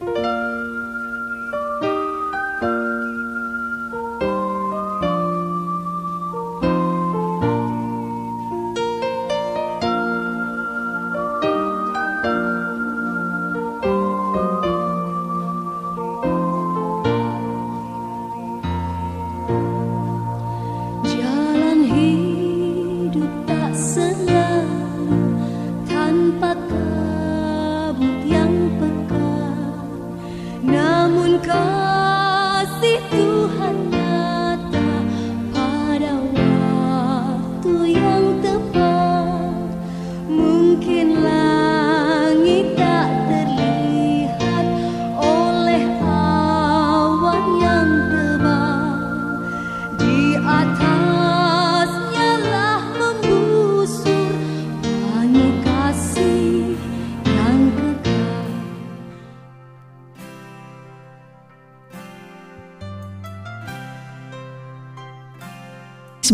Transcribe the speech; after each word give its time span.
Bye. 0.00 0.27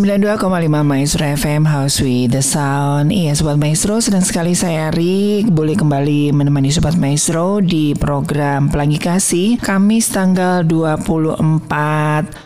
92,5 0.04 0.84
Maestro 0.84 1.24
FM 1.24 1.64
House 1.64 2.04
with 2.04 2.36
the 2.36 2.44
Sound. 2.44 3.08
Iya 3.08 3.32
Sobat 3.32 3.56
Maestro 3.56 4.04
sedang 4.04 4.20
sekali 4.20 4.52
saya 4.52 4.92
Ari 4.92 5.48
Boleh 5.48 5.72
kembali 5.80 6.28
menemani 6.28 6.68
Sobat 6.68 7.00
Maestro 7.00 7.64
Di 7.64 7.96
program 7.96 8.68
Pelangi 8.68 9.00
Kasih 9.00 9.56
Kamis 9.56 10.12
tanggal 10.12 10.60
24 10.68 11.56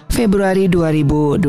Februari 0.06 0.70
2022 0.70 1.42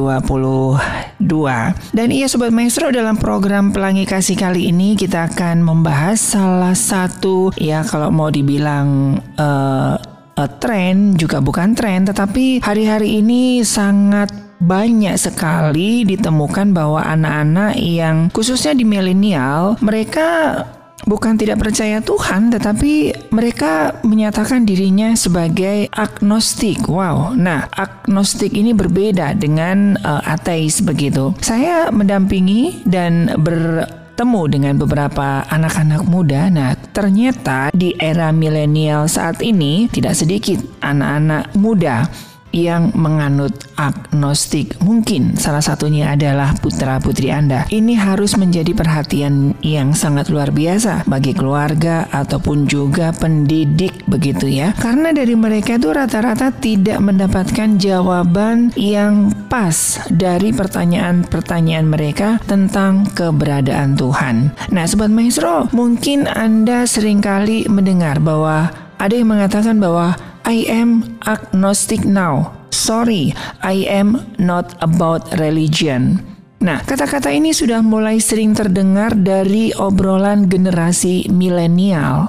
Dan 1.93 2.07
iya 2.09 2.25
Sobat 2.25 2.49
Maestro 2.57 2.89
dalam 2.89 3.13
program 3.21 3.69
Pelangi 3.69 4.09
Kasih 4.09 4.33
kali 4.33 4.73
ini 4.73 4.97
Kita 4.97 5.29
akan 5.29 5.61
membahas 5.61 6.17
salah 6.17 6.73
satu 6.73 7.53
Ya 7.53 7.85
kalau 7.85 8.09
mau 8.09 8.33
dibilang 8.33 9.21
uh, 9.37 9.93
uh, 10.33 10.49
tren 10.57 11.13
juga 11.13 11.37
bukan 11.37 11.77
tren 11.77 12.09
Tetapi 12.09 12.65
hari-hari 12.65 13.21
ini 13.21 13.61
sangat 13.61 14.48
banyak 14.59 15.15
sekali 15.15 16.03
ditemukan 16.03 16.75
bahwa 16.75 16.99
anak-anak 17.03 17.79
yang 17.79 18.27
khususnya 18.29 18.75
di 18.75 18.83
milenial 18.83 19.79
mereka 19.79 20.63
bukan 21.07 21.39
tidak 21.39 21.63
percaya 21.63 22.03
Tuhan, 22.03 22.51
tetapi 22.51 23.15
mereka 23.31 23.97
menyatakan 24.03 24.67
dirinya 24.67 25.15
sebagai 25.15 25.87
agnostik. 25.89 26.85
Wow, 26.85 27.33
nah 27.33 27.65
agnostik 27.71 28.51
ini 28.51 28.75
berbeda 28.75 29.33
dengan 29.33 29.95
uh, 30.03 30.21
ateis 30.27 30.83
begitu. 30.83 31.31
Saya 31.39 31.89
mendampingi 31.89 32.83
dan 32.83 33.31
bertemu 33.39 34.41
dengan 34.51 34.73
beberapa 34.77 35.47
anak-anak 35.47 36.03
muda. 36.05 36.51
Nah, 36.51 36.75
ternyata 36.91 37.71
di 37.71 37.95
era 37.95 38.35
milenial 38.35 39.07
saat 39.07 39.39
ini 39.39 39.87
tidak 39.89 40.13
sedikit 40.19 40.59
anak-anak 40.83 41.55
muda 41.55 42.05
yang 42.51 42.91
menganut 42.97 43.53
agnostik. 43.77 44.75
Mungkin 44.81 45.37
salah 45.37 45.61
satunya 45.61 46.13
adalah 46.13 46.57
putra-putri 46.57 47.29
Anda. 47.29 47.69
Ini 47.69 47.95
harus 47.95 48.35
menjadi 48.35 48.73
perhatian 48.73 49.55
yang 49.61 49.93
sangat 49.93 50.27
luar 50.33 50.49
biasa 50.51 51.05
bagi 51.05 51.31
keluarga 51.37 52.09
ataupun 52.09 52.65
juga 52.65 53.13
pendidik 53.15 54.05
begitu 54.09 54.49
ya. 54.49 54.73
Karena 54.77 55.13
dari 55.13 55.37
mereka 55.37 55.77
itu 55.77 55.89
rata-rata 55.93 56.51
tidak 56.53 56.99
mendapatkan 56.99 57.77
jawaban 57.77 58.73
yang 58.75 59.31
pas 59.47 60.01
dari 60.09 60.51
pertanyaan-pertanyaan 60.51 61.87
mereka 61.87 62.41
tentang 62.45 63.05
keberadaan 63.13 63.95
Tuhan. 63.95 64.53
Nah, 64.73 64.85
sobat 64.89 65.13
maestro, 65.13 65.69
mungkin 65.71 66.25
Anda 66.25 66.85
sering 66.89 67.21
kali 67.21 67.69
mendengar 67.69 68.19
bahwa 68.19 68.88
ada 68.99 69.15
yang 69.15 69.31
mengatakan 69.31 69.79
bahwa 69.79 70.19
I 70.43 70.67
am 70.67 71.17
agnostic 71.23 72.03
now. 72.03 72.51
Sorry, 72.69 73.31
I 73.63 73.87
am 73.87 74.19
not 74.37 74.75
about 74.83 75.25
religion. 75.39 76.19
Nah, 76.59 76.83
kata-kata 76.83 77.31
ini 77.31 77.55
sudah 77.55 77.79
mulai 77.79 78.19
sering 78.19 78.51
terdengar 78.51 79.15
dari 79.15 79.71
obrolan 79.71 80.51
generasi 80.51 81.31
milenial. 81.31 82.27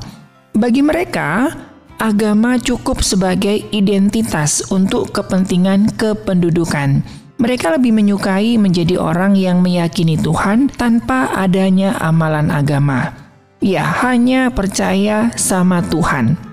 Bagi 0.54 0.86
mereka, 0.86 1.50
agama 1.98 2.54
cukup 2.62 3.02
sebagai 3.02 3.66
identitas 3.74 4.62
untuk 4.70 5.10
kepentingan 5.10 5.98
kependudukan. 5.98 7.02
Mereka 7.40 7.74
lebih 7.74 7.96
menyukai 7.96 8.60
menjadi 8.60 9.00
orang 9.00 9.34
yang 9.34 9.64
meyakini 9.64 10.14
Tuhan 10.20 10.70
tanpa 10.70 11.34
adanya 11.34 11.96
amalan 11.98 12.52
agama. 12.52 13.16
Ya, 13.58 13.82
hanya 14.04 14.52
percaya 14.52 15.32
sama 15.34 15.80
Tuhan. 15.88 16.49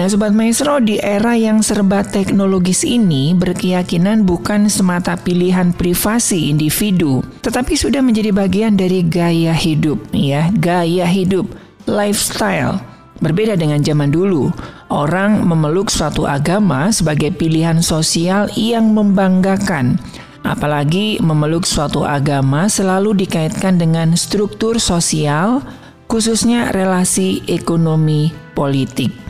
Nah, 0.00 0.08
sobat 0.08 0.32
maestro, 0.32 0.80
di 0.80 0.96
era 0.96 1.36
yang 1.36 1.60
serba 1.60 2.00
teknologis 2.00 2.88
ini 2.88 3.36
berkeyakinan 3.36 4.24
bukan 4.24 4.64
semata 4.72 5.12
pilihan 5.12 5.76
privasi 5.76 6.48
individu, 6.48 7.20
tetapi 7.44 7.76
sudah 7.76 8.00
menjadi 8.00 8.32
bagian 8.32 8.80
dari 8.80 9.04
gaya 9.04 9.52
hidup, 9.52 10.00
ya, 10.16 10.48
gaya 10.56 11.04
hidup, 11.04 11.52
lifestyle. 11.84 12.80
Berbeda 13.20 13.60
dengan 13.60 13.84
zaman 13.84 14.08
dulu, 14.08 14.48
orang 14.88 15.44
memeluk 15.44 15.92
suatu 15.92 16.24
agama 16.24 16.88
sebagai 16.88 17.36
pilihan 17.36 17.84
sosial 17.84 18.48
yang 18.56 18.96
membanggakan. 18.96 20.00
Apalagi 20.48 21.20
memeluk 21.20 21.68
suatu 21.68 22.08
agama 22.08 22.72
selalu 22.72 23.28
dikaitkan 23.28 23.76
dengan 23.76 24.16
struktur 24.16 24.80
sosial, 24.80 25.60
khususnya 26.08 26.72
relasi 26.72 27.44
ekonomi 27.52 28.32
politik. 28.56 29.28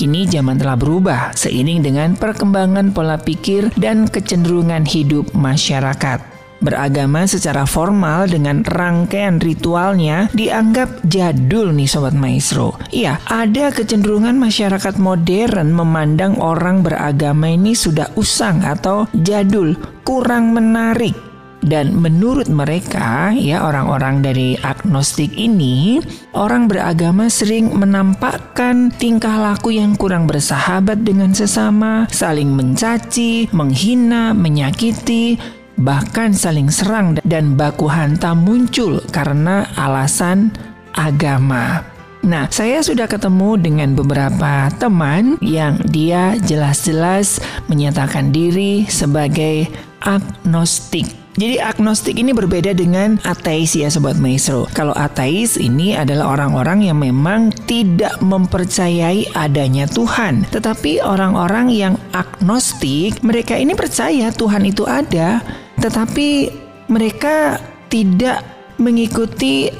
Kini 0.00 0.24
zaman 0.24 0.56
telah 0.56 0.80
berubah 0.80 1.36
seiring 1.36 1.84
dengan 1.84 2.16
perkembangan 2.16 2.96
pola 2.96 3.20
pikir 3.20 3.68
dan 3.76 4.08
kecenderungan 4.08 4.88
hidup 4.88 5.28
masyarakat. 5.36 6.24
Beragama 6.64 7.28
secara 7.28 7.68
formal 7.68 8.24
dengan 8.24 8.64
rangkaian 8.64 9.36
ritualnya 9.36 10.32
dianggap 10.32 11.04
jadul 11.04 11.76
nih 11.76 11.84
Sobat 11.84 12.16
Maestro. 12.16 12.80
Iya, 12.88 13.20
ada 13.28 13.68
kecenderungan 13.76 14.40
masyarakat 14.40 14.96
modern 14.96 15.68
memandang 15.68 16.40
orang 16.40 16.80
beragama 16.80 17.52
ini 17.52 17.76
sudah 17.76 18.08
usang 18.16 18.64
atau 18.64 19.04
jadul, 19.12 19.76
kurang 20.00 20.56
menarik 20.56 21.29
dan 21.60 21.92
menurut 21.92 22.48
mereka, 22.48 23.36
ya 23.36 23.60
orang-orang 23.68 24.24
dari 24.24 24.56
agnostik 24.64 25.28
ini, 25.36 26.00
orang 26.32 26.64
beragama 26.72 27.28
sering 27.28 27.76
menampakkan 27.76 28.88
tingkah 28.96 29.36
laku 29.36 29.76
yang 29.76 29.92
kurang 29.92 30.24
bersahabat 30.24 31.04
dengan 31.04 31.36
sesama, 31.36 32.08
saling 32.08 32.48
mencaci, 32.48 33.52
menghina, 33.52 34.32
menyakiti, 34.32 35.36
bahkan 35.76 36.32
saling 36.32 36.72
serang 36.72 37.20
dan 37.28 37.56
baku 37.60 37.88
hantam 37.92 38.40
muncul 38.40 39.00
karena 39.12 39.68
alasan 39.76 40.52
agama. 40.96 41.84
Nah, 42.20 42.48
saya 42.52 42.84
sudah 42.84 43.08
ketemu 43.08 43.56
dengan 43.56 43.96
beberapa 43.96 44.68
teman 44.76 45.40
yang 45.40 45.80
dia 45.88 46.36
jelas-jelas 46.44 47.40
menyatakan 47.68 48.28
diri 48.28 48.84
sebagai 48.88 49.72
agnostik. 50.04 51.19
Jadi 51.38 51.62
agnostik 51.62 52.18
ini 52.18 52.34
berbeda 52.34 52.74
dengan 52.74 53.14
ateis 53.22 53.78
ya 53.78 53.86
sobat 53.86 54.18
maestro. 54.18 54.66
Kalau 54.74 54.90
ateis 54.98 55.54
ini 55.54 55.94
adalah 55.94 56.34
orang-orang 56.34 56.90
yang 56.90 56.98
memang 56.98 57.54
tidak 57.70 58.18
mempercayai 58.18 59.30
adanya 59.38 59.86
Tuhan. 59.86 60.42
Tetapi 60.50 60.98
orang-orang 60.98 61.70
yang 61.70 61.94
agnostik, 62.10 63.22
mereka 63.22 63.54
ini 63.54 63.78
percaya 63.78 64.34
Tuhan 64.34 64.66
itu 64.66 64.82
ada, 64.90 65.38
tetapi 65.78 66.50
mereka 66.90 67.62
tidak 67.86 68.42
mengikuti 68.82 69.70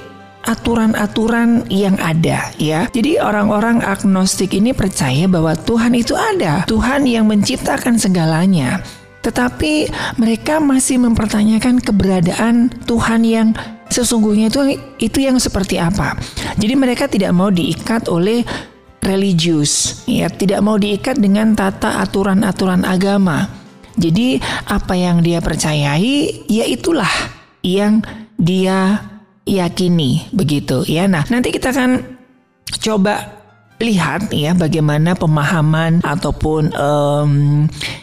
aturan-aturan 0.46 1.68
yang 1.68 1.98
ada 2.00 2.48
ya. 2.56 2.88
Jadi 2.88 3.20
orang-orang 3.20 3.84
agnostik 3.84 4.56
ini 4.56 4.72
percaya 4.72 5.28
bahwa 5.28 5.52
Tuhan 5.52 5.92
itu 5.98 6.16
ada, 6.16 6.64
Tuhan 6.64 7.04
yang 7.04 7.28
menciptakan 7.28 8.00
segalanya. 8.00 8.80
Tetapi 9.20 9.92
mereka 10.16 10.58
masih 10.58 10.96
mempertanyakan 11.00 11.80
keberadaan 11.84 12.72
Tuhan 12.88 13.20
yang 13.24 13.52
sesungguhnya 13.90 14.48
itu 14.48 14.80
itu 15.02 15.18
yang 15.20 15.36
seperti 15.36 15.76
apa. 15.76 16.16
Jadi 16.56 16.74
mereka 16.78 17.10
tidak 17.10 17.34
mau 17.36 17.52
diikat 17.52 18.08
oleh 18.08 18.46
religius, 19.04 20.04
ya 20.06 20.28
tidak 20.28 20.60
mau 20.64 20.76
diikat 20.76 21.18
dengan 21.18 21.52
tata 21.56 22.00
aturan-aturan 22.04 22.84
agama. 22.86 23.48
Jadi 24.00 24.40
apa 24.70 24.94
yang 24.96 25.20
dia 25.20 25.42
percayai, 25.44 26.46
ya 26.48 26.64
itulah 26.64 27.10
yang 27.60 28.00
dia 28.40 29.04
yakini 29.44 30.30
begitu 30.32 30.86
ya. 30.88 31.04
Nah, 31.10 31.26
nanti 31.28 31.52
kita 31.52 31.74
akan 31.74 32.00
coba 32.80 33.39
lihat 33.80 34.28
ya 34.30 34.52
bagaimana 34.52 35.16
pemahaman 35.16 36.04
ataupun 36.04 36.70
um, 36.76 37.32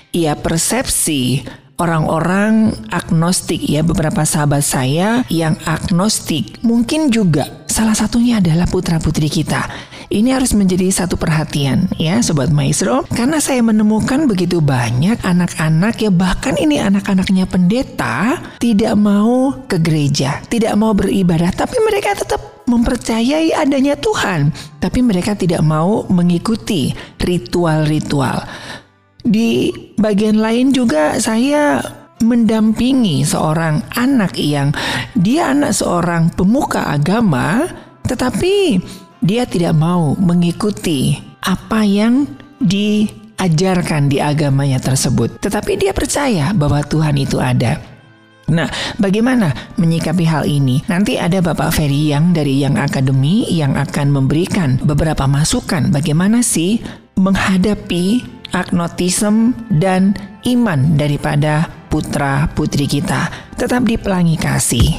ya 0.09 0.33
persepsi 0.33 1.45
orang-orang 1.77 2.73
agnostik 2.89 3.61
ya 3.61 3.85
beberapa 3.85 4.25
sahabat 4.25 4.65
saya 4.65 5.21
yang 5.29 5.55
agnostik. 5.63 6.59
Mungkin 6.65 7.13
juga 7.13 7.65
salah 7.69 7.93
satunya 7.93 8.41
adalah 8.41 8.65
putra-putri 8.65 9.29
kita. 9.29 9.69
Ini 10.07 10.39
harus 10.39 10.55
menjadi 10.55 10.87
satu 10.87 11.19
perhatian 11.19 11.91
ya 11.99 12.23
Sobat 12.23 12.47
Maestro. 12.47 13.03
Karena 13.11 13.43
saya 13.43 13.59
menemukan 13.59 14.23
begitu 14.23 14.63
banyak 14.63 15.19
anak-anak 15.19 15.99
ya 15.99 16.07
Bahkan 16.07 16.55
ini 16.63 16.79
anak-anaknya 16.79 17.43
pendeta 17.43 18.39
Tidak 18.55 18.95
mau 18.95 19.51
ke 19.67 19.75
gereja 19.83 20.39
Tidak 20.47 20.71
mau 20.79 20.95
beribadah 20.95 21.51
Tapi 21.51 21.75
mereka 21.83 22.15
tetap 22.15 22.39
mempercayai 22.67 23.51
adanya 23.51 23.99
Tuhan. 23.99 24.55
Tapi 24.79 24.99
mereka 25.03 25.35
tidak 25.35 25.59
mau 25.59 26.07
mengikuti 26.07 26.95
ritual-ritual 27.19 28.47
di 29.27 29.75
bagian 29.99 30.39
lain 30.39 30.71
juga 30.71 31.19
saya 31.19 31.83
mendampingi 32.23 33.27
seorang 33.27 33.83
anak 33.93 34.39
yang 34.39 34.71
dia 35.13 35.53
anak 35.53 35.75
seorang 35.75 36.33
pemuka 36.33 36.89
agama 36.89 37.67
tetapi 38.07 38.79
dia 39.21 39.43
tidak 39.43 39.75
mau 39.75 40.15
mengikuti 40.17 41.19
apa 41.43 41.83
yang 41.83 42.25
diajarkan 42.57 44.09
di 44.09 44.17
agamanya 44.23 44.81
tersebut 44.81 45.37
tetapi 45.43 45.77
dia 45.77 45.91
percaya 45.93 46.55
bahwa 46.55 46.81
Tuhan 46.81 47.19
itu 47.19 47.37
ada 47.37 47.97
Nah, 48.47 48.71
bagaimana 48.95 49.51
menyikapi 49.75 50.23
hal 50.23 50.47
ini? 50.47 50.79
Nanti 50.87 51.19
ada 51.19 51.43
Bapak 51.43 51.75
Ferry 51.75 52.15
yang 52.15 52.31
dari 52.31 52.63
Yang 52.63 52.79
Akademi 52.79 53.43
yang 53.51 53.75
akan 53.75 54.07
memberikan 54.07 54.79
beberapa 54.79 55.27
masukan 55.27 55.91
bagaimana 55.91 56.39
sih 56.39 56.79
menghadapi 57.19 58.36
agnotisme 58.55 59.55
dan 59.67 60.15
iman 60.47 60.95
daripada 60.95 61.67
putra-putri 61.87 62.87
kita. 62.87 63.27
Tetap 63.57 63.83
di 63.87 63.97
pelangi 63.99 64.37
kasih. 64.37 64.89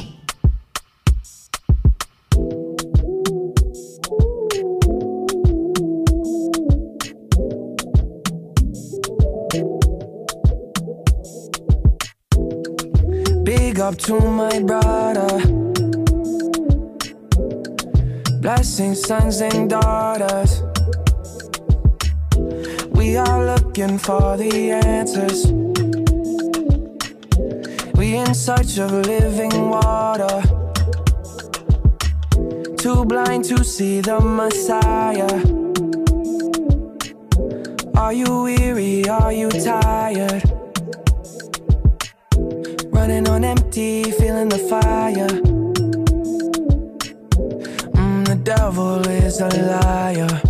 Big 13.45 13.79
up 13.79 13.97
to 13.97 14.19
my 14.19 14.61
brother. 14.61 15.41
Blessing 18.39 18.95
sons 18.95 19.41
and 19.41 19.69
daughters. 19.69 20.68
We 23.09 23.17
are 23.17 23.43
looking 23.43 23.97
for 23.97 24.37
the 24.37 24.69
answers. 24.69 25.47
We 27.97 28.17
in 28.17 28.35
search 28.35 28.77
of 28.77 28.91
living 28.91 29.67
water. 29.67 30.43
Too 32.77 33.05
blind 33.05 33.45
to 33.45 33.63
see 33.63 34.01
the 34.01 34.19
Messiah. 34.19 35.41
Are 37.97 38.13
you 38.13 38.43
weary? 38.43 39.09
Are 39.09 39.33
you 39.33 39.49
tired? 39.49 40.43
Running 42.93 43.27
on 43.27 43.43
empty, 43.43 44.03
feeling 44.11 44.49
the 44.49 44.59
fire. 44.69 45.33
Mm, 47.97 48.27
the 48.27 48.35
devil 48.35 48.99
is 49.07 49.41
a 49.41 49.49
liar. 49.49 50.48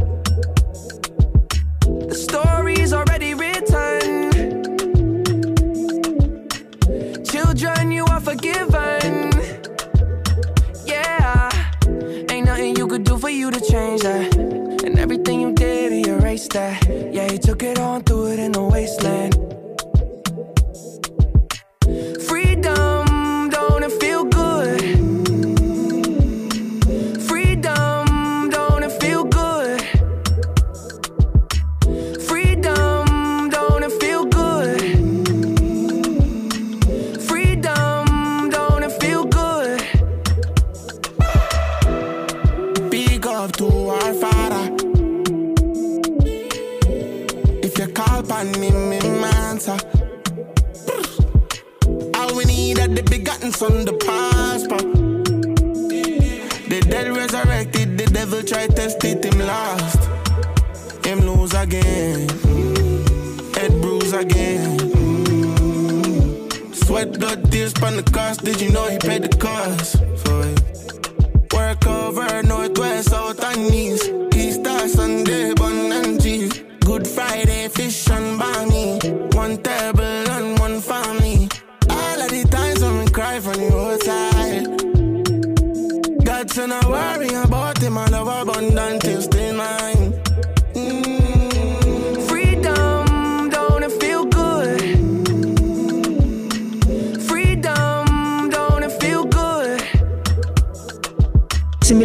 Dead 56.89 57.15
resurrected, 57.15 57.97
the 58.00 58.06
devil 58.06 58.41
tried 58.41 58.75
test 58.75 59.03
it, 59.03 59.24
him 59.24 59.39
lost. 59.39 60.09
Him 61.06 61.19
lose 61.19 61.53
again. 61.53 62.27
Head 63.53 63.71
bruise 63.81 64.13
again. 64.13 64.80
Sweat, 66.74 67.19
blood, 67.19 67.51
tears, 67.51 67.74
pan 67.74 67.95
the 67.97 68.03
cost. 68.12 68.44
Did 68.44 68.59
you 68.59 68.71
know 68.71 68.88
he 68.89 68.97
paid 68.97 69.21
the 69.21 69.38
cost 69.38 69.97
for 70.24 70.41
it? 70.51 71.53
Work 71.53 71.86
over 71.86 72.41
northwest, 72.41 73.09
south 73.09 73.44
and 73.44 73.71
east. 73.71 74.12
Easter 74.35 74.69
uh, 74.69 74.88
Sunday, 74.88 75.53
bun 75.53 75.92
and 75.92 76.21
cheese. 76.21 76.63
Good 76.80 77.07
Friday, 77.07 77.68
fish 77.68 78.09
and 78.09 78.39
bami. 78.42 79.35
One 79.35 79.57
table 79.61 80.31
and 80.35 80.57
one 80.57 80.81
farm. 80.81 81.08
London 88.59 88.99
till 88.99 89.19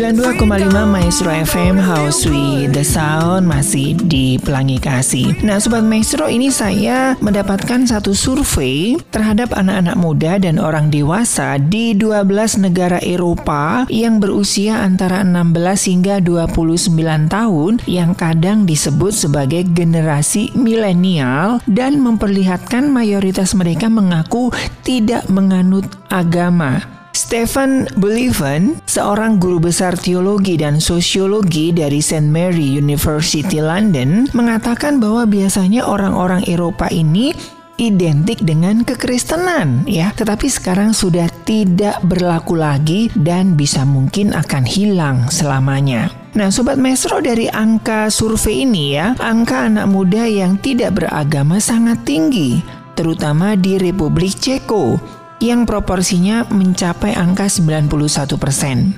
92,5 0.04 0.84
Maestro 0.84 1.32
FM 1.32 1.80
House 1.80 2.28
with 2.28 2.76
the 2.76 2.84
Sound 2.84 3.48
masih 3.48 3.96
di 4.04 4.36
Pelangi 4.36 4.76
Kasih. 4.76 5.40
Nah, 5.40 5.56
Sobat 5.56 5.80
Maestro 5.80 6.28
ini 6.28 6.52
saya 6.52 7.16
mendapatkan 7.24 7.88
satu 7.88 8.12
survei 8.12 9.00
terhadap 9.08 9.56
anak-anak 9.56 9.96
muda 9.96 10.36
dan 10.36 10.60
orang 10.60 10.92
dewasa 10.92 11.56
di 11.56 11.96
12 11.96 12.20
negara 12.60 13.00
Eropa 13.00 13.88
yang 13.88 14.20
berusia 14.20 14.84
antara 14.84 15.24
16 15.24 15.88
hingga 15.88 16.20
29 16.20 16.92
tahun 17.32 17.72
yang 17.88 18.12
kadang 18.12 18.68
disebut 18.68 19.16
sebagai 19.16 19.64
generasi 19.72 20.52
milenial 20.52 21.64
dan 21.64 21.96
memperlihatkan 22.04 22.92
mayoritas 22.92 23.56
mereka 23.56 23.88
mengaku 23.88 24.52
tidak 24.84 25.24
menganut 25.32 25.88
agama. 26.12 27.03
Stephen 27.14 27.86
Beliven, 27.94 28.82
seorang 28.90 29.38
guru 29.38 29.62
besar 29.62 29.94
teologi 29.94 30.58
dan 30.58 30.82
sosiologi 30.82 31.70
dari 31.70 32.02
St. 32.02 32.26
Mary 32.26 32.74
University 32.74 33.62
London, 33.62 34.26
mengatakan 34.34 34.98
bahwa 34.98 35.22
biasanya 35.22 35.86
orang-orang 35.86 36.42
Eropa 36.50 36.90
ini 36.90 37.30
identik 37.78 38.42
dengan 38.42 38.82
kekristenan 38.82 39.86
ya, 39.86 40.10
tetapi 40.14 40.46
sekarang 40.50 40.90
sudah 40.90 41.30
tidak 41.46 42.02
berlaku 42.02 42.58
lagi 42.58 43.10
dan 43.14 43.54
bisa 43.54 43.86
mungkin 43.86 44.34
akan 44.34 44.66
hilang 44.66 45.30
selamanya. 45.30 46.10
Nah, 46.34 46.50
sobat 46.50 46.82
Mesro 46.82 47.22
dari 47.22 47.46
angka 47.46 48.10
survei 48.10 48.66
ini 48.66 48.98
ya, 48.98 49.14
angka 49.22 49.70
anak 49.70 49.86
muda 49.86 50.26
yang 50.26 50.58
tidak 50.58 50.98
beragama 50.98 51.62
sangat 51.62 52.02
tinggi, 52.02 52.58
terutama 52.98 53.54
di 53.54 53.78
Republik 53.78 54.34
Ceko 54.34 54.98
yang 55.44 55.68
proporsinya 55.68 56.48
mencapai 56.48 57.12
angka 57.12 57.52
91 57.52 58.40
persen. 58.40 58.96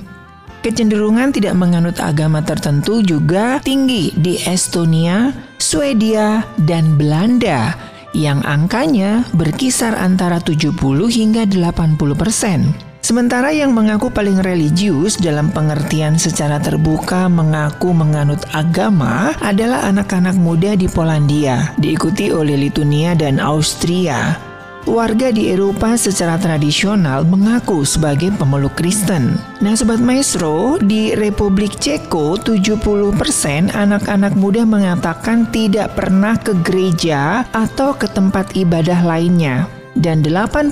Kecenderungan 0.63 1.35
tidak 1.35 1.53
menganut 1.53 1.99
agama 1.99 2.41
tertentu 2.41 3.03
juga 3.03 3.59
tinggi 3.61 4.15
di 4.15 4.39
Estonia, 4.47 5.35
Swedia, 5.59 6.47
dan 6.65 6.95
Belanda 6.95 7.75
yang 8.17 8.41
angkanya 8.41 9.27
berkisar 9.37 9.93
antara 9.93 10.41
70 10.41 10.73
hingga 11.11 11.45
80 11.45 11.99
persen. 12.17 12.73
Sementara 13.07 13.55
yang 13.55 13.71
mengaku 13.71 14.11
paling 14.11 14.43
religius 14.43 15.15
dalam 15.15 15.47
pengertian 15.53 16.19
secara 16.19 16.59
terbuka 16.59 17.31
mengaku 17.31 17.95
menganut 17.95 18.43
agama 18.51 19.31
adalah 19.39 19.87
anak-anak 19.87 20.35
muda 20.35 20.75
di 20.75 20.91
Polandia, 20.91 21.71
diikuti 21.79 22.33
oleh 22.33 22.59
Lituania 22.59 23.15
dan 23.15 23.39
Austria. 23.39 24.46
Warga 24.87 25.35
di 25.35 25.51
Eropa 25.51 25.99
secara 25.99 26.39
tradisional 26.39 27.27
mengaku 27.27 27.83
sebagai 27.83 28.31
pemeluk 28.39 28.79
Kristen. 28.79 29.35
Nah 29.59 29.75
Sobat 29.75 29.99
Maestro, 29.99 30.79
di 30.79 31.11
Republik 31.11 31.75
Ceko 31.75 32.39
70% 32.39 33.75
anak-anak 33.75 34.33
muda 34.39 34.63
mengatakan 34.63 35.51
tidak 35.51 35.91
pernah 35.99 36.39
ke 36.39 36.55
gereja 36.63 37.43
atau 37.51 37.99
ke 37.99 38.07
tempat 38.07 38.55
ibadah 38.55 39.03
lainnya 39.03 39.67
dan 39.99 40.23
80% 40.23 40.71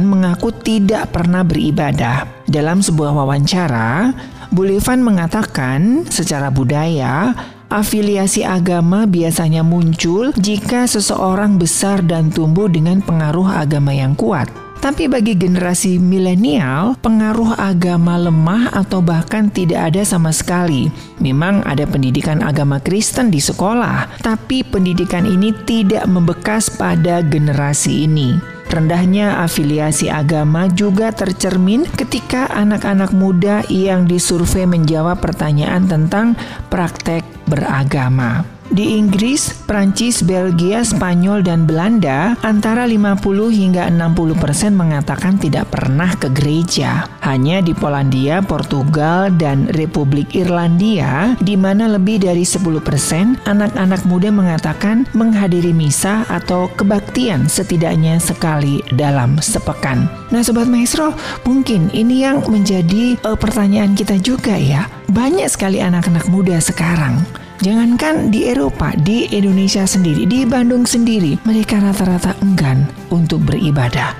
mengaku 0.00 0.48
tidak 0.64 1.12
pernah 1.12 1.44
beribadah. 1.44 2.24
Dalam 2.48 2.80
sebuah 2.80 3.12
wawancara, 3.12 4.16
Bulevan 4.48 5.04
mengatakan 5.04 6.08
secara 6.08 6.48
budaya, 6.48 7.36
afiliasi 7.72 8.44
agama 8.44 9.08
biasanya 9.08 9.64
muncul 9.64 10.28
jika 10.36 10.84
seseorang 10.84 11.56
besar 11.56 12.04
dan 12.04 12.28
tumbuh 12.28 12.68
dengan 12.68 13.00
pengaruh 13.00 13.48
agama 13.48 13.96
yang 13.96 14.12
kuat. 14.12 14.52
Tapi 14.82 15.06
bagi 15.06 15.38
generasi 15.38 16.02
milenial, 16.02 16.98
pengaruh 16.98 17.54
agama 17.54 18.18
lemah 18.18 18.74
atau 18.74 18.98
bahkan 18.98 19.46
tidak 19.46 19.94
ada 19.94 20.02
sama 20.02 20.34
sekali. 20.34 20.90
Memang 21.22 21.62
ada 21.62 21.86
pendidikan 21.86 22.42
agama 22.42 22.82
Kristen 22.82 23.30
di 23.30 23.38
sekolah, 23.38 24.18
tapi 24.26 24.66
pendidikan 24.66 25.22
ini 25.22 25.54
tidak 25.70 26.02
membekas 26.10 26.66
pada 26.66 27.22
generasi 27.22 28.10
ini. 28.10 28.34
Rendahnya 28.72 29.44
afiliasi 29.44 30.08
agama 30.08 30.64
juga 30.64 31.12
tercermin 31.12 31.84
ketika 31.84 32.48
anak-anak 32.48 33.12
muda 33.12 33.60
yang 33.68 34.08
disurvei 34.08 34.64
menjawab 34.64 35.20
pertanyaan 35.20 35.84
tentang 35.84 36.32
praktek 36.72 37.20
beragama. 37.44 38.51
Di 38.72 38.96
Inggris, 38.96 39.52
Prancis, 39.68 40.24
Belgia, 40.24 40.80
Spanyol, 40.80 41.44
dan 41.44 41.68
Belanda, 41.68 42.32
antara 42.40 42.88
50 42.88 43.52
hingga 43.52 43.92
60 43.92 44.32
persen 44.40 44.72
mengatakan 44.72 45.36
tidak 45.36 45.68
pernah 45.68 46.08
ke 46.16 46.32
gereja. 46.32 47.04
Hanya 47.20 47.60
di 47.60 47.76
Polandia, 47.76 48.40
Portugal, 48.40 49.28
dan 49.36 49.68
Republik 49.76 50.32
Irlandia, 50.32 51.36
di 51.44 51.52
mana 51.52 51.84
lebih 51.84 52.24
dari 52.24 52.48
10 52.48 52.80
persen 52.80 53.36
anak-anak 53.44 54.08
muda 54.08 54.32
mengatakan 54.32 55.04
menghadiri 55.12 55.76
misa 55.76 56.24
atau 56.32 56.72
kebaktian 56.72 57.52
setidaknya 57.52 58.16
sekali 58.24 58.80
dalam 58.96 59.36
sepekan. 59.36 60.08
Nah 60.32 60.40
Sobat 60.40 60.64
Maestro, 60.64 61.12
mungkin 61.44 61.92
ini 61.92 62.24
yang 62.24 62.40
menjadi 62.48 63.20
uh, 63.20 63.36
pertanyaan 63.36 63.92
kita 63.92 64.16
juga 64.16 64.56
ya. 64.56 64.88
Banyak 65.12 65.52
sekali 65.52 65.84
anak-anak 65.84 66.24
muda 66.32 66.56
sekarang 66.56 67.20
Jangankan 67.62 68.34
di 68.34 68.50
Eropa, 68.50 68.90
di 68.90 69.30
Indonesia 69.30 69.86
sendiri, 69.86 70.26
di 70.26 70.42
Bandung 70.42 70.82
sendiri, 70.82 71.38
mereka 71.46 71.78
rata-rata 71.78 72.34
enggan 72.42 72.90
untuk 73.06 73.46
beribadah. 73.46 74.18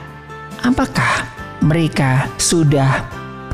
Apakah 0.62 1.26
mereka 1.58 2.30
sudah 2.38 3.02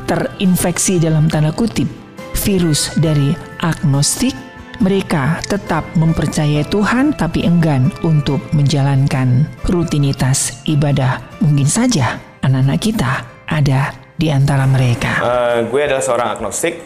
terinfeksi 0.05 1.01
dalam 1.01 1.25
tanda 1.25 1.49
kutip 1.49 1.89
virus 2.37 2.93
dari 3.01 3.33
agnostik? 3.65 4.37
Mereka 4.77 5.49
tetap 5.49 5.89
mempercayai 5.97 6.69
Tuhan 6.69 7.17
tapi 7.17 7.49
enggan 7.49 7.89
untuk 8.05 8.45
menjalankan 8.53 9.49
rutinitas 9.65 10.61
ibadah. 10.69 11.17
Mungkin 11.41 11.65
saja 11.65 12.21
anak-anak 12.45 12.77
kita 12.77 13.25
ada 13.49 13.97
di 14.13 14.29
antara 14.29 14.69
mereka. 14.69 15.17
Uh, 15.17 15.65
gue 15.65 15.81
adalah 15.81 16.05
seorang 16.05 16.29
agnostik 16.37 16.77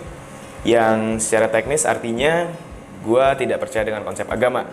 yang 0.64 1.20
secara 1.20 1.52
teknis 1.52 1.84
artinya 1.84 2.48
gue 3.04 3.26
tidak 3.38 3.60
percaya 3.60 3.84
dengan 3.84 4.08
konsep 4.08 4.26
agama. 4.32 4.64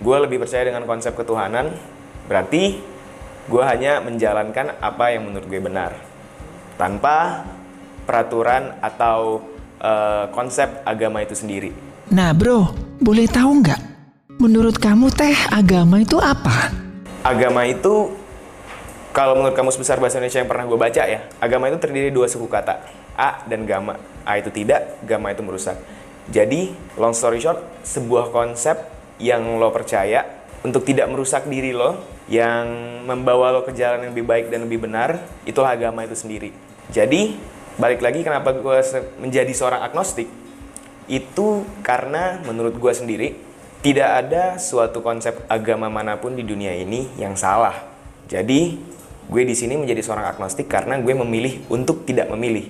Gue 0.00 0.16
lebih 0.24 0.40
percaya 0.40 0.64
dengan 0.64 0.88
konsep 0.88 1.12
ketuhanan 1.12 1.76
berarti 2.26 2.80
gue 3.48 3.62
hanya 3.64 4.00
menjalankan 4.00 4.80
apa 4.80 5.12
yang 5.12 5.28
menurut 5.28 5.46
gue 5.46 5.60
benar. 5.60 5.92
Tanpa 6.80 7.44
peraturan 8.08 8.80
atau 8.80 9.44
uh, 9.84 10.32
konsep 10.32 10.80
agama 10.88 11.20
itu 11.20 11.36
sendiri. 11.36 11.70
Nah 12.08 12.32
bro 12.32 12.72
boleh 12.98 13.28
tahu 13.28 13.60
nggak? 13.60 13.80
Menurut 14.38 14.78
kamu 14.80 15.12
teh 15.12 15.34
agama 15.50 16.00
itu 16.00 16.16
apa? 16.16 16.72
Agama 17.26 17.66
itu 17.66 18.14
kalau 19.12 19.34
menurut 19.34 19.56
kamus 19.58 19.74
besar 19.74 19.98
bahasa 19.98 20.22
Indonesia 20.22 20.38
yang 20.38 20.46
pernah 20.46 20.64
gue 20.68 20.78
baca 20.78 21.02
ya 21.02 21.26
agama 21.42 21.66
itu 21.66 21.78
terdiri 21.82 22.14
dua 22.14 22.30
suku 22.30 22.46
kata 22.46 22.86
a 23.18 23.42
dan 23.50 23.66
gama 23.66 23.98
a 24.22 24.38
itu 24.38 24.46
tidak 24.54 25.02
gama 25.02 25.34
itu 25.34 25.42
merusak 25.42 25.74
jadi, 26.28 26.76
long 27.00 27.16
story 27.16 27.40
short, 27.40 27.80
sebuah 27.88 28.28
konsep 28.28 28.76
yang 29.16 29.56
lo 29.56 29.72
percaya 29.72 30.44
untuk 30.60 30.84
tidak 30.84 31.08
merusak 31.08 31.48
diri 31.48 31.72
lo, 31.72 32.20
yang 32.28 32.68
membawa 33.08 33.48
lo 33.48 33.64
ke 33.64 33.72
jalan 33.72 34.04
yang 34.04 34.12
lebih 34.12 34.28
baik 34.28 34.46
dan 34.52 34.68
lebih 34.68 34.84
benar, 34.84 35.24
itulah 35.48 35.72
agama 35.72 36.04
itu 36.04 36.12
sendiri. 36.12 36.52
Jadi, 36.92 37.32
balik 37.80 38.04
lagi 38.04 38.20
kenapa 38.20 38.52
gue 38.52 38.78
menjadi 39.24 39.48
seorang 39.56 39.80
agnostik, 39.88 40.28
itu 41.08 41.64
karena 41.80 42.44
menurut 42.44 42.76
gue 42.76 42.92
sendiri, 42.92 43.28
tidak 43.80 44.28
ada 44.28 44.60
suatu 44.60 45.00
konsep 45.00 45.32
agama 45.48 45.88
mana 45.88 46.20
pun 46.20 46.36
di 46.36 46.44
dunia 46.44 46.76
ini 46.76 47.08
yang 47.16 47.40
salah. 47.40 47.88
Jadi, 48.28 48.76
gue 49.32 49.42
di 49.48 49.56
sini 49.56 49.80
menjadi 49.80 50.04
seorang 50.04 50.36
agnostik 50.36 50.68
karena 50.68 51.00
gue 51.00 51.14
memilih 51.16 51.64
untuk 51.72 52.04
tidak 52.04 52.28
memilih. 52.28 52.68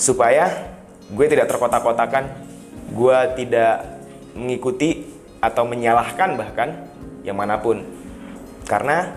Supaya 0.00 0.72
gue 1.12 1.26
tidak 1.28 1.52
terkotak-kotakan 1.52 2.53
gue 2.94 3.18
tidak 3.34 3.84
mengikuti 4.38 5.04
atau 5.42 5.66
menyalahkan 5.66 6.38
bahkan 6.38 6.88
yang 7.26 7.36
mana 7.36 7.58
pun 7.58 7.82
karena 8.64 9.12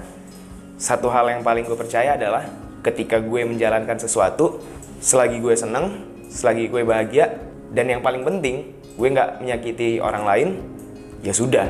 satu 0.76 1.08
hal 1.14 1.30
yang 1.32 1.42
paling 1.46 1.64
gue 1.64 1.78
percaya 1.78 2.18
adalah 2.20 2.44
ketika 2.84 3.22
gue 3.22 3.42
menjalankan 3.46 3.98
sesuatu 3.98 4.60
selagi 5.00 5.40
gue 5.40 5.56
seneng 5.56 6.04
selagi 6.28 6.68
gue 6.68 6.84
bahagia 6.84 7.38
dan 7.72 7.88
yang 7.88 8.02
paling 8.02 8.26
penting 8.26 8.76
gue 8.98 9.08
nggak 9.08 9.46
menyakiti 9.46 10.02
orang 10.02 10.24
lain 10.26 10.48
ya 11.22 11.32
sudah 11.32 11.70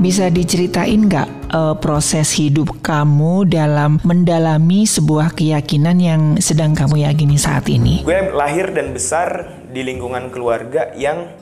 bisa 0.00 0.32
diceritain 0.32 1.04
nggak 1.04 1.52
uh, 1.52 1.76
proses 1.76 2.32
hidup 2.32 2.80
kamu 2.80 3.44
dalam 3.44 4.00
mendalami 4.02 4.88
sebuah 4.88 5.36
keyakinan 5.36 6.00
yang 6.00 6.22
sedang 6.40 6.72
kamu 6.72 7.04
yakini 7.04 7.36
saat 7.36 7.68
ini? 7.68 8.00
Gue 8.00 8.32
lahir 8.32 8.72
dan 8.72 8.96
besar 8.96 9.61
di 9.72 9.82
lingkungan 9.82 10.28
keluarga 10.28 10.92
yang 10.94 11.32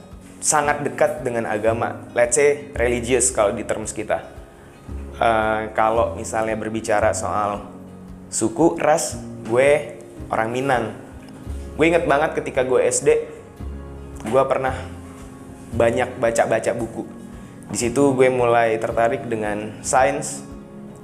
sangat 0.41 0.87
dekat 0.87 1.27
dengan 1.27 1.51
agama. 1.51 2.09
Let's 2.17 2.39
say 2.39 2.73
religious 2.79 3.29
kalau 3.35 3.53
di 3.53 3.67
terms 3.67 3.93
kita. 3.93 4.25
Uh, 5.21 5.69
kalau 5.77 6.17
misalnya 6.17 6.57
berbicara 6.57 7.13
soal 7.13 7.69
suku, 8.33 8.81
ras, 8.81 9.21
gue 9.45 10.01
orang 10.33 10.49
Minang. 10.49 10.85
Gue 11.77 11.93
inget 11.93 12.09
banget 12.09 12.41
ketika 12.41 12.65
gue 12.65 12.81
SD, 12.89 13.09
gue 14.25 14.43
pernah 14.49 14.73
banyak 15.77 16.17
baca-baca 16.17 16.73
buku 16.73 17.21
di 17.71 17.79
situ 17.79 18.19
gue 18.19 18.27
mulai 18.27 18.75
tertarik 18.83 19.31
dengan 19.31 19.79
sains. 19.87 20.43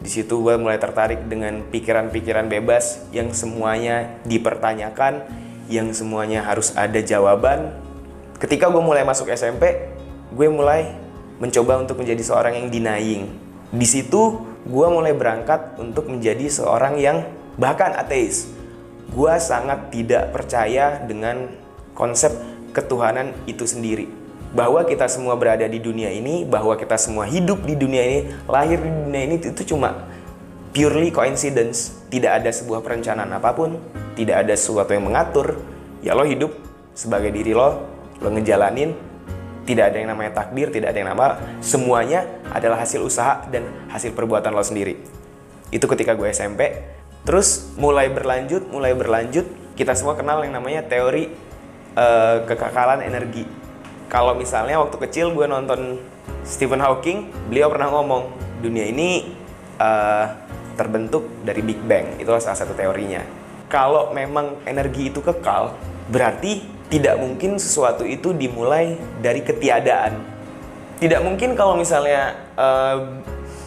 Di 0.03 0.11
situ 0.11 0.43
gue 0.43 0.59
mulai 0.59 0.83
tertarik 0.83 1.31
dengan 1.31 1.63
pikiran-pikiran 1.63 2.51
bebas 2.51 3.07
yang 3.15 3.31
semuanya 3.31 4.19
dipertanyakan, 4.27 5.25
yang 5.67 5.91
semuanya 5.91 6.43
harus 6.43 6.75
ada 6.75 6.99
jawaban. 7.03 7.75
Ketika 8.39 8.69
gue 8.71 8.83
mulai 8.83 9.03
masuk 9.03 9.31
SMP, 9.33 9.91
gue 10.33 10.49
mulai 10.51 10.95
mencoba 11.41 11.81
untuk 11.81 12.01
menjadi 12.01 12.23
seorang 12.23 12.57
yang 12.57 12.69
denying. 12.73 13.25
Di 13.73 13.87
situ 13.87 14.43
gue 14.67 14.87
mulai 14.91 15.15
berangkat 15.15 15.79
untuk 15.79 16.11
menjadi 16.11 16.47
seorang 16.49 16.99
yang 16.99 17.27
bahkan 17.59 17.95
ateis. 17.95 18.51
Gue 19.11 19.33
sangat 19.39 19.95
tidak 19.95 20.35
percaya 20.35 21.01
dengan 21.05 21.51
konsep 21.95 22.35
ketuhanan 22.75 23.33
itu 23.49 23.65
sendiri 23.65 24.27
bahwa 24.57 24.85
kita 24.89 25.05
semua 25.11 25.37
berada 25.37 25.69
di 25.69 25.77
dunia 25.77 26.09
ini, 26.09 26.49
bahwa 26.49 26.73
kita 26.81 26.97
semua 26.97 27.29
hidup 27.29 27.65
di 27.69 27.77
dunia 27.77 28.03
ini, 28.05 28.21
lahir 28.49 28.81
di 28.81 28.89
dunia 28.89 29.23
ini 29.29 29.37
itu 29.37 29.63
cuma 29.77 30.09
purely 30.77 31.09
coincidence. 31.09 32.05
Tidak 32.13 32.29
ada 32.29 32.53
sebuah 32.53 32.85
perencanaan 32.85 33.33
apa 33.33 33.57
pun, 33.57 33.81
tidak 34.13 34.45
ada 34.45 34.53
sesuatu 34.53 34.93
yang 34.93 35.09
mengatur. 35.09 35.57
Ya 36.05 36.13
lo 36.13 36.29
hidup 36.29 36.53
sebagai 36.93 37.33
diri 37.33 37.57
lo, 37.57 37.89
lo 38.21 38.29
ngejalanin, 38.29 38.93
tidak 39.65 39.89
ada 39.89 39.97
yang 40.05 40.13
namanya 40.13 40.45
takdir, 40.45 40.69
tidak 40.69 40.93
ada 40.93 40.99
yang 41.01 41.11
nama 41.17 41.41
semuanya 41.65 42.29
adalah 42.53 42.85
hasil 42.85 43.01
usaha 43.01 43.49
dan 43.49 43.65
hasil 43.89 44.13
perbuatan 44.13 44.53
lo 44.53 44.61
sendiri. 44.61 45.01
Itu 45.73 45.89
ketika 45.89 46.13
gue 46.13 46.29
SMP. 46.29 46.85
Terus 47.25 47.75
mulai 47.81 48.13
berlanjut, 48.13 48.69
mulai 48.69 48.93
berlanjut, 48.93 49.49
kita 49.75 49.97
semua 49.97 50.15
kenal 50.15 50.45
yang 50.45 50.55
namanya 50.55 50.85
teori 50.87 51.33
uh, 51.99 52.47
kekekalan 52.47 53.03
energi. 53.03 53.49
Kalau 54.07 54.39
misalnya 54.39 54.79
waktu 54.79 54.95
kecil 55.09 55.35
gue 55.35 55.49
nonton 55.51 55.99
Stephen 56.47 56.79
Hawking, 56.79 57.51
beliau 57.51 57.67
pernah 57.67 57.91
ngomong 57.91 58.31
dunia 58.63 58.87
ini 58.87 59.35
uh, 59.83 60.46
terbentuk 60.77 61.27
dari 61.43 61.65
Big 61.65 61.81
Bang. 61.83 62.21
Itu 62.21 62.31
salah 62.39 62.55
satu 62.55 62.77
teorinya. 62.77 63.25
Kalau 63.67 64.15
memang 64.15 64.63
energi 64.63 65.11
itu 65.11 65.19
kekal, 65.25 65.75
berarti 66.07 66.63
tidak 66.87 67.19
mungkin 67.19 67.59
sesuatu 67.59 68.07
itu 68.07 68.31
dimulai 68.31 68.95
dari 69.19 69.43
ketiadaan. 69.43 70.23
Tidak 71.03 71.21
mungkin 71.21 71.59
kalau 71.59 71.75
misalnya 71.75 72.39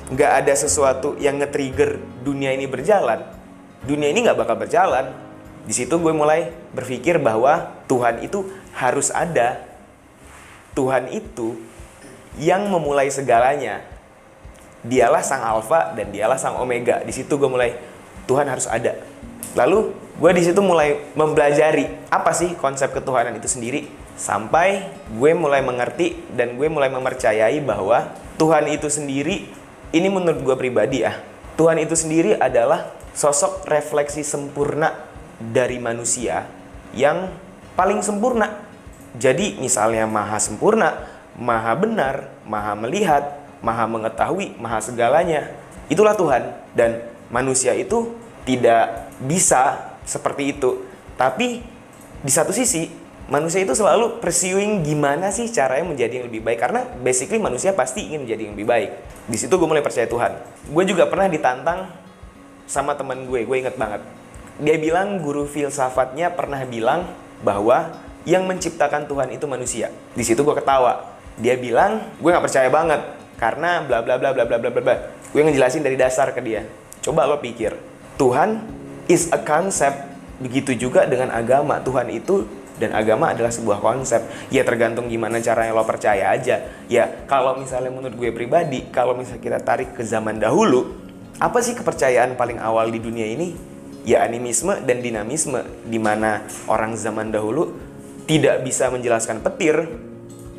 nggak 0.10 0.32
uh, 0.32 0.40
ada 0.40 0.54
sesuatu 0.56 1.20
yang 1.20 1.38
nge-trigger 1.44 2.00
dunia 2.24 2.56
ini 2.56 2.66
berjalan, 2.66 3.28
dunia 3.84 4.08
ini 4.10 4.24
nggak 4.24 4.40
bakal 4.40 4.56
berjalan. 4.56 5.12
Di 5.68 5.76
situ 5.76 6.00
gue 6.02 6.16
mulai 6.16 6.50
berpikir 6.74 7.20
bahwa 7.20 7.70
Tuhan 7.86 8.24
itu 8.26 8.48
harus 8.74 9.12
ada. 9.14 9.62
Tuhan 10.74 11.12
itu 11.12 11.60
yang 12.40 12.66
memulai 12.72 13.12
segalanya. 13.12 13.84
Dialah 14.86 15.24
sang 15.24 15.44
alfa 15.44 15.92
dan 15.98 16.12
dialah 16.12 16.40
sang 16.40 16.56
omega. 16.60 17.04
Di 17.04 17.12
situ 17.12 17.36
gue 17.36 17.50
mulai 17.52 17.76
Tuhan 18.30 18.48
harus 18.48 18.70
ada. 18.70 18.96
Lalu 19.58 19.92
gue 20.20 20.32
di 20.36 20.44
situ 20.44 20.60
mulai 20.60 21.00
mempelajari 21.16 22.12
apa 22.12 22.36
sih 22.36 22.52
konsep 22.60 22.92
ketuhanan 22.92 23.40
itu 23.40 23.48
sendiri 23.48 23.88
sampai 24.20 24.92
gue 25.16 25.32
mulai 25.32 25.64
mengerti 25.64 26.20
dan 26.36 26.60
gue 26.60 26.68
mulai 26.68 26.92
mempercayai 26.92 27.64
bahwa 27.64 28.12
Tuhan 28.36 28.68
itu 28.68 28.92
sendiri 28.92 29.48
ini 29.96 30.08
menurut 30.12 30.44
gue 30.44 30.56
pribadi 30.60 31.08
ya 31.08 31.16
Tuhan 31.56 31.80
itu 31.80 31.96
sendiri 31.96 32.36
adalah 32.36 32.92
sosok 33.16 33.64
refleksi 33.72 34.28
sempurna 34.28 34.92
dari 35.40 35.80
manusia 35.80 36.44
yang 36.92 37.32
paling 37.80 38.04
sempurna 38.04 38.60
jadi 39.16 39.56
misalnya 39.56 40.04
maha 40.04 40.36
sempurna 40.36 41.00
maha 41.40 41.80
benar 41.80 42.16
maha 42.44 42.76
melihat 42.76 43.39
maha 43.60 43.86
mengetahui 43.88 44.56
maha 44.60 44.80
segalanya 44.80 45.52
itulah 45.92 46.16
Tuhan 46.16 46.54
dan 46.78 47.04
manusia 47.34 47.76
itu 47.76 48.14
tidak 48.46 49.12
bisa 49.22 49.94
seperti 50.06 50.58
itu. 50.58 50.86
Tapi 51.20 51.62
di 52.24 52.32
satu 52.32 52.56
sisi 52.56 52.90
manusia 53.30 53.62
itu 53.62 53.76
selalu 53.78 54.18
pursuing 54.24 54.82
gimana 54.82 55.30
sih 55.30 55.46
caranya 55.54 55.86
menjadi 55.86 56.24
yang 56.24 56.26
lebih 56.32 56.42
baik 56.42 56.60
karena 56.60 56.82
basically 57.06 57.38
manusia 57.38 57.76
pasti 57.76 58.10
ingin 58.10 58.26
menjadi 58.26 58.42
yang 58.50 58.54
lebih 58.58 58.68
baik. 58.68 58.90
Di 59.30 59.38
situ 59.38 59.54
gue 59.54 59.68
mulai 59.70 59.86
percaya 59.86 60.10
Tuhan. 60.10 60.34
Gue 60.74 60.84
juga 60.90 61.06
pernah 61.06 61.30
ditantang 61.30 61.92
sama 62.66 62.98
teman 62.98 63.30
gue, 63.30 63.46
gue 63.46 63.58
inget 63.58 63.76
banget. 63.78 64.02
Dia 64.60 64.76
bilang 64.82 65.22
guru 65.22 65.46
filsafatnya 65.46 66.34
pernah 66.34 66.66
bilang 66.66 67.06
bahwa 67.46 67.94
yang 68.28 68.44
menciptakan 68.50 69.08
Tuhan 69.08 69.30
itu 69.32 69.46
manusia. 69.46 69.94
Di 70.18 70.24
situ 70.26 70.42
gue 70.42 70.56
ketawa. 70.58 71.18
Dia 71.40 71.56
bilang 71.56 72.12
gue 72.20 72.30
nggak 72.30 72.44
percaya 72.44 72.68
banget 72.68 73.19
karena 73.40 73.82
bla 73.88 74.04
bla 74.04 74.20
bla 74.20 74.36
bla 74.36 74.44
bla 74.46 74.58
bla 74.60 74.70
bla. 74.70 74.96
Gue 75.32 75.42
ngejelasin 75.48 75.82
dari 75.82 75.96
dasar 75.96 76.36
ke 76.36 76.44
dia. 76.44 76.68
Coba 77.00 77.24
lo 77.26 77.40
pikir, 77.40 77.74
Tuhan 78.20 78.60
is 79.08 79.32
a 79.32 79.40
concept. 79.40 80.12
Begitu 80.44 80.76
juga 80.76 81.08
dengan 81.08 81.32
agama. 81.32 81.80
Tuhan 81.80 82.12
itu 82.12 82.44
dan 82.80 82.96
agama 82.96 83.32
adalah 83.32 83.52
sebuah 83.52 83.84
konsep. 83.84 84.24
Ya 84.52 84.64
tergantung 84.64 85.08
gimana 85.12 85.40
caranya 85.44 85.76
lo 85.76 85.84
percaya 85.84 86.32
aja. 86.32 86.64
Ya 86.92 87.08
kalau 87.28 87.56
misalnya 87.60 87.92
menurut 87.92 88.16
gue 88.16 88.32
pribadi, 88.32 88.88
kalau 88.92 89.16
misalnya 89.16 89.44
kita 89.44 89.60
tarik 89.64 89.96
ke 89.96 90.04
zaman 90.04 90.40
dahulu, 90.40 90.96
apa 91.40 91.60
sih 91.64 91.76
kepercayaan 91.76 92.36
paling 92.36 92.60
awal 92.60 92.92
di 92.92 93.00
dunia 93.00 93.28
ini? 93.28 93.56
Ya 94.08 94.24
animisme 94.24 94.80
dan 94.88 95.04
dinamisme, 95.04 95.60
di 95.84 96.00
mana 96.00 96.48
orang 96.72 96.96
zaman 96.96 97.36
dahulu 97.36 97.76
tidak 98.28 98.64
bisa 98.64 98.88
menjelaskan 98.88 99.44
petir, 99.44 99.76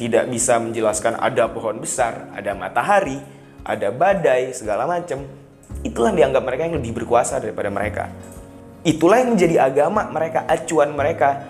tidak 0.01 0.33
bisa 0.33 0.57
menjelaskan 0.57 1.21
ada 1.21 1.53
pohon 1.53 1.77
besar, 1.77 2.33
ada 2.33 2.57
matahari, 2.57 3.21
ada 3.61 3.93
badai, 3.93 4.57
segala 4.57 4.89
macam. 4.89 5.29
Itulah 5.85 6.17
dianggap 6.17 6.41
mereka 6.41 6.63
yang 6.65 6.81
lebih 6.81 7.05
berkuasa 7.05 7.37
daripada 7.37 7.69
mereka. 7.69 8.09
Itulah 8.81 9.21
yang 9.21 9.37
menjadi 9.37 9.61
agama 9.61 10.09
mereka, 10.09 10.49
acuan 10.49 10.97
mereka. 10.97 11.45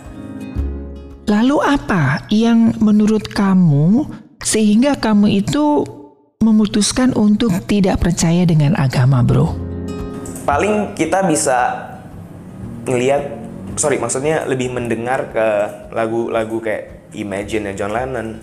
Lalu 1.31 1.63
apa 1.63 2.27
yang 2.27 2.75
menurut 2.83 3.31
kamu 3.31 4.11
sehingga 4.43 4.99
kamu 4.99 5.47
itu 5.47 5.87
memutuskan 6.43 7.15
untuk 7.15 7.55
tidak 7.71 8.03
percaya 8.03 8.43
dengan 8.43 8.75
agama, 8.75 9.23
bro? 9.23 9.55
Paling 10.43 10.99
kita 10.99 11.23
bisa 11.31 11.87
ngelihat, 12.83 13.31
sorry 13.79 14.03
maksudnya 14.03 14.43
lebih 14.51 14.75
mendengar 14.75 15.31
ke 15.31 15.47
lagu-lagu 15.95 16.59
kayak 16.59 17.00
Imagine 17.17 17.75
John 17.75 17.95
Lennon 17.95 18.39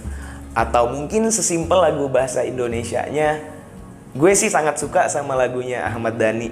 atau 0.58 0.90
mungkin 0.90 1.30
sesimpel 1.30 1.78
lagu 1.78 2.10
bahasa 2.10 2.44
Indonesianya. 2.44 3.56
Gue 4.18 4.34
sih 4.34 4.50
sangat 4.50 4.82
suka 4.82 5.06
sama 5.12 5.38
lagunya 5.38 5.86
Ahmad 5.86 6.18
Dhani 6.18 6.50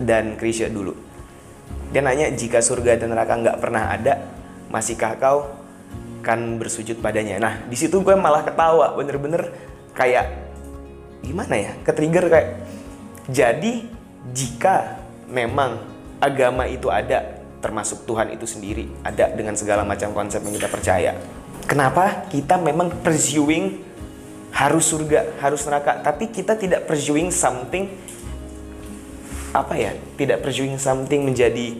dan 0.00 0.40
Krisya 0.40 0.72
dulu 0.72 1.10
dia 1.90 2.02
nanya 2.06 2.30
jika 2.30 2.62
surga 2.62 3.02
dan 3.02 3.10
neraka 3.10 3.34
nggak 3.34 3.58
pernah 3.58 3.90
ada, 3.90 4.22
masihkah 4.70 5.18
kau 5.18 5.58
kan 6.22 6.38
bersujud 6.62 7.02
padanya? 7.02 7.42
Nah 7.42 7.54
di 7.66 7.74
situ 7.74 7.98
gue 7.98 8.14
malah 8.14 8.46
ketawa, 8.46 8.94
bener-bener 8.94 9.50
kayak 9.98 10.30
gimana 11.26 11.54
ya, 11.58 11.72
ketrigger 11.82 12.30
kayak 12.30 12.48
jadi 13.26 13.90
jika 14.30 15.02
memang 15.26 15.82
agama 16.22 16.70
itu 16.70 16.86
ada, 16.86 17.39
termasuk 17.60 18.08
Tuhan 18.08 18.32
itu 18.32 18.48
sendiri 18.48 18.88
ada 19.04 19.28
dengan 19.32 19.54
segala 19.54 19.84
macam 19.84 20.10
konsep 20.16 20.40
yang 20.40 20.56
kita 20.56 20.68
percaya. 20.68 21.12
Kenapa? 21.68 22.26
Kita 22.26 22.58
memang 22.58 22.90
pursuing 23.04 23.84
harus 24.50 24.90
surga, 24.90 25.38
harus 25.38 25.62
neraka, 25.68 26.02
tapi 26.02 26.32
kita 26.32 26.58
tidak 26.58 26.88
pursuing 26.88 27.30
something 27.30 27.86
apa 29.54 29.74
ya? 29.78 29.92
Tidak 30.18 30.42
pursuing 30.42 30.80
something 30.80 31.22
menjadi 31.22 31.78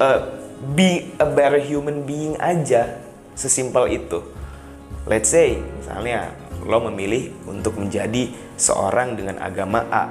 uh, 0.00 0.40
be 0.72 1.12
a 1.20 1.26
better 1.28 1.60
human 1.60 2.08
being 2.08 2.38
aja 2.40 2.96
sesimpel 3.36 3.92
itu. 3.92 4.24
Let's 5.04 5.30
say 5.30 5.60
misalnya 5.60 6.32
lo 6.64 6.82
memilih 6.88 7.30
untuk 7.46 7.76
menjadi 7.76 8.32
seorang 8.56 9.14
dengan 9.14 9.38
agama 9.38 9.84
A. 9.92 10.04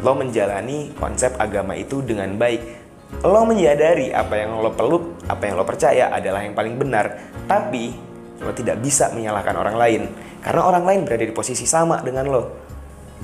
Lo 0.00 0.16
menjalani 0.16 0.92
konsep 0.96 1.36
agama 1.36 1.76
itu 1.76 2.00
dengan 2.00 2.36
baik 2.36 2.81
lo 3.20 3.44
menyadari 3.44 4.08
apa 4.10 4.34
yang 4.40 4.56
lo 4.64 4.72
peluk 4.72 5.20
apa 5.28 5.42
yang 5.44 5.60
lo 5.60 5.68
percaya 5.68 6.08
adalah 6.08 6.40
yang 6.40 6.56
paling 6.56 6.80
benar. 6.80 7.36
Tapi 7.44 7.92
lo 8.40 8.50
tidak 8.56 8.80
bisa 8.80 9.12
menyalahkan 9.12 9.54
orang 9.54 9.76
lain. 9.76 10.02
Karena 10.40 10.62
orang 10.64 10.84
lain 10.88 11.00
berada 11.04 11.22
di 11.22 11.34
posisi 11.36 11.68
sama 11.68 12.00
dengan 12.00 12.26
lo. 12.32 12.42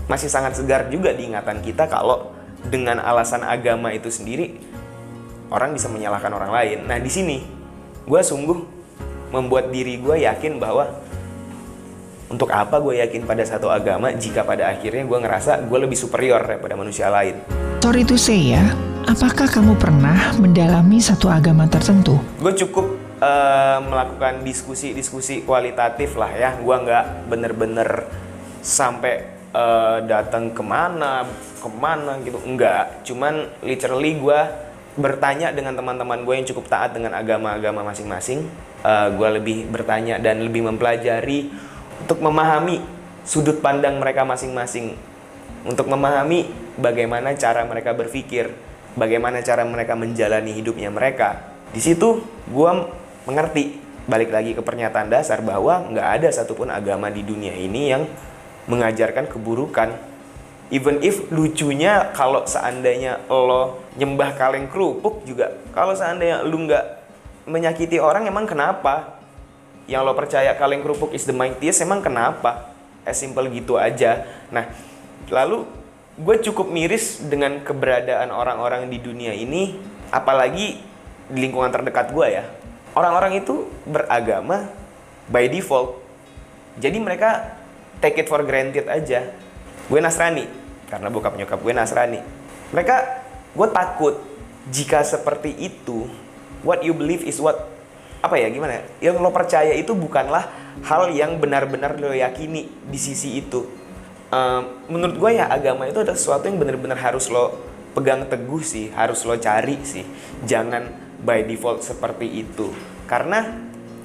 Masih 0.07 0.29
sangat 0.31 0.55
segar 0.55 0.87
juga 0.93 1.11
diingatan 1.17 1.65
kita 1.65 1.91
kalau 1.91 2.31
dengan 2.69 3.03
alasan 3.03 3.43
agama 3.43 3.91
itu 3.95 4.11
sendiri 4.11 4.59
orang 5.49 5.75
bisa 5.75 5.89
menyalahkan 5.89 6.31
orang 6.31 6.53
lain. 6.53 6.79
Nah 6.87 6.99
di 7.01 7.11
sini 7.11 7.39
gue 8.09 8.21
sungguh 8.21 8.59
membuat 9.33 9.69
diri 9.69 10.01
gue 10.01 10.25
yakin 10.25 10.57
bahwa 10.57 10.89
untuk 12.29 12.53
apa 12.53 12.77
gue 12.81 13.01
yakin 13.01 13.25
pada 13.25 13.45
satu 13.45 13.73
agama 13.73 14.13
jika 14.13 14.45
pada 14.45 14.69
akhirnya 14.69 15.05
gue 15.09 15.19
ngerasa 15.19 15.65
gue 15.65 15.79
lebih 15.81 15.97
superior 15.97 16.45
daripada 16.45 16.77
manusia 16.77 17.09
lain. 17.09 17.41
Sorry 17.81 18.05
to 18.05 18.21
say 18.21 18.53
ya, 18.53 18.77
apakah 19.09 19.49
kamu 19.49 19.81
pernah 19.81 20.37
mendalami 20.37 21.01
satu 21.01 21.33
agama 21.33 21.65
tertentu? 21.65 22.21
Gue 22.37 22.53
cukup 22.53 23.01
uh, 23.25 23.81
melakukan 23.81 24.45
diskusi-diskusi 24.45 25.41
kualitatif 25.43 26.21
lah 26.21 26.33
ya. 26.37 26.51
Gue 26.61 26.77
nggak 26.77 27.33
bener-bener 27.33 28.05
sampai 28.61 29.39
uh, 29.57 30.05
datang 30.05 30.53
ke 30.53 30.61
mana 30.61 31.25
ke 31.59 31.69
mana 31.69 32.21
gitu 32.23 32.39
enggak 32.45 33.03
cuman 33.03 33.51
literally 33.65 34.19
gue 34.21 34.41
bertanya 34.99 35.55
dengan 35.55 35.79
teman-teman 35.79 36.27
gue 36.27 36.35
yang 36.35 36.47
cukup 36.47 36.67
taat 36.67 36.91
dengan 36.95 37.15
agama-agama 37.15 37.87
masing-masing 37.87 38.47
uh, 38.83 39.09
gue 39.15 39.29
lebih 39.39 39.59
bertanya 39.71 40.19
dan 40.19 40.43
lebih 40.43 40.67
mempelajari 40.67 41.51
untuk 42.03 42.19
memahami 42.23 42.83
sudut 43.25 43.59
pandang 43.63 43.99
mereka 43.99 44.25
masing-masing 44.25 44.95
untuk 45.67 45.91
memahami 45.91 46.49
bagaimana 46.79 47.35
cara 47.35 47.67
mereka 47.67 47.93
berpikir 47.93 48.55
bagaimana 48.95 49.43
cara 49.43 49.67
mereka 49.67 49.99
menjalani 49.99 50.55
hidupnya 50.55 50.89
mereka 50.89 51.43
di 51.75 51.81
situ 51.83 52.25
gue 52.49 52.71
mengerti 53.29 53.89
balik 54.09 54.33
lagi 54.33 54.57
ke 54.57 54.65
pernyataan 54.65 55.13
dasar 55.13 55.45
bahwa 55.45 55.85
nggak 55.93 56.09
ada 56.21 56.29
satupun 56.33 56.73
agama 56.73 57.13
di 57.13 57.21
dunia 57.21 57.53
ini 57.53 57.93
yang 57.93 58.09
mengajarkan 58.65 59.29
keburukan. 59.29 59.93
Even 60.69 61.01
if 61.01 61.29
lucunya 61.33 62.13
kalau 62.13 62.45
seandainya 62.45 63.25
lo 63.29 63.85
nyembah 63.97 64.37
kaleng 64.37 64.69
kerupuk 64.69 65.25
juga, 65.25 65.53
kalau 65.73 65.93
seandainya 65.93 66.45
lu 66.45 66.65
nggak 66.69 66.85
menyakiti 67.49 68.01
orang 68.01 68.29
emang 68.29 68.45
kenapa? 68.45 69.18
Yang 69.89 70.03
lo 70.05 70.13
percaya 70.13 70.53
kaleng 70.55 70.85
kerupuk 70.85 71.17
is 71.17 71.25
the 71.25 71.33
mightiest 71.33 71.81
emang 71.81 72.05
kenapa? 72.05 72.77
As 73.09 73.17
simple 73.17 73.49
gitu 73.49 73.81
aja. 73.81 74.29
Nah, 74.53 74.69
lalu 75.33 75.65
gue 76.21 76.37
cukup 76.45 76.69
miris 76.69 77.25
dengan 77.25 77.65
keberadaan 77.65 78.29
orang-orang 78.29 78.93
di 78.93 79.01
dunia 79.01 79.33
ini, 79.33 79.81
apalagi 80.13 80.85
di 81.33 81.39
lingkungan 81.41 81.73
terdekat 81.73 82.13
gue 82.13 82.27
ya. 82.29 82.45
orang-orang 82.99 83.39
itu 83.39 83.71
beragama 83.87 84.67
by 85.31 85.47
default. 85.47 86.03
Jadi 86.83 86.99
mereka 86.99 87.55
take 88.03 88.19
it 88.19 88.27
for 88.27 88.43
granted 88.43 88.91
aja. 88.91 89.31
Gue 89.87 90.03
Nasrani 90.03 90.51
karena 90.91 91.07
bokap 91.07 91.39
nyokap 91.39 91.63
gue 91.63 91.71
Nasrani. 91.71 92.21
Mereka 92.75 92.97
gue 93.55 93.69
takut 93.71 94.19
jika 94.69 95.07
seperti 95.07 95.55
itu 95.55 96.11
what 96.67 96.83
you 96.83 96.93
believe 96.93 97.23
is 97.23 97.39
what 97.39 97.78
apa 98.19 98.35
ya 98.35 98.51
gimana 98.51 98.83
ya? 98.83 98.83
yang 99.11 99.23
lo 99.23 99.31
percaya 99.31 99.71
itu 99.79 99.95
bukanlah 99.95 100.51
hal 100.83 101.11
yang 101.15 101.39
benar-benar 101.39 101.99
lo 101.99 102.11
yakini 102.15 102.67
di 102.87 102.99
sisi 102.99 103.39
itu. 103.39 103.67
Um, 104.29 104.85
menurut 104.93 105.17
gue 105.17 105.31
ya 105.41 105.49
agama 105.49 105.89
itu 105.89 106.05
adalah 106.05 106.19
sesuatu 106.19 106.51
yang 106.51 106.61
benar-benar 106.61 107.01
harus 107.01 107.33
lo 107.33 107.57
pegang 107.97 108.29
teguh 108.29 108.61
sih 108.61 108.91
harus 108.93 109.23
lo 109.23 109.39
cari 109.39 109.79
sih. 109.87 110.05
Jangan 110.45 110.91
by 111.23 111.47
default 111.47 111.87
seperti 111.87 112.43
itu. 112.43 112.75
Karena 113.07 113.47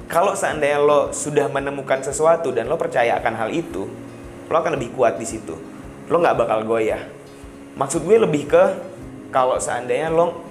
kalau 0.08 0.38
seandainya 0.38 0.80
lo 0.80 1.10
sudah 1.12 1.50
menemukan 1.50 2.06
sesuatu 2.06 2.54
dan 2.54 2.70
lo 2.70 2.78
percaya 2.78 3.18
akan 3.18 3.34
hal 3.36 3.50
itu 3.50 3.90
lo 4.48 4.56
akan 4.62 4.78
lebih 4.78 4.94
kuat 4.94 5.18
di 5.18 5.26
situ. 5.26 5.58
Lo 6.08 6.22
nggak 6.22 6.38
bakal 6.38 6.60
goyah. 6.70 7.02
Maksud 7.74 8.06
gue 8.06 8.22
lebih 8.22 8.46
ke 8.46 8.64
kalau 9.34 9.58
seandainya 9.58 10.14
lo 10.14 10.46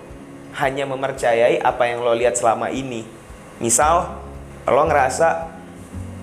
hanya 0.58 0.84
mempercayai 0.84 1.62
apa 1.62 1.86
yang 1.86 2.02
lo 2.02 2.12
lihat 2.12 2.34
selama 2.36 2.68
ini 2.68 3.21
misal 3.58 4.22
lo 4.64 4.82
ngerasa 4.86 5.52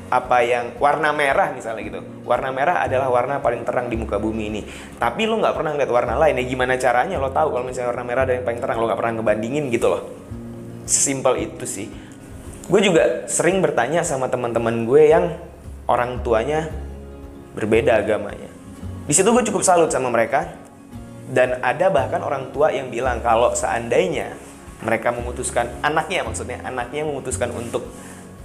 apa 0.10 0.42
yang 0.42 0.74
warna 0.82 1.14
merah 1.14 1.54
misalnya 1.54 1.86
gitu. 1.86 2.00
Warna 2.26 2.50
merah 2.50 2.82
adalah 2.82 3.14
warna 3.14 3.38
paling 3.42 3.62
terang 3.62 3.88
di 3.88 3.96
muka 3.98 4.18
bumi 4.18 4.44
ini. 4.50 4.62
Tapi 4.98 5.30
lo 5.30 5.38
nggak 5.38 5.54
pernah 5.54 5.72
ngeliat 5.78 5.92
warna 5.94 6.14
lain. 6.18 6.42
Ya 6.42 6.46
gimana 6.50 6.74
caranya? 6.82 7.22
Lo 7.22 7.30
tahu 7.30 7.54
kalau 7.54 7.66
misalnya 7.66 7.94
warna 7.94 8.06
merah 8.06 8.22
ada 8.26 8.34
yang 8.34 8.46
paling 8.46 8.62
terang 8.62 8.78
lo 8.82 8.86
nggak 8.90 9.00
pernah 9.00 9.14
ngebandingin 9.22 9.66
gitu 9.70 9.88
loh. 9.90 10.04
Sesimpel 10.90 11.46
itu 11.46 11.66
sih. 11.70 11.88
Gue 12.70 12.82
juga 12.82 13.26
sering 13.30 13.62
bertanya 13.62 14.02
sama 14.02 14.30
teman-teman 14.30 14.86
gue 14.86 15.02
yang 15.10 15.26
orang 15.86 16.22
tuanya 16.26 16.70
berbeda 17.54 18.02
agamanya. 18.02 18.50
Di 19.10 19.14
situ 19.14 19.30
gue 19.30 19.46
cukup 19.46 19.62
salut 19.62 19.90
sama 19.94 20.10
mereka. 20.10 20.58
Dan 21.30 21.62
ada 21.62 21.94
bahkan 21.94 22.26
orang 22.26 22.50
tua 22.50 22.74
yang 22.74 22.90
bilang 22.90 23.22
kalau 23.22 23.54
seandainya 23.54 24.34
mereka 24.80 25.12
memutuskan 25.12 25.68
anaknya 25.84 26.24
maksudnya 26.24 26.64
anaknya 26.64 27.04
memutuskan 27.04 27.52
untuk 27.52 27.84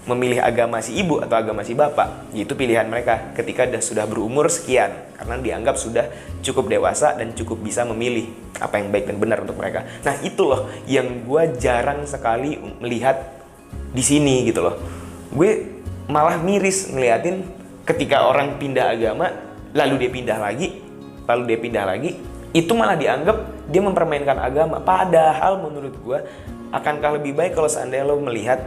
memilih 0.04 0.44
agama 0.44 0.84
si 0.84 1.00
ibu 1.00 1.16
atau 1.24 1.36
agama 1.40 1.64
si 1.64 1.72
bapak. 1.72 2.28
Itu 2.36 2.52
pilihan 2.52 2.84
mereka 2.88 3.32
ketika 3.32 3.64
sudah 3.80 4.04
berumur 4.04 4.52
sekian 4.52 4.92
karena 5.16 5.40
dianggap 5.40 5.80
sudah 5.80 6.04
cukup 6.44 6.68
dewasa 6.68 7.16
dan 7.16 7.32
cukup 7.32 7.64
bisa 7.64 7.88
memilih 7.88 8.28
apa 8.60 8.76
yang 8.76 8.92
baik 8.92 9.08
dan 9.08 9.16
benar 9.16 9.40
untuk 9.40 9.56
mereka. 9.56 9.88
Nah 10.04 10.20
itu 10.20 10.44
loh 10.44 10.68
yang 10.84 11.24
gue 11.24 11.42
jarang 11.56 12.04
sekali 12.04 12.60
melihat 12.84 13.16
di 13.96 14.04
sini 14.04 14.44
gitu 14.44 14.60
loh. 14.60 14.76
Gue 15.32 15.80
malah 16.04 16.36
miris 16.36 16.92
ngeliatin 16.92 17.40
ketika 17.88 18.28
orang 18.28 18.60
pindah 18.60 18.92
agama 18.92 19.32
lalu 19.72 20.04
dia 20.04 20.10
pindah 20.12 20.38
lagi 20.40 20.68
lalu 21.24 21.42
dia 21.48 21.58
pindah 21.60 21.84
lagi 21.88 22.10
itu 22.52 22.72
malah 22.76 22.96
dianggap 22.96 23.36
dia 23.68 23.80
mempermainkan 23.80 24.36
agama. 24.36 24.80
Padahal 24.80 25.60
menurut 25.60 25.94
gue, 26.00 26.18
akankah 26.72 27.20
lebih 27.20 27.32
baik 27.36 27.56
kalau 27.56 27.68
seandainya 27.70 28.04
lo 28.04 28.20
melihat 28.20 28.60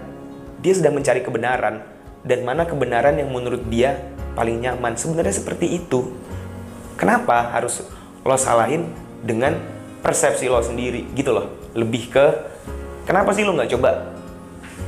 dia 0.62 0.74
sedang 0.74 0.98
mencari 0.98 1.22
kebenaran 1.22 1.86
dan 2.26 2.40
mana 2.42 2.66
kebenaran 2.66 3.16
yang 3.18 3.30
menurut 3.30 3.62
dia 3.70 3.98
paling 4.34 4.62
nyaman. 4.62 4.98
Sebenarnya 4.98 5.34
seperti 5.34 5.78
itu. 5.78 6.14
Kenapa 6.98 7.54
harus 7.54 7.86
lo 8.26 8.36
salahin 8.36 8.90
dengan 9.22 9.54
persepsi 10.02 10.50
lo 10.50 10.62
sendiri 10.62 11.14
gitu 11.14 11.34
loh. 11.34 11.70
Lebih 11.78 12.04
ke 12.10 12.26
kenapa 13.06 13.34
sih 13.38 13.46
lo 13.46 13.54
nggak 13.54 13.70
coba 13.78 14.18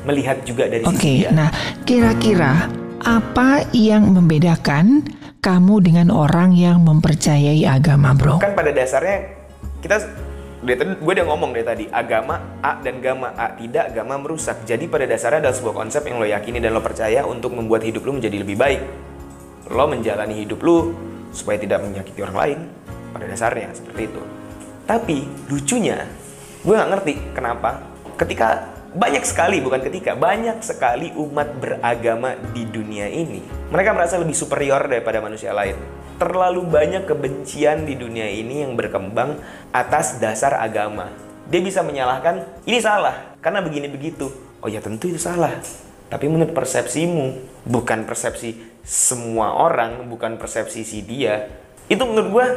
melihat 0.09 0.41
juga 0.41 0.65
dari 0.65 0.85
Oke, 0.85 0.97
okay, 0.97 1.17
nah 1.29 1.53
kira-kira 1.85 2.69
apa 3.03 3.67
yang 3.73 4.09
membedakan 4.09 5.05
kamu 5.39 5.75
dengan 5.79 6.07
orang 6.11 6.51
yang 6.51 6.83
mempercayai 6.83 7.63
agama, 7.63 8.11
bro? 8.11 8.43
Kan 8.43 8.57
pada 8.57 8.75
dasarnya 8.75 9.38
kita 9.79 9.95
dari 10.59 10.75
tadi 10.75 10.91
gue 10.99 11.13
udah 11.15 11.27
ngomong 11.31 11.55
dari 11.55 11.63
tadi 11.63 11.85
agama 11.87 12.59
A 12.59 12.83
dan 12.83 12.99
gama 12.99 13.31
A 13.31 13.55
tidak 13.55 13.95
agama 13.95 14.19
merusak. 14.19 14.67
Jadi 14.67 14.91
pada 14.91 15.07
dasarnya 15.07 15.47
adalah 15.47 15.55
sebuah 15.55 15.75
konsep 15.75 16.03
yang 16.03 16.19
lo 16.19 16.27
yakini 16.27 16.59
dan 16.59 16.75
lo 16.75 16.83
percaya 16.83 17.23
untuk 17.23 17.55
membuat 17.55 17.87
hidup 17.87 18.03
lo 18.03 18.19
menjadi 18.19 18.43
lebih 18.43 18.59
baik. 18.59 18.81
Lo 19.71 19.87
menjalani 19.87 20.35
hidup 20.43 20.59
lo 20.59 20.91
supaya 21.31 21.55
tidak 21.55 21.79
menyakiti 21.85 22.19
orang 22.25 22.37
lain 22.37 22.59
pada 23.15 23.25
dasarnya 23.29 23.71
seperti 23.71 24.11
itu. 24.11 24.21
Tapi 24.83 25.17
lucunya 25.47 26.03
gue 26.59 26.73
nggak 26.75 26.89
ngerti 26.91 27.13
kenapa 27.31 27.79
ketika 28.19 28.78
banyak 28.89 29.21
sekali, 29.21 29.61
bukan 29.61 29.81
ketika, 29.85 30.17
banyak 30.17 30.65
sekali 30.65 31.13
umat 31.13 31.61
beragama 31.61 32.33
di 32.57 32.65
dunia 32.65 33.05
ini. 33.05 33.41
Mereka 33.69 33.93
merasa 33.93 34.17
lebih 34.17 34.33
superior 34.33 34.81
daripada 34.89 35.21
manusia 35.21 35.53
lain. 35.53 35.77
Terlalu 36.17 36.65
banyak 36.65 37.03
kebencian 37.05 37.85
di 37.85 37.93
dunia 37.95 38.25
ini 38.25 38.65
yang 38.65 38.73
berkembang 38.73 39.37
atas 39.69 40.17
dasar 40.17 40.57
agama. 40.57 41.13
Dia 41.49 41.61
bisa 41.61 41.85
menyalahkan, 41.85 42.65
ini 42.65 42.81
salah, 42.81 43.37
karena 43.39 43.61
begini 43.61 43.87
begitu. 43.89 44.29
Oh 44.59 44.67
ya 44.67 44.81
tentu 44.81 45.07
itu 45.09 45.21
salah. 45.21 45.53
Tapi 46.09 46.25
menurut 46.25 46.57
persepsimu, 46.57 47.25
bukan 47.69 48.09
persepsi 48.09 48.57
semua 48.81 49.53
orang, 49.53 50.09
bukan 50.09 50.41
persepsi 50.41 50.81
si 50.81 51.05
dia. 51.05 51.45
Itu 51.85 52.09
menurut 52.09 52.29
gue 52.33 52.47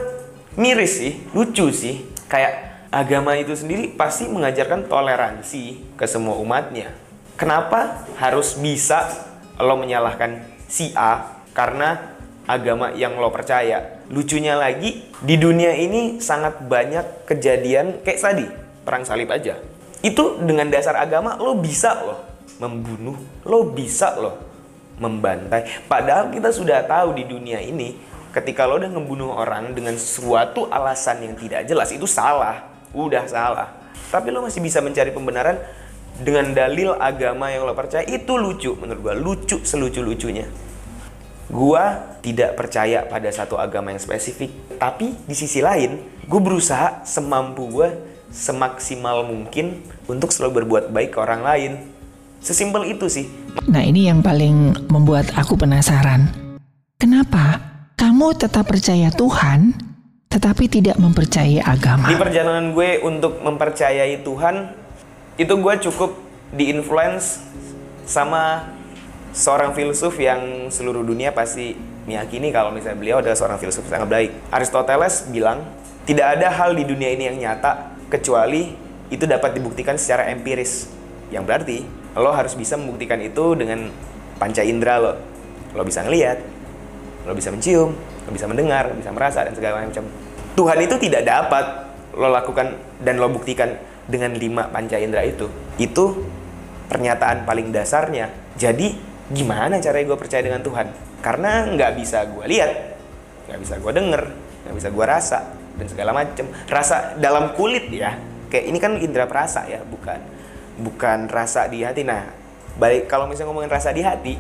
miris 0.57 0.97
sih, 0.97 1.13
lucu 1.37 1.69
sih. 1.69 2.09
Kayak 2.33 2.72
agama 2.93 3.33
itu 3.41 3.57
sendiri 3.57 3.89
pasti 3.97 4.29
mengajarkan 4.29 4.85
toleransi 4.85 5.97
ke 5.97 6.05
semua 6.05 6.37
umatnya. 6.37 6.93
Kenapa 7.41 8.05
harus 8.21 8.61
bisa 8.61 9.09
lo 9.57 9.81
menyalahkan 9.81 10.45
si 10.69 10.93
A 10.93 11.41
karena 11.57 12.15
agama 12.45 12.93
yang 12.93 13.17
lo 13.17 13.33
percaya? 13.33 14.05
Lucunya 14.13 14.61
lagi, 14.61 15.09
di 15.25 15.41
dunia 15.41 15.73
ini 15.73 16.21
sangat 16.21 16.61
banyak 16.69 17.25
kejadian 17.25 18.05
kayak 18.05 18.21
tadi, 18.21 18.47
perang 18.85 19.09
salib 19.09 19.33
aja. 19.33 19.57
Itu 20.05 20.45
dengan 20.45 20.69
dasar 20.69 21.01
agama 21.01 21.41
lo 21.41 21.57
bisa 21.57 21.97
loh 21.97 22.21
membunuh, 22.61 23.17
lo 23.49 23.73
bisa 23.73 24.13
loh 24.21 24.37
membantai. 25.01 25.89
Padahal 25.89 26.29
kita 26.29 26.53
sudah 26.53 26.85
tahu 26.85 27.17
di 27.17 27.25
dunia 27.25 27.57
ini 27.65 27.97
ketika 28.37 28.69
lo 28.69 28.77
udah 28.77 28.93
ngebunuh 28.93 29.33
orang 29.33 29.73
dengan 29.73 29.97
suatu 29.97 30.69
alasan 30.69 31.25
yang 31.25 31.35
tidak 31.41 31.65
jelas 31.65 31.89
itu 31.89 32.05
salah 32.05 32.72
udah 32.93 33.25
salah. 33.29 33.69
Tapi 34.13 34.29
lo 34.29 34.45
masih 34.45 34.61
bisa 34.61 34.85
mencari 34.85 35.13
pembenaran 35.13 35.57
dengan 36.21 36.53
dalil 36.53 36.97
agama 36.97 37.49
yang 37.49 37.65
lo 37.65 37.73
percaya. 37.73 38.05
Itu 38.05 38.37
lucu 38.37 38.77
menurut 38.77 39.01
gua. 39.01 39.15
Lucu 39.17 39.61
selucu-lucunya. 39.65 40.49
Gua 41.53 42.17
tidak 42.23 42.57
percaya 42.57 43.05
pada 43.05 43.29
satu 43.29 43.59
agama 43.59 43.91
yang 43.93 44.01
spesifik. 44.01 44.79
Tapi 44.79 45.13
di 45.27 45.35
sisi 45.37 45.59
lain 45.61 45.99
gue 46.25 46.41
berusaha 46.41 47.03
semampu 47.03 47.67
gue 47.69 47.89
semaksimal 48.33 49.27
mungkin 49.27 49.85
untuk 50.09 50.33
selalu 50.33 50.65
berbuat 50.65 50.95
baik 50.95 51.13
ke 51.13 51.19
orang 51.21 51.43
lain. 51.45 51.73
Sesimpel 52.41 52.95
itu 52.97 53.07
sih. 53.07 53.27
Nah 53.69 53.85
ini 53.85 54.09
yang 54.09 54.25
paling 54.25 54.89
membuat 54.91 55.31
aku 55.37 55.55
penasaran. 55.55 56.31
Kenapa 56.97 57.61
kamu 57.99 58.35
tetap 58.39 58.67
percaya 58.67 59.11
Tuhan 59.15 59.92
tetapi 60.33 60.65
tidak 60.65 60.97
mempercayai 60.97 61.61
agama. 61.61 62.09
Di 62.09 62.17
perjalanan 62.17 62.73
gue 62.73 63.05
untuk 63.05 63.45
mempercayai 63.45 64.25
Tuhan, 64.25 64.73
itu 65.37 65.53
gue 65.53 65.75
cukup 65.85 66.17
diinfluence 66.57 67.45
sama 68.09 68.73
seorang 69.37 69.77
filsuf 69.77 70.17
yang 70.17 70.73
seluruh 70.73 71.05
dunia 71.05 71.37
pasti 71.37 71.77
meyakini 72.09 72.49
kalau 72.49 72.73
misalnya 72.73 72.99
beliau 72.99 73.17
adalah 73.21 73.37
seorang 73.37 73.61
filsuf 73.61 73.85
sangat 73.85 74.09
baik. 74.09 74.31
Aristoteles 74.49 75.29
bilang, 75.29 75.69
tidak 76.09 76.41
ada 76.41 76.49
hal 76.49 76.73
di 76.73 76.89
dunia 76.89 77.13
ini 77.13 77.29
yang 77.29 77.37
nyata 77.37 77.93
kecuali 78.09 78.73
itu 79.13 79.29
dapat 79.29 79.53
dibuktikan 79.53 80.01
secara 80.01 80.33
empiris. 80.33 80.89
Yang 81.29 81.45
berarti 81.45 81.79
lo 82.17 82.33
harus 82.33 82.57
bisa 82.57 82.81
membuktikan 82.81 83.21
itu 83.21 83.53
dengan 83.53 83.93
panca 84.41 84.65
indera 84.65 84.97
lo. 84.97 85.13
Lo 85.77 85.85
bisa 85.85 86.05
ngelihat, 86.05 86.41
lo 87.25 87.33
bisa 87.33 87.49
mencium, 87.53 87.97
bisa 88.33 88.49
mendengar, 88.49 88.91
bisa 88.97 89.13
merasa 89.13 89.45
dan 89.45 89.55
segala 89.55 89.85
macam. 89.85 90.05
Tuhan 90.53 90.79
itu 90.85 90.97
tidak 91.01 91.23
dapat 91.25 91.65
lo 92.13 92.29
lakukan 92.29 92.77
dan 93.01 93.17
lo 93.17 93.33
buktikan 93.33 93.73
dengan 94.05 94.37
lima 94.37 94.69
panca 94.69 95.01
indera 95.01 95.25
itu. 95.25 95.49
Itu 95.81 96.25
pernyataan 96.91 97.49
paling 97.49 97.73
dasarnya. 97.73 98.29
Jadi 98.59 98.93
gimana 99.33 99.81
caranya 99.81 100.13
gue 100.13 100.19
percaya 100.19 100.43
dengan 100.45 100.61
Tuhan? 100.61 100.93
Karena 101.25 101.65
nggak 101.73 101.93
bisa 101.97 102.27
gue 102.29 102.45
lihat, 102.51 102.73
nggak 103.49 103.59
bisa 103.63 103.75
gue 103.81 103.93
denger, 103.95 104.23
nggak 104.69 104.75
bisa 104.77 104.89
gue 104.93 105.05
rasa 105.07 105.39
dan 105.81 105.87
segala 105.89 106.11
macam. 106.13 106.47
Rasa 106.69 107.17
dalam 107.17 107.57
kulit 107.57 107.89
ya. 107.89 108.19
Kayak 108.53 108.65
ini 108.69 108.79
kan 108.83 108.93
indera 109.01 109.25
perasa 109.25 109.65
ya, 109.65 109.81
bukan 109.81 110.21
bukan 110.81 111.29
rasa 111.29 111.69
di 111.69 111.85
hati. 111.85 112.05
Nah, 112.05 112.29
balik 112.77 113.09
kalau 113.09 113.29
misalnya 113.29 113.53
ngomongin 113.53 113.73
rasa 113.73 113.93
di 113.93 114.01
hati, 114.05 114.37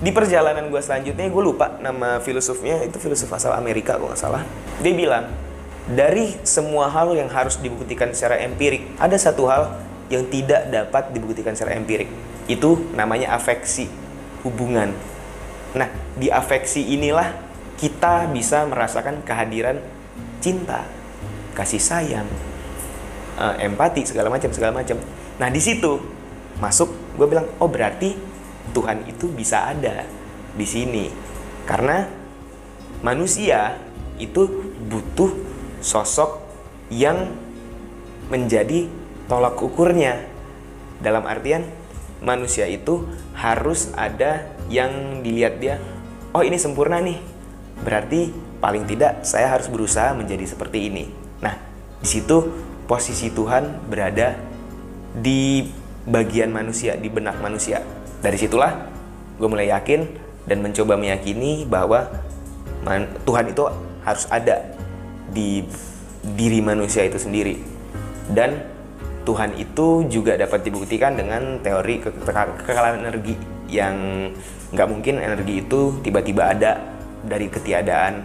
di 0.00 0.10
perjalanan 0.10 0.72
gue 0.72 0.80
selanjutnya 0.80 1.28
gue 1.28 1.42
lupa 1.44 1.76
nama 1.84 2.18
filosofnya 2.24 2.80
itu 2.88 2.96
filosof 2.96 3.28
asal 3.36 3.52
Amerika 3.52 4.00
gue 4.00 4.08
nggak 4.08 4.20
salah 4.20 4.42
dia 4.80 4.96
bilang 4.96 5.28
dari 5.90 6.40
semua 6.44 6.88
hal 6.88 7.12
yang 7.12 7.28
harus 7.28 7.60
dibuktikan 7.60 8.08
secara 8.16 8.40
empirik 8.40 8.84
ada 8.96 9.16
satu 9.20 9.44
hal 9.44 9.76
yang 10.10 10.26
tidak 10.26 10.66
dapat 10.68 11.14
dibuktikan 11.14 11.54
secara 11.54 11.78
empirik. 11.78 12.10
Itu 12.50 12.90
namanya 12.98 13.38
afeksi 13.38 13.86
hubungan. 14.42 14.90
Nah, 15.72 15.86
di 16.18 16.26
afeksi 16.28 16.82
inilah 16.82 17.30
kita 17.78 18.26
bisa 18.34 18.66
merasakan 18.66 19.22
kehadiran 19.22 19.78
cinta, 20.42 20.82
kasih 21.54 21.78
sayang, 21.78 22.26
uh, 23.38 23.54
empati 23.62 24.02
segala 24.02 24.28
macam 24.28 24.50
segala 24.50 24.82
macam. 24.82 24.98
Nah, 25.38 25.48
di 25.48 25.62
situ 25.62 26.02
masuk 26.58 26.90
gue 27.14 27.26
bilang, 27.30 27.46
"Oh, 27.62 27.70
berarti 27.70 28.18
Tuhan 28.70 29.06
itu 29.10 29.28
bisa 29.30 29.70
ada 29.70 30.06
di 30.54 30.66
sini." 30.66 31.10
Karena 31.66 32.06
manusia 33.04 33.78
itu 34.20 34.46
butuh 34.90 35.32
sosok 35.80 36.42
yang 36.92 37.30
menjadi 38.28 38.86
tolak 39.26 39.56
ukurnya. 39.58 40.26
Dalam 41.00 41.24
artian 41.24 41.64
manusia 42.20 42.68
itu 42.68 43.08
harus 43.32 43.88
ada 43.96 44.52
yang 44.68 45.24
dilihat 45.24 45.56
dia, 45.56 45.80
oh 46.36 46.44
ini 46.44 46.60
sempurna 46.60 47.00
nih. 47.00 47.16
Berarti 47.80 48.28
paling 48.60 48.84
tidak 48.84 49.24
saya 49.24 49.56
harus 49.56 49.72
berusaha 49.72 50.12
menjadi 50.12 50.44
seperti 50.44 50.92
ini. 50.92 51.08
Nah, 51.40 51.56
di 52.04 52.08
situ 52.08 52.44
posisi 52.84 53.32
Tuhan 53.32 53.88
berada 53.88 54.36
di 55.16 55.64
bagian 56.04 56.52
manusia, 56.52 57.00
di 57.00 57.08
benak 57.08 57.40
manusia. 57.40 57.80
Dari 58.20 58.36
situlah 58.36 58.72
gue 59.40 59.48
mulai 59.48 59.72
yakin 59.72 60.04
dan 60.44 60.60
mencoba 60.60 60.96
meyakini 61.00 61.64
bahwa 61.64 62.08
Tuhan 63.24 63.44
itu 63.52 63.64
harus 64.04 64.24
ada 64.32 64.72
di 65.32 65.64
diri 66.36 66.60
manusia 66.60 67.04
itu 67.04 67.16
sendiri. 67.16 67.56
Dan 68.28 68.60
Tuhan 69.24 69.56
itu 69.56 70.08
juga 70.08 70.36
dapat 70.36 70.64
dibuktikan 70.64 71.16
dengan 71.16 71.60
teori 71.60 72.00
kekekalan 72.00 73.04
energi 73.04 73.36
yang 73.68 73.94
nggak 74.72 74.88
mungkin 74.88 75.20
energi 75.20 75.60
itu 75.64 76.00
tiba-tiba 76.00 76.50
ada 76.50 76.80
dari 77.20 77.46
ketiadaan 77.52 78.24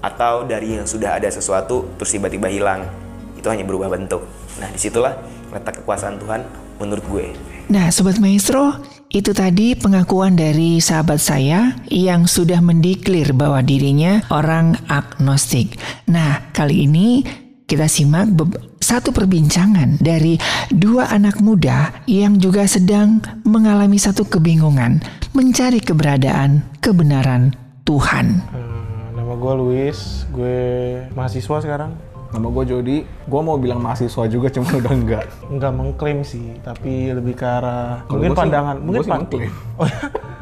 atau 0.00 0.44
dari 0.44 0.76
yang 0.76 0.88
sudah 0.88 1.16
ada 1.16 1.28
sesuatu 1.28 1.96
terus 2.00 2.12
tiba-tiba 2.12 2.48
hilang. 2.48 2.88
Itu 3.36 3.52
hanya 3.52 3.64
berubah 3.68 3.92
bentuk. 3.92 4.24
Nah 4.60 4.68
di 4.72 4.80
situlah 4.80 5.16
letak 5.52 5.84
kekuasaan 5.84 6.16
Tuhan 6.20 6.40
menurut 6.80 7.04
gue. 7.08 7.26
Nah 7.68 7.92
sobat 7.92 8.16
maestro 8.20 8.80
itu 9.14 9.30
tadi 9.30 9.78
pengakuan 9.78 10.34
dari 10.34 10.82
sahabat 10.82 11.22
saya 11.22 11.78
yang 11.86 12.26
sudah 12.26 12.58
mendeklir 12.58 13.30
bahwa 13.30 13.62
dirinya 13.62 14.26
orang 14.26 14.74
agnostik. 14.90 15.78
Nah, 16.10 16.50
kali 16.50 16.90
ini 16.90 17.22
kita 17.62 17.86
simak 17.86 18.34
satu 18.82 19.14
perbincangan 19.14 20.02
dari 20.02 20.34
dua 20.74 21.14
anak 21.14 21.38
muda 21.38 21.94
yang 22.10 22.42
juga 22.42 22.66
sedang 22.66 23.22
mengalami 23.46 24.02
satu 24.02 24.26
kebingungan 24.26 24.98
mencari 25.30 25.78
keberadaan 25.78 26.66
kebenaran 26.82 27.54
Tuhan. 27.86 28.42
Hmm, 28.50 29.14
nama 29.14 29.38
gue 29.38 29.54
Luis, 29.62 30.26
gue 30.34 30.58
mahasiswa 31.14 31.62
sekarang 31.62 32.13
Nama 32.34 32.50
gue 32.50 32.64
Jody, 32.66 32.98
gue 33.06 33.40
mau 33.46 33.54
bilang 33.54 33.78
mahasiswa 33.78 34.26
juga 34.26 34.50
cuma 34.50 34.66
udah 34.74 34.90
enggak. 34.90 35.30
Enggak 35.46 35.70
mengklaim 35.70 36.26
sih, 36.26 36.58
tapi 36.66 37.14
lebih 37.14 37.38
ke 37.38 37.46
arah 37.46 38.02
mungkin 38.10 38.34
pandangan, 38.34 38.74
sih, 38.74 38.82
mungkin 38.82 39.02
pan 39.06 39.18
mengklaim. 39.22 39.54
Oh 39.78 39.86
ya? 39.86 39.98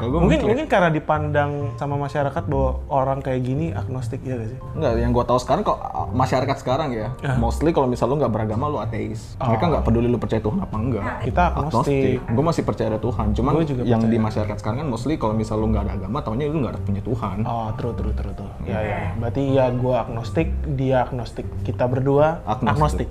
Mungkin 0.09 0.41
mungkin 0.43 0.67
karena 0.71 0.88
dipandang 0.88 1.77
sama 1.77 2.01
masyarakat 2.01 2.43
bahwa 2.49 2.81
orang 2.88 3.19
kayak 3.21 3.45
gini 3.45 3.77
agnostik 3.77 4.25
ya 4.25 4.41
gak 4.41 4.49
sih? 4.57 4.59
Enggak, 4.73 4.93
yang 4.97 5.12
gue 5.12 5.25
tahu 5.29 5.38
sekarang 5.43 5.62
kok 5.69 5.79
masyarakat 6.17 6.57
sekarang 6.57 6.88
ya, 6.97 7.12
uh. 7.21 7.37
mostly 7.37 7.77
kalau 7.77 7.85
misal 7.85 8.09
lu 8.09 8.17
nggak 8.17 8.33
beragama 8.33 8.73
lu 8.73 8.81
ateis. 8.81 9.37
Oh. 9.37 9.53
Mereka 9.53 9.65
nggak 9.69 9.85
peduli 9.85 10.09
lu 10.09 10.17
percaya 10.17 10.41
Tuhan 10.41 10.59
apa 10.65 10.77
enggak. 10.81 11.05
Kita 11.29 11.43
agnostik. 11.53 12.25
Gue 12.25 12.45
masih 12.49 12.62
percaya 12.65 12.88
ada 12.97 13.01
Tuhan, 13.03 13.37
cuman 13.37 13.53
juga 13.69 13.85
yang 13.85 14.01
percaya. 14.01 14.17
di 14.17 14.19
masyarakat 14.19 14.57
sekarang 14.65 14.79
kan 14.81 14.88
mostly 14.88 15.21
kalau 15.21 15.37
misal 15.37 15.61
lu 15.61 15.69
nggak 15.69 15.85
ada 15.85 15.93
agama, 16.01 16.25
tahunya 16.25 16.45
lu 16.49 16.65
nggak 16.65 16.73
ada 16.73 16.81
punya 16.81 17.03
Tuhan. 17.05 17.37
Oh, 17.45 17.69
true 17.77 17.93
true 17.93 18.15
true 18.17 18.33
true. 18.33 18.53
Ya 18.65 18.81
ya. 18.81 18.99
Berarti 19.21 19.43
ya 19.53 19.69
gue 19.69 19.95
agnostik, 19.95 20.49
dia 20.73 21.05
agnostik. 21.05 21.45
Kita 21.61 21.83
kita 21.83 21.99
berdua 21.99 22.47
agnostik. 22.47 23.11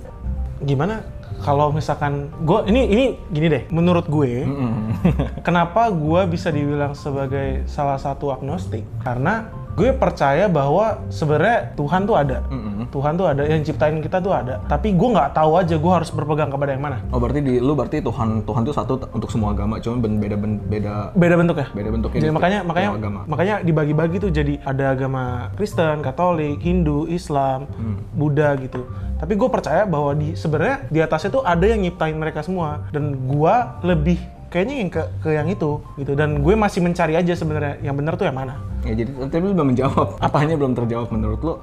Gimana 0.64 1.04
kalau 1.42 1.74
misalkan 1.74 2.30
gue 2.46 2.70
ini 2.70 2.82
ini 2.86 3.04
gini 3.34 3.46
deh, 3.50 3.62
menurut 3.74 4.06
gue, 4.06 4.46
mm 4.46 4.54
-hmm. 4.54 4.72
kenapa 5.46 5.90
gue 5.90 6.22
bisa 6.30 6.54
dibilang 6.54 6.94
sebagai 6.94 7.66
salah 7.66 7.98
satu 7.98 8.30
agnostik? 8.30 8.86
Karena 9.02 9.50
gue 9.72 9.88
percaya 9.96 10.44
bahwa 10.52 11.00
sebenarnya 11.08 11.72
Tuhan 11.74 12.04
tuh 12.04 12.16
ada 12.16 12.44
mm-hmm. 12.44 12.84
Tuhan 12.92 13.12
tuh 13.16 13.26
ada 13.28 13.42
yang 13.48 13.64
ciptain 13.64 13.96
kita 14.04 14.20
tuh 14.20 14.32
ada 14.36 14.60
tapi 14.68 14.92
gue 14.92 15.08
nggak 15.08 15.32
tahu 15.32 15.56
aja 15.56 15.76
gue 15.80 15.92
harus 15.92 16.12
berpegang 16.12 16.52
kepada 16.52 16.76
yang 16.76 16.84
mana 16.84 17.00
oh 17.08 17.16
berarti 17.16 17.40
di 17.40 17.56
lu 17.56 17.72
berarti 17.72 18.04
Tuhan 18.04 18.44
Tuhan 18.44 18.62
tuh 18.68 18.74
satu 18.76 18.94
untuk 19.16 19.32
semua 19.32 19.56
agama 19.56 19.80
cuma 19.80 19.96
beda 20.04 20.36
beda 20.36 20.92
beda 21.16 21.34
bentuk 21.40 21.56
ya 21.56 21.66
beda 21.72 21.88
bentuknya 21.88 22.20
jadi 22.20 22.32
makanya 22.36 22.60
makanya 22.68 22.90
agama. 23.00 23.20
makanya 23.24 23.54
dibagi-bagi 23.64 24.16
tuh 24.20 24.30
jadi 24.30 24.54
ada 24.60 24.92
agama 24.92 25.48
Kristen 25.56 26.04
Katolik 26.04 26.60
Hindu 26.60 27.08
Islam 27.08 27.64
hmm. 27.64 27.96
Buddha 28.12 28.52
gitu 28.60 28.84
tapi 29.16 29.38
gue 29.38 29.48
percaya 29.48 29.88
bahwa 29.88 30.12
di 30.18 30.34
sebenarnya 30.36 30.84
di 30.90 30.98
atasnya 31.00 31.30
tuh 31.32 31.42
ada 31.46 31.64
yang 31.64 31.80
nyiptain 31.80 32.18
mereka 32.18 32.44
semua 32.44 32.90
dan 32.92 33.16
gue 33.16 33.54
lebih 33.86 34.41
kayaknya 34.52 34.76
yang 34.84 34.90
ke 34.92 35.02
ke 35.24 35.30
yang 35.32 35.48
itu 35.48 35.80
gitu. 35.96 36.12
Dan 36.12 36.44
gue 36.44 36.54
masih 36.54 36.84
mencari 36.84 37.16
aja 37.16 37.32
sebenarnya 37.32 37.80
yang 37.80 37.96
benar 37.96 38.20
tuh 38.20 38.28
yang 38.28 38.36
mana. 38.36 38.60
Ya 38.84 38.92
jadi 38.92 39.08
tapi 39.32 39.40
lu 39.40 39.56
belum 39.56 39.72
menjawab. 39.72 40.08
Apanya 40.28 40.54
belum 40.60 40.76
terjawab 40.76 41.08
menurut 41.08 41.40
lo 41.40 41.54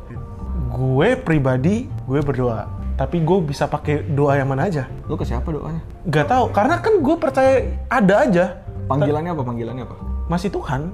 gue 0.70 1.10
pribadi 1.22 1.86
gue 2.10 2.20
berdoa. 2.26 2.66
Tapi 2.98 3.24
gue 3.24 3.40
bisa 3.48 3.64
pakai 3.64 4.04
doa 4.12 4.36
yang 4.36 4.52
mana 4.52 4.68
aja. 4.68 4.90
Lu 5.08 5.16
ke 5.16 5.24
siapa 5.24 5.48
doanya? 5.48 5.80
Gak 6.12 6.28
tau 6.28 6.52
karena 6.52 6.82
kan 6.84 7.00
gue 7.00 7.16
percaya 7.16 7.54
ada 7.88 8.28
aja. 8.28 8.46
Panggilannya 8.92 9.32
apa? 9.32 9.44
Panggilannya 9.46 9.86
apa 9.86 10.09
masih 10.30 10.54
Tuhan. 10.54 10.94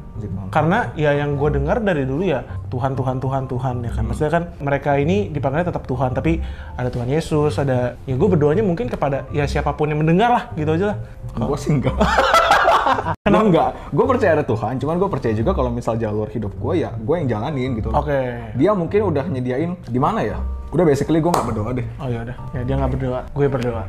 Karena 0.50 0.96
ya 0.96 1.12
yang 1.12 1.36
gue 1.36 1.60
dengar 1.60 1.84
dari 1.84 2.08
dulu 2.08 2.24
ya 2.24 2.42
Tuhan, 2.72 2.96
Tuhan, 2.96 3.20
Tuhan, 3.20 3.44
Tuhan 3.52 3.76
ya 3.84 3.92
kan. 3.92 4.02
Hmm. 4.02 4.10
Maksudnya 4.10 4.32
kan 4.32 4.44
mereka 4.64 4.96
ini 4.96 5.28
dipanggilnya 5.30 5.70
tetap 5.70 5.84
Tuhan, 5.86 6.16
tapi 6.16 6.40
ada 6.80 6.88
Tuhan 6.88 7.12
Yesus, 7.12 7.60
ada 7.60 8.00
ya 8.08 8.16
gue 8.16 8.30
berdoanya 8.32 8.64
mungkin 8.64 8.88
kepada 8.88 9.28
ya 9.36 9.44
siapa 9.44 9.76
pun 9.76 9.92
yang 9.92 10.00
mendengar 10.00 10.32
lah 10.32 10.44
gitu 10.56 10.72
aja 10.72 10.96
lah. 10.96 10.98
Gue 11.36 11.60
sih 11.60 11.76
enggak. 11.76 11.94
Kenapa 13.28 13.44
enggak? 13.44 13.70
Gue 13.92 14.06
percaya 14.08 14.32
ada 14.40 14.46
Tuhan, 14.48 14.80
cuman 14.80 14.96
gue 14.96 15.10
percaya 15.12 15.34
juga 15.36 15.52
kalau 15.52 15.70
misal 15.70 16.00
jalur 16.00 16.32
hidup 16.32 16.56
gue 16.56 16.74
ya 16.88 16.96
gue 16.96 17.16
yang 17.20 17.28
jalanin 17.28 17.76
gitu. 17.76 17.92
Oke. 17.92 18.08
Okay. 18.08 18.56
Dia 18.56 18.72
mungkin 18.72 19.12
udah 19.12 19.26
nyediain 19.28 19.76
di 19.84 20.00
mana 20.00 20.24
ya? 20.24 20.40
Udah 20.74 20.86
basically 20.86 21.22
gue 21.22 21.32
nggak 21.32 21.48
berdoa 21.52 21.70
deh. 21.76 21.86
Oh 22.02 22.08
ya 22.10 22.20
udah, 22.26 22.36
ya 22.54 22.62
dia 22.66 22.76
nggak 22.78 22.92
berdoa, 22.98 23.22
gue 23.32 23.46
berdoa. 23.48 23.86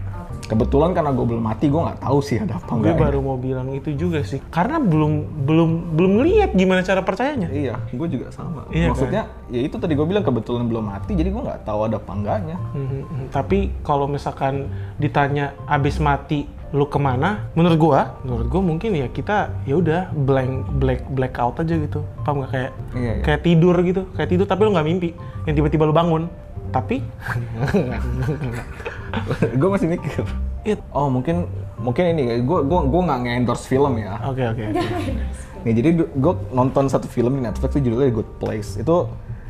Kebetulan 0.47 0.95
karena 0.95 1.11
gue 1.11 1.27
belum 1.27 1.43
mati 1.43 1.67
gue 1.67 1.81
nggak 1.81 2.01
tahu 2.07 2.19
sih 2.23 2.39
ada 2.39 2.61
apa 2.61 2.79
gue 2.79 2.95
baru 2.95 3.19
mau 3.19 3.35
bilang 3.41 3.73
itu 3.75 3.97
juga 3.99 4.23
sih. 4.23 4.39
Karena 4.53 4.79
belum 4.79 5.43
belum 5.43 5.71
belum 5.99 6.13
lihat 6.23 6.55
gimana 6.55 6.87
cara 6.87 7.03
percayanya. 7.03 7.51
Iya 7.51 7.75
gue 7.91 8.09
juga 8.11 8.31
sama. 8.31 8.69
Iya, 8.71 8.95
maksudnya 8.95 9.23
kan? 9.27 9.55
ya 9.55 9.61
itu 9.67 9.77
tadi 9.81 9.93
gue 9.99 10.07
bilang 10.07 10.23
kebetulan 10.23 10.71
belum 10.71 10.85
mati 10.87 11.19
jadi 11.19 11.29
gue 11.33 11.43
nggak 11.43 11.61
tahu 11.67 11.81
ada 11.91 11.97
apa 11.99 12.13
enggaknya. 12.15 12.57
Hmm, 12.77 13.03
tapi 13.35 13.75
kalau 13.83 14.07
misalkan 14.07 14.71
ditanya 15.03 15.57
abis 15.67 15.99
mati 15.99 16.47
lu 16.75 16.87
ke 16.91 16.99
mana? 16.99 17.47
Menurut 17.55 17.79
gua 17.79 18.01
menurut 18.27 18.47
gua 18.51 18.63
mungkin 18.63 18.91
ya 18.99 19.07
kita 19.07 19.55
ya 19.65 19.79
udah 19.79 20.11
blank 20.27 20.67
black 20.83 21.03
black 21.15 21.35
out 21.39 21.63
aja 21.63 21.75
gitu. 21.79 22.03
Paham 22.27 22.43
nggak? 22.43 22.51
Kayak 22.51 22.71
iya, 22.99 23.13
iya. 23.15 23.23
kayak 23.23 23.41
tidur 23.47 23.77
gitu. 23.87 24.03
Kayak 24.19 24.29
tidur 24.35 24.47
tapi 24.51 24.61
lu 24.67 24.71
nggak 24.75 24.87
mimpi. 24.87 25.11
Yang 25.47 25.55
tiba-tiba 25.63 25.87
lu 25.87 25.95
bangun 25.95 26.27
tapi 26.71 27.03
gue 29.61 29.69
masih 29.71 29.89
mikir 29.91 30.25
It. 30.67 30.83
oh 30.91 31.07
mungkin 31.07 31.47
mungkin 31.79 32.05
ini 32.11 32.43
gue 32.43 32.59
gue 32.67 32.81
gue 32.91 33.03
nggak 33.07 33.19
nge-endorse 33.23 33.67
film 33.71 34.03
ya 34.03 34.19
oke 34.27 34.35
okay, 34.35 34.47
oke 34.51 34.63
okay. 34.75 35.15
nih 35.67 35.73
jadi 35.79 35.89
gue 35.99 36.35
nonton 36.51 36.85
satu 36.91 37.07
film 37.07 37.39
di 37.39 37.43
Netflix 37.43 37.75
itu 37.79 37.91
judulnya 37.91 38.11
Good 38.15 38.31
Place 38.43 38.79
itu 38.79 38.97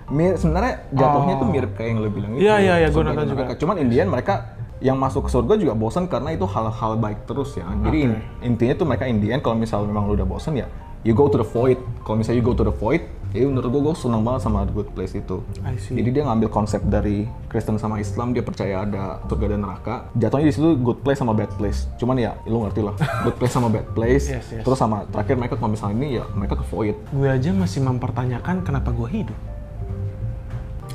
mir 0.07 0.38
sebenarnya 0.38 0.87
jatuhnya 0.94 1.35
oh. 1.35 1.40
tuh 1.42 1.48
mirip 1.50 1.72
kayak 1.74 1.88
yang 1.90 1.98
lo 1.98 2.09
bilang 2.12 2.31
itu 2.38 2.46
iya 2.46 2.57
iya 2.62 2.74
iya 2.87 2.88
gue 2.92 3.02
nonton 3.02 3.26
juga 3.26 3.42
cuman 3.59 3.76
Indian 3.83 4.07
mereka 4.07 4.55
yang 4.79 5.00
masuk 5.00 5.26
ke 5.26 5.31
surga 5.33 5.57
juga 5.57 5.72
bosan 5.72 6.05
karena 6.07 6.37
itu 6.37 6.44
hal-hal 6.44 7.00
baik 7.00 7.24
terus 7.24 7.57
ya 7.57 7.64
jadi 7.81 8.12
okay. 8.12 8.46
intinya 8.46 8.74
tuh 8.76 8.87
mereka 8.87 9.05
Indian 9.09 9.40
kalau 9.40 9.57
misalnya 9.57 9.88
memang 9.88 10.07
lu 10.07 10.14
udah 10.14 10.29
bosan 10.29 10.61
ya 10.61 10.68
you 11.06 11.14
go 11.14 11.30
to 11.30 11.38
the 11.38 11.46
void. 11.46 11.78
Kalau 12.02 12.18
misalnya 12.18 12.42
you 12.42 12.46
go 12.46 12.50
to 12.50 12.66
the 12.66 12.74
void, 12.74 13.06
ya 13.30 13.46
menurut 13.46 13.70
gue, 13.70 13.82
gue 13.86 13.94
senang 13.94 14.26
banget 14.26 14.42
sama 14.42 14.66
The 14.66 14.74
Good 14.74 14.90
Place 14.98 15.14
itu. 15.14 15.38
Jadi 15.94 16.08
dia 16.10 16.26
ngambil 16.26 16.50
konsep 16.50 16.82
dari 16.82 17.30
Kristen 17.46 17.78
sama 17.78 18.02
Islam, 18.02 18.34
dia 18.34 18.42
percaya 18.42 18.82
ada 18.82 19.22
surga 19.30 19.54
dan 19.54 19.62
neraka. 19.62 20.10
Jatuhnya 20.18 20.50
di 20.50 20.54
situ 20.58 20.74
Good 20.74 21.06
Place 21.06 21.22
sama 21.22 21.30
Bad 21.38 21.54
Place. 21.54 21.86
Cuman 22.02 22.18
ya, 22.18 22.34
lu 22.50 22.66
ngerti 22.66 22.82
lah, 22.82 22.98
Good 23.24 23.38
Place 23.38 23.54
sama 23.54 23.70
Bad 23.70 23.86
Place. 23.94 24.26
yes, 24.26 24.50
yes. 24.50 24.64
Terus 24.66 24.78
sama 24.78 25.06
terakhir 25.14 25.38
mereka 25.38 25.54
kalau 25.54 25.70
misalnya 25.70 25.94
ini 26.02 26.08
ya 26.18 26.24
mereka 26.34 26.58
ke 26.58 26.66
void. 26.66 26.98
Gue 27.14 27.30
aja 27.30 27.50
masih 27.54 27.86
mempertanyakan 27.86 28.66
kenapa 28.66 28.90
gue 28.90 29.08
hidup. 29.14 29.38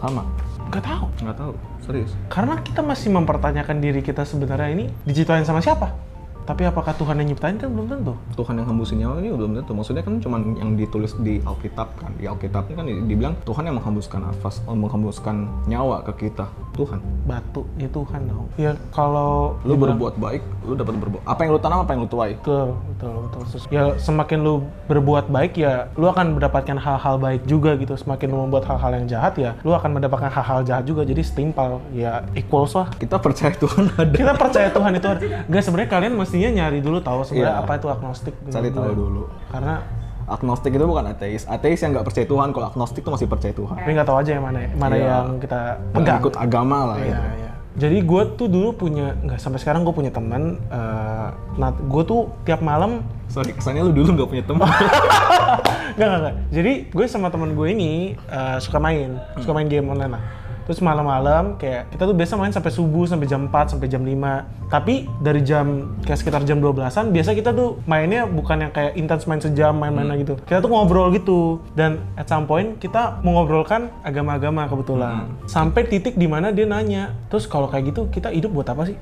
Sama. 0.04 0.28
Gak 0.72 0.84
tau. 0.88 1.08
Gak 1.20 1.36
tau, 1.40 1.52
serius. 1.88 2.12
Karena 2.28 2.60
kita 2.60 2.84
masih 2.84 3.12
mempertanyakan 3.16 3.80
diri 3.80 4.04
kita 4.04 4.28
sebenarnya 4.28 4.70
ini 4.76 4.86
diciptain 5.08 5.44
sama 5.48 5.60
siapa? 5.64 6.11
Tapi 6.42 6.66
apakah 6.66 6.94
Tuhan 6.98 7.22
yang 7.22 7.34
nyiptain 7.34 7.56
kan 7.62 7.70
belum 7.70 7.88
tentu. 7.88 8.14
Tuhan 8.34 8.54
yang 8.58 8.68
hembusin 8.68 8.98
nyawa 9.02 9.22
ini 9.22 9.30
belum 9.34 9.52
tentu. 9.62 9.72
Maksudnya 9.78 10.04
kan 10.04 10.18
cuma 10.20 10.38
yang 10.42 10.74
ditulis 10.74 11.14
di 11.22 11.38
Alkitab 11.46 11.88
kan. 12.02 12.12
Di 12.18 12.26
Alkitab 12.26 12.68
ini 12.70 12.76
kan 12.76 12.86
dibilang 13.08 13.34
Tuhan 13.46 13.64
yang 13.70 13.78
menghembuskan 13.78 14.20
nafas, 14.26 14.62
menghembuskan 14.66 15.48
nyawa 15.70 16.02
ke 16.10 16.28
kita. 16.28 16.50
Tuhan. 16.74 17.00
Batu 17.28 17.68
ya 17.78 17.88
Tuhan 17.92 18.22
dong. 18.26 18.48
Ya 18.58 18.72
kalau 18.96 19.60
Lu 19.68 19.78
berbuat 19.78 20.18
baik, 20.18 20.42
lu 20.66 20.74
dapat 20.74 20.96
berbuat. 20.98 21.24
Apa 21.28 21.46
yang 21.46 21.52
lu 21.54 21.62
tanam, 21.62 21.80
apa 21.84 21.92
yang 21.94 22.02
lu 22.08 22.10
tuai. 22.10 22.34
betul, 22.40 22.80
betul, 22.96 23.14
betul. 23.28 23.60
Ya 23.70 23.84
semakin 24.00 24.40
lu 24.42 24.54
berbuat 24.88 25.30
baik 25.30 25.60
ya 25.60 25.92
lu 26.00 26.08
akan 26.10 26.40
mendapatkan 26.40 26.78
hal-hal 26.80 27.16
baik 27.22 27.46
juga 27.46 27.76
gitu. 27.78 27.94
Semakin 27.94 28.28
lu 28.32 28.38
membuat 28.48 28.66
hal-hal 28.66 28.92
yang 28.98 29.06
jahat 29.06 29.34
ya 29.38 29.52
lu 29.62 29.76
akan 29.76 30.00
mendapatkan 30.00 30.32
hal-hal 30.32 30.66
jahat 30.66 30.84
juga. 30.88 31.06
Jadi 31.06 31.22
setimpal 31.22 31.84
ya 31.94 32.26
equals 32.34 32.74
lah. 32.74 32.88
Kita 32.98 33.20
percaya 33.20 33.54
Tuhan 33.54 33.92
ada. 33.94 34.16
Kita 34.16 34.34
percaya 34.34 34.68
Tuhan 34.72 34.92
itu 34.98 35.08
ada. 35.08 35.20
Enggak 35.46 35.64
sebenarnya 35.68 35.90
kalian 35.92 36.14
mestinya 36.32 36.64
nyari 36.64 36.80
dulu 36.80 37.04
tahu 37.04 37.28
sebenarnya 37.28 37.52
Iya. 37.52 37.64
apa 37.68 37.72
itu 37.76 37.88
agnostik. 37.92 38.34
Cari 38.48 38.70
tahu 38.72 38.94
dulu. 38.96 39.24
Karena 39.52 39.76
Agnostik 40.22 40.72
itu 40.72 40.86
bukan 40.88 41.12
ateis. 41.12 41.44
Ateis 41.44 41.76
yang 41.78 41.92
nggak 41.92 42.08
percaya 42.08 42.24
Tuhan, 42.24 42.56
kalau 42.56 42.72
agnostik 42.72 43.04
itu 43.04 43.12
masih 43.12 43.28
percaya 43.28 43.52
Tuhan. 43.52 43.76
tapi 43.76 43.92
nggak 43.92 44.08
tahu 44.08 44.16
aja 44.16 44.32
yang 44.32 44.46
mana 44.48 44.60
mana 44.72 44.96
Iya. 44.96 45.04
yang 45.04 45.28
kita 45.44 45.60
pegang. 45.92 46.20
ikut 46.24 46.36
agama 46.40 46.78
lah 46.88 46.98
Iya, 46.98 47.04
gitu. 47.04 47.24
iya. 47.36 47.52
Jadi 47.72 47.98
gue 48.00 48.22
tuh 48.36 48.48
dulu 48.48 48.70
punya, 48.74 49.12
nggak 49.18 49.36
sampai 49.38 49.60
sekarang 49.60 49.84
gue 49.84 49.92
punya 49.92 50.08
teman. 50.08 50.56
eh, 50.72 51.28
nah, 51.58 51.72
gue 51.74 52.04
tuh 52.06 52.32
tiap 52.42 52.64
malam, 52.64 53.04
Sorry, 53.28 53.52
kesannya 53.52 53.84
lu 53.84 53.92
dulu 53.92 54.08
nggak 54.14 54.30
punya 54.30 54.44
teman. 54.46 54.68
nggak 56.00 56.08
nggak. 56.14 56.36
Jadi 56.50 56.72
gue 56.88 57.06
sama 57.08 57.28
teman 57.28 57.52
gue 57.52 57.68
ini 57.68 57.92
eh, 58.16 58.58
suka 58.60 58.80
main, 58.80 59.20
suka 59.36 59.52
main 59.52 59.68
game 59.68 59.84
online 59.86 60.16
lah. 60.16 60.24
Terus 60.72 60.88
malam-malam 60.88 61.60
kayak 61.60 61.92
kita 61.92 62.08
tuh 62.08 62.16
biasa 62.16 62.40
main 62.40 62.56
sampai 62.56 62.72
subuh, 62.72 63.04
sampai 63.04 63.28
jam 63.28 63.52
4, 63.52 63.76
sampai 63.76 63.92
jam 63.92 64.08
5. 64.08 64.72
Tapi 64.72 65.04
dari 65.20 65.44
jam 65.44 66.00
kayak 66.00 66.16
sekitar 66.24 66.48
jam 66.48 66.64
12-an, 66.64 67.12
biasa 67.12 67.36
kita 67.36 67.52
tuh 67.52 67.84
mainnya 67.84 68.24
bukan 68.24 68.64
yang 68.64 68.72
kayak 68.72 68.96
intens 68.96 69.28
main 69.28 69.44
sejam, 69.44 69.76
main-main 69.76 70.16
gitu. 70.24 70.40
Kita 70.48 70.64
tuh 70.64 70.72
ngobrol 70.72 71.12
gitu. 71.12 71.60
Dan 71.76 72.00
at 72.16 72.32
some 72.32 72.48
point 72.48 72.80
kita 72.80 73.20
mengobrolkan 73.20 73.92
agama-agama 74.08 74.72
kebetulan. 74.72 75.28
Sampai 75.44 75.92
titik 75.92 76.16
di 76.16 76.32
mana 76.32 76.56
dia 76.56 76.64
nanya, 76.64 77.20
terus 77.28 77.52
kalau 77.52 77.68
kayak 77.68 77.92
gitu 77.92 78.08
kita 78.08 78.32
hidup 78.32 78.56
buat 78.56 78.72
apa 78.72 78.88
sih? 78.88 78.96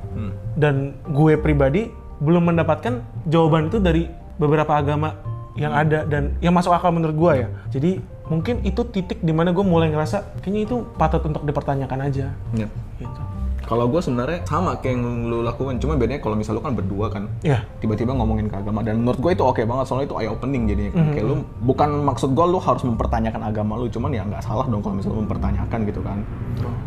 Dan 0.58 0.98
gue 1.06 1.38
pribadi 1.38 1.94
belum 2.18 2.50
mendapatkan 2.50 3.06
jawaban 3.30 3.70
itu 3.70 3.78
dari 3.78 4.10
beberapa 4.42 4.74
agama 4.74 5.22
yang 5.54 5.76
ada 5.76 6.08
dan 6.08 6.34
yang 6.40 6.56
masuk 6.56 6.74
akal 6.74 6.90
menurut 6.90 7.14
gue 7.14 7.34
ya. 7.46 7.48
Jadi 7.70 7.92
mungkin 8.30 8.62
itu 8.62 8.82
titik 8.86 9.20
di 9.20 9.34
mana 9.34 9.50
gue 9.50 9.62
mulai 9.64 9.90
ngerasa 9.90 10.40
kayaknya 10.40 10.62
itu 10.64 10.76
patut 10.96 11.22
untuk 11.22 11.42
dipertanyakan 11.44 12.00
aja. 12.04 12.30
Iya. 12.52 12.70
Gitu. 12.96 13.22
Kalau 13.62 13.86
gue 13.86 14.02
sebenarnya 14.02 14.42
sama 14.44 14.74
kayak 14.76 14.98
yang 14.98 15.30
lu 15.30 15.46
lakukan, 15.46 15.78
cuma 15.78 15.94
bedanya 15.94 16.18
kalau 16.18 16.34
misal 16.34 16.58
lu 16.58 16.62
kan 16.64 16.74
berdua 16.74 17.06
kan, 17.08 17.30
Ya. 17.42 17.62
tiba-tiba 17.78 18.10
ngomongin 18.12 18.50
ke 18.50 18.58
agama 18.58 18.82
dan 18.82 18.98
menurut 18.98 19.22
gue 19.22 19.32
itu 19.32 19.46
oke 19.46 19.62
banget 19.62 19.86
soalnya 19.86 20.10
itu 20.10 20.18
eye 20.18 20.26
opening 20.26 20.66
jadinya 20.66 20.92
kan. 20.92 21.06
kayak 21.14 21.26
lu 21.28 21.36
bukan 21.64 21.90
maksud 22.02 22.34
gue 22.34 22.46
lu 22.48 22.58
harus 22.58 22.82
mempertanyakan 22.82 23.42
agama 23.44 23.78
lu 23.78 23.86
cuman 23.86 24.10
ya 24.10 24.26
nggak 24.26 24.42
salah 24.42 24.66
dong 24.66 24.82
kalau 24.82 24.98
misalnya 24.98 25.14
lu 25.14 25.22
mempertanyakan 25.22 25.80
gitu 25.86 26.02
kan 26.02 26.18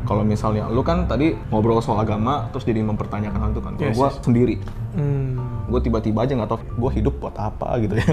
kalau 0.03 0.23
misalnya 0.25 0.67
lu 0.67 0.83
kan 0.83 1.07
tadi 1.07 1.39
ngobrol 1.49 1.79
soal 1.79 2.03
agama 2.03 2.51
terus 2.51 2.67
jadi 2.67 2.83
mempertanyakan 2.83 3.39
hal 3.41 3.51
itu 3.53 3.63
kan 3.63 3.73
kalau 3.73 3.87
Yes, 3.87 3.97
gue 3.97 4.09
yes. 4.09 4.19
sendiri 4.21 4.55
Hmm. 4.93 5.39
Gue 5.73 5.81
tiba-tiba 5.89 6.29
aja 6.29 6.33
nggak 6.37 6.51
tahu 6.53 6.61
gue 6.61 6.91
hidup 7.01 7.15
buat 7.17 7.37
apa 7.41 7.81
gitu 7.81 7.97
ya. 7.97 8.07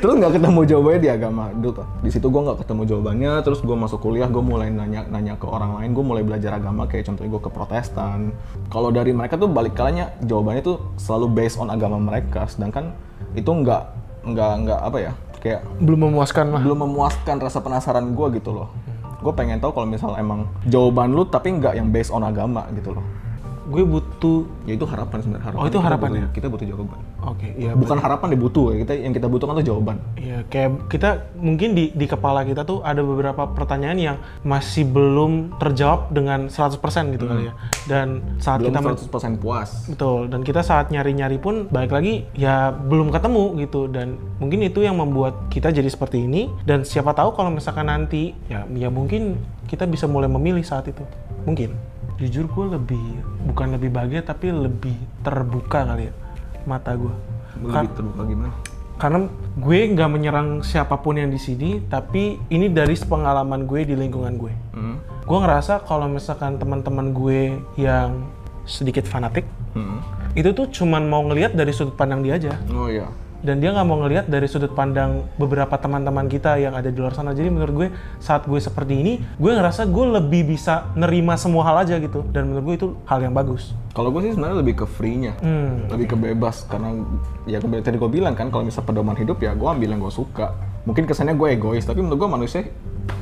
Terus 0.00 0.14
nggak 0.18 0.40
ketemu 0.40 0.60
jawabannya 0.66 1.00
di 1.00 1.10
agama. 1.10 1.44
Dulu 1.54 1.72
tuh 1.82 1.86
di 2.02 2.10
situ 2.10 2.26
gue 2.26 2.42
nggak 2.42 2.58
ketemu 2.64 2.82
jawabannya 2.90 3.32
terus 3.44 3.60
gue 3.62 3.76
masuk 3.76 4.00
kuliah 4.02 4.26
gue 4.26 4.42
mulai 4.42 4.72
nanya 4.72 5.06
nanya 5.06 5.34
ke 5.38 5.46
orang 5.46 5.78
lain 5.78 5.90
gue 5.94 6.04
mulai 6.04 6.22
belajar 6.26 6.56
agama 6.58 6.88
kayak 6.90 7.10
contohnya 7.10 7.30
gue 7.30 7.42
ke 7.42 7.50
Protestan. 7.52 8.34
Kalau 8.72 8.90
dari 8.90 9.14
mereka 9.14 9.38
tuh 9.38 9.50
balik 9.50 9.76
kalanya 9.78 10.14
jawabannya 10.24 10.62
tuh 10.64 10.76
selalu 10.98 11.26
based 11.30 11.58
on 11.60 11.70
agama 11.70 12.00
mereka 12.00 12.46
sedangkan 12.50 12.94
itu 13.36 13.46
nggak 13.46 13.82
nggak 14.26 14.52
nggak 14.66 14.80
apa 14.80 14.98
ya 14.98 15.12
kayak 15.40 15.60
Belum 15.80 16.10
memuaskan 16.10 16.44
mah. 16.52 16.60
belum 16.60 16.78
memuaskan 16.90 17.36
rasa 17.40 17.58
penasaran 17.62 18.10
gue 18.12 18.26
gitu 18.40 18.50
loh. 18.50 18.68
Gue 19.20 19.32
pengen 19.36 19.60
tahu 19.60 19.76
kalau 19.76 19.86
misal 19.86 20.16
emang 20.16 20.48
jawaban 20.66 21.12
lu 21.12 21.28
tapi 21.28 21.52
nggak 21.52 21.76
yang 21.76 21.92
based 21.92 22.10
on 22.10 22.24
agama 22.24 22.64
gitu 22.72 22.96
loh 22.96 23.04
Gue 23.70 23.82
butuh. 23.84 24.42
ya 24.66 24.74
itu 24.74 24.82
harapan 24.84 25.18
sebenarnya 25.20 25.44
harapan 25.46 25.58
Oh, 25.58 25.64
itu 25.64 25.72
Kita 25.72 25.86
harapan 25.86 26.08
butuh- 26.08 26.20
ya? 26.20 26.28
kita 26.30 26.46
butuh 26.46 26.66
jawaban 26.66 26.98
Oke, 27.22 27.48
iya. 27.54 27.72
bukan 27.72 27.96
harapan 27.96 28.26
deh 28.28 28.40
butuh 28.40 28.64
ya 28.66 28.76
kita 28.78 28.92
yang 28.96 29.12
kita 29.12 29.26
butuhkan 29.26 29.54
tuh 29.56 29.66
jawaban 29.66 29.96
Iya, 30.16 30.38
kayak 30.44 30.70
kita 30.88 31.08
mungkin 31.34 31.68
di 31.72 31.84
di 31.90 32.04
kepala 32.04 32.42
kita 32.42 32.62
tuh 32.62 32.82
ada 32.82 33.00
beberapa 33.00 33.46
pertanyaan 33.48 33.96
yang 33.96 34.16
masih 34.42 34.84
belum 34.84 35.32
terjawab 35.56 36.10
dengan 36.10 36.46
100% 36.46 36.82
gitu 37.10 37.24
kali 37.24 37.46
ya. 37.46 37.54
Dan 37.82 38.06
saat 38.36 38.58
belum 38.58 38.68
kita 38.68 38.80
men- 38.80 38.98
100% 38.98 39.38
puas 39.38 39.70
Betul, 39.86 40.26
dan 40.26 40.40
kita 40.40 40.60
saat 40.60 40.88
nyari-nyari 40.88 41.36
pun 41.36 41.66
balik 41.66 41.92
lagi 41.92 42.26
ya 42.32 42.50
belum 42.70 43.08
ketemu 43.08 43.44
gitu 43.60 43.86
dan 43.86 44.08
mungkin 44.36 44.60
itu 44.60 44.80
yang 44.80 44.94
membuat 44.94 45.48
kita 45.48 45.70
jadi 45.70 45.86
seperti 45.86 46.20
ini 46.20 46.50
dan 46.62 46.82
siapa 46.82 47.12
tahu 47.12 47.32
kalau 47.32 47.48
misalkan 47.48 47.86
nanti 47.86 48.34
ya 48.46 48.66
ya 48.68 48.88
mungkin 48.88 49.38
kita 49.64 49.84
bisa 49.84 50.04
mulai 50.04 50.26
memilih 50.26 50.60
saat 50.60 50.84
itu. 50.84 51.06
Mungkin. 51.40 51.89
Jujur 52.20 52.44
gue 52.46 52.66
lebih 52.76 53.04
bukan 53.48 53.74
lebih 53.80 53.90
bahagia 53.90 54.20
tapi 54.20 54.52
lebih 54.52 54.92
terbuka 55.24 55.88
kali 55.88 56.12
ya 56.12 56.14
mata 56.68 56.92
gue. 56.92 57.14
Lebih 57.64 57.90
terbuka 57.96 58.22
gimana 58.28 58.54
karena 59.00 59.32
gue 59.56 59.78
nggak 59.96 60.10
menyerang 60.12 60.60
siapa 60.60 61.00
pun 61.00 61.16
yang 61.16 61.32
di 61.32 61.40
sini, 61.40 61.80
tapi 61.88 62.36
ini 62.52 62.68
dari 62.68 62.92
pengalaman 63.00 63.64
gue 63.64 63.88
di 63.88 63.96
lingkungan 63.96 64.36
gue. 64.36 64.52
Hmm. 64.76 65.00
Gue 65.24 65.38
ngerasa 65.40 65.88
kalau 65.88 66.04
misalkan 66.04 66.60
teman-teman 66.60 67.16
gue 67.16 67.56
yang 67.80 68.28
sedikit 68.68 69.08
fanatik, 69.08 69.48
Hmm. 69.70 70.02
itu 70.34 70.50
tuh 70.50 70.66
cuman 70.66 71.06
mau 71.06 71.22
ngelihat 71.30 71.54
dari 71.54 71.70
sudut 71.70 71.94
pandang 71.94 72.26
dia 72.26 72.34
aja 72.34 72.58
oh 72.74 72.90
iya 72.90 73.06
dan 73.40 73.56
dia 73.56 73.72
nggak 73.72 73.86
mau 73.88 73.96
ngelihat 74.04 74.28
dari 74.28 74.44
sudut 74.44 74.72
pandang 74.76 75.24
beberapa 75.40 75.72
teman-teman 75.80 76.28
kita 76.28 76.60
yang 76.60 76.76
ada 76.76 76.92
di 76.92 76.98
luar 77.00 77.16
sana. 77.16 77.32
Jadi 77.32 77.48
menurut 77.48 77.74
gue 77.74 77.88
saat 78.20 78.44
gue 78.44 78.60
seperti 78.60 79.00
ini 79.00 79.12
gue 79.40 79.50
ngerasa 79.52 79.88
gue 79.88 80.06
lebih 80.20 80.52
bisa 80.52 80.92
nerima 80.92 81.40
semua 81.40 81.64
hal 81.72 81.88
aja 81.88 81.96
gitu. 81.96 82.20
Dan 82.28 82.52
menurut 82.52 82.64
gue 82.64 82.76
itu 82.76 82.88
hal 83.08 83.24
yang 83.24 83.32
bagus. 83.32 83.72
Kalau 83.96 84.12
gue 84.12 84.28
sih 84.28 84.32
sebenarnya 84.36 84.58
lebih 84.60 84.84
ke 84.84 84.86
free-nya. 84.86 85.34
Hmm. 85.40 85.88
lebih 85.88 86.12
ke 86.12 86.16
bebas. 86.20 86.68
Karena 86.68 86.92
ya 87.48 87.58
kembali 87.58 87.80
tadi 87.80 87.96
gue 87.96 88.10
bilang 88.12 88.36
kan 88.36 88.52
kalau 88.52 88.68
misal 88.68 88.84
pedoman 88.84 89.16
hidup 89.16 89.40
ya 89.40 89.56
gue 89.56 89.68
ambil 89.68 89.88
yang 89.88 90.00
gue 90.04 90.12
suka. 90.12 90.52
Mungkin 90.84 91.08
kesannya 91.08 91.36
gue 91.36 91.48
egois 91.56 91.84
tapi 91.84 92.04
menurut 92.04 92.20
gue 92.20 92.30
manusia 92.30 92.60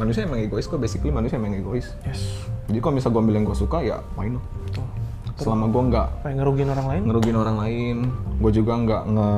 manusia 0.02 0.26
emang 0.26 0.42
egois 0.42 0.66
kok. 0.66 0.83
Basically 0.83 1.14
manusia 1.14 1.38
emang 1.38 1.54
egois. 1.54 1.94
Yes. 2.02 2.42
Jadi 2.66 2.78
kalau 2.83 2.98
misal 2.98 3.14
gue 3.14 3.22
ambil 3.22 3.38
yang 3.38 3.46
gue 3.46 3.57
suka 3.57 3.78
ya 3.87 4.02
why 4.18 4.26
not. 4.26 4.42
Selama 5.38 5.64
gue 5.66 5.83
nggak 5.88 6.07
pengen 6.20 6.37
ngerugiin 6.37 6.68
orang 6.68 6.87
lain 6.87 7.03
ngerugiin 7.07 7.38
orang 7.38 7.57
lain 7.57 7.96
gue 8.37 8.53
juga 8.53 8.72
nggak 8.77 9.03
nge 9.09 9.31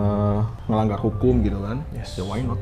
ngelanggar 0.67 0.99
hukum 0.99 1.35
gitu 1.41 1.59
kan 1.61 1.79
Yes. 1.93 2.17
ya 2.17 2.25
why 2.25 2.41
not. 2.41 2.61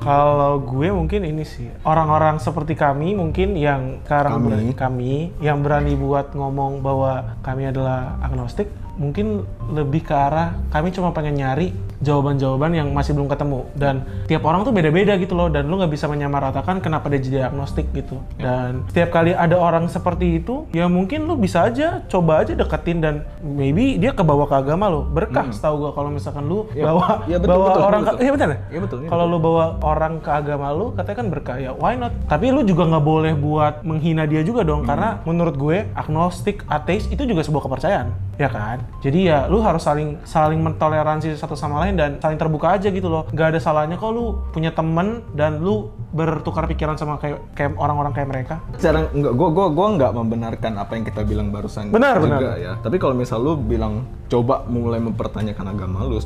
Kalau 0.00 0.56
gue 0.58 0.88
mungkin 0.88 1.28
ini 1.28 1.44
sih 1.44 1.68
orang-orang 1.84 2.40
seperti 2.40 2.72
kami 2.72 3.12
mungkin 3.12 3.52
yang 3.52 4.00
sekarang 4.00 4.32
Kami. 4.32 4.44
berani 4.48 4.72
kami 4.72 5.12
yang 5.38 5.60
berani 5.60 5.92
buat 5.92 6.32
ngomong 6.32 6.80
bahwa 6.80 7.36
kami 7.44 7.68
adalah 7.68 8.16
agnostik 8.18 8.72
mungkin 8.96 9.44
lebih 9.68 10.00
ke 10.00 10.14
arah 10.16 10.56
kami 10.72 10.88
cuma 10.90 11.12
pengen 11.12 11.36
nyari 11.36 11.76
jawaban-jawaban 12.00 12.72
yang 12.72 12.88
masih 12.92 13.12
belum 13.12 13.28
ketemu. 13.28 13.64
Dan 13.76 14.04
tiap 14.26 14.42
orang 14.44 14.64
tuh 14.64 14.72
beda-beda 14.72 15.16
gitu 15.16 15.36
loh. 15.36 15.48
Dan 15.48 15.68
lu 15.68 15.78
nggak 15.78 15.92
bisa 15.92 16.08
menyamaratakan 16.08 16.80
kenapa 16.80 17.08
dia 17.08 17.20
jadi 17.20 17.38
agnostik 17.48 17.88
gitu. 17.92 18.20
Dan 18.36 18.84
setiap 18.90 19.12
kali 19.12 19.32
ada 19.32 19.56
orang 19.56 19.86
seperti 19.86 20.40
itu 20.40 20.66
ya 20.72 20.88
mungkin 20.88 21.24
lu 21.24 21.36
bisa 21.36 21.68
aja 21.68 22.02
coba 22.08 22.42
aja 22.42 22.56
deketin 22.56 22.98
dan 22.98 23.14
maybe 23.40 23.96
dia 23.96 24.10
kebawa 24.10 24.48
ke 24.48 24.56
agama 24.56 24.88
lo 24.88 25.04
berkah 25.04 25.48
setahu 25.50 25.86
gua 25.86 25.90
kalau 25.92 26.10
misalkan 26.10 26.44
lu 26.46 26.66
Ya, 26.70 26.86
bawa 26.86 27.26
ya 27.26 27.36
betul, 27.36 27.50
bawa 27.50 27.66
betul, 27.66 27.82
orang 27.82 28.02
betul. 28.02 28.16
ke 28.16 28.22
iya 28.22 28.32
benar 28.32 28.48
ya? 28.48 28.58
Iya, 28.70 28.80
betul, 28.80 28.98
iya, 29.02 29.08
Kalau 29.10 29.24
lu 29.26 29.38
bawa 29.38 29.64
orang 29.82 30.14
ke 30.22 30.30
agama 30.30 30.66
lu, 30.70 30.86
katanya 30.94 31.16
kan 31.18 31.26
berkah 31.28 31.56
ya, 31.58 31.70
why 31.74 31.94
not? 31.98 32.12
Tapi 32.30 32.46
lu 32.54 32.62
juga 32.62 32.86
nggak 32.86 33.04
boleh 33.04 33.32
buat 33.34 33.74
menghina 33.82 34.24
dia 34.24 34.40
juga 34.40 34.62
dong, 34.62 34.86
karena 34.86 35.18
menurut 35.26 35.58
gue 35.58 35.88
agnostik, 35.92 36.62
ateis 36.70 37.10
itu 37.10 37.26
juga 37.26 37.42
sebuah 37.42 37.66
kepercayaan, 37.66 38.08
ya 38.40 38.48
kan? 38.48 38.80
Jadi 38.98 39.28
ya 39.28 39.44
lu 39.46 39.60
harus 39.60 39.84
saling 39.84 40.16
saling 40.24 40.58
mentoleransi 40.58 41.36
satu 41.36 41.52
sama 41.52 41.84
lain 41.84 41.94
dan 41.94 42.16
saling 42.18 42.40
terbuka 42.40 42.72
aja 42.72 42.88
gitu 42.88 43.06
loh. 43.06 43.28
Gak 43.30 43.52
ada 43.52 43.60
salahnya 43.60 43.94
kok 43.94 44.10
lu 44.10 44.40
punya 44.50 44.72
temen 44.72 45.20
dan 45.36 45.60
lu 45.60 45.92
bertukar 46.10 46.64
pikiran 46.66 46.96
sama 46.96 47.20
kayak 47.20 47.38
kayak 47.52 47.76
orang-orang 47.76 48.10
kayak 48.10 48.28
mereka. 48.28 48.54
cara 48.80 49.06
enggak 49.12 49.32
gua 49.36 49.48
gua 49.52 49.66
gua 49.70 49.86
nggak 49.94 50.12
membenarkan 50.16 50.72
apa 50.74 50.92
yang 50.96 51.04
kita 51.04 51.20
bilang 51.22 51.52
barusan 51.52 51.92
Benar, 51.92 52.18
juga 52.18 52.26
benar. 52.26 52.56
ya 52.56 52.72
tapi 52.80 52.96
kalau 52.96 53.14
misal 53.14 53.38
lu 53.38 53.54
bilang 53.54 54.08
coba 54.26 54.62
mulai 54.66 54.98
mempertanyakan 54.98 55.66
agama 55.70 56.06
lu 56.06 56.18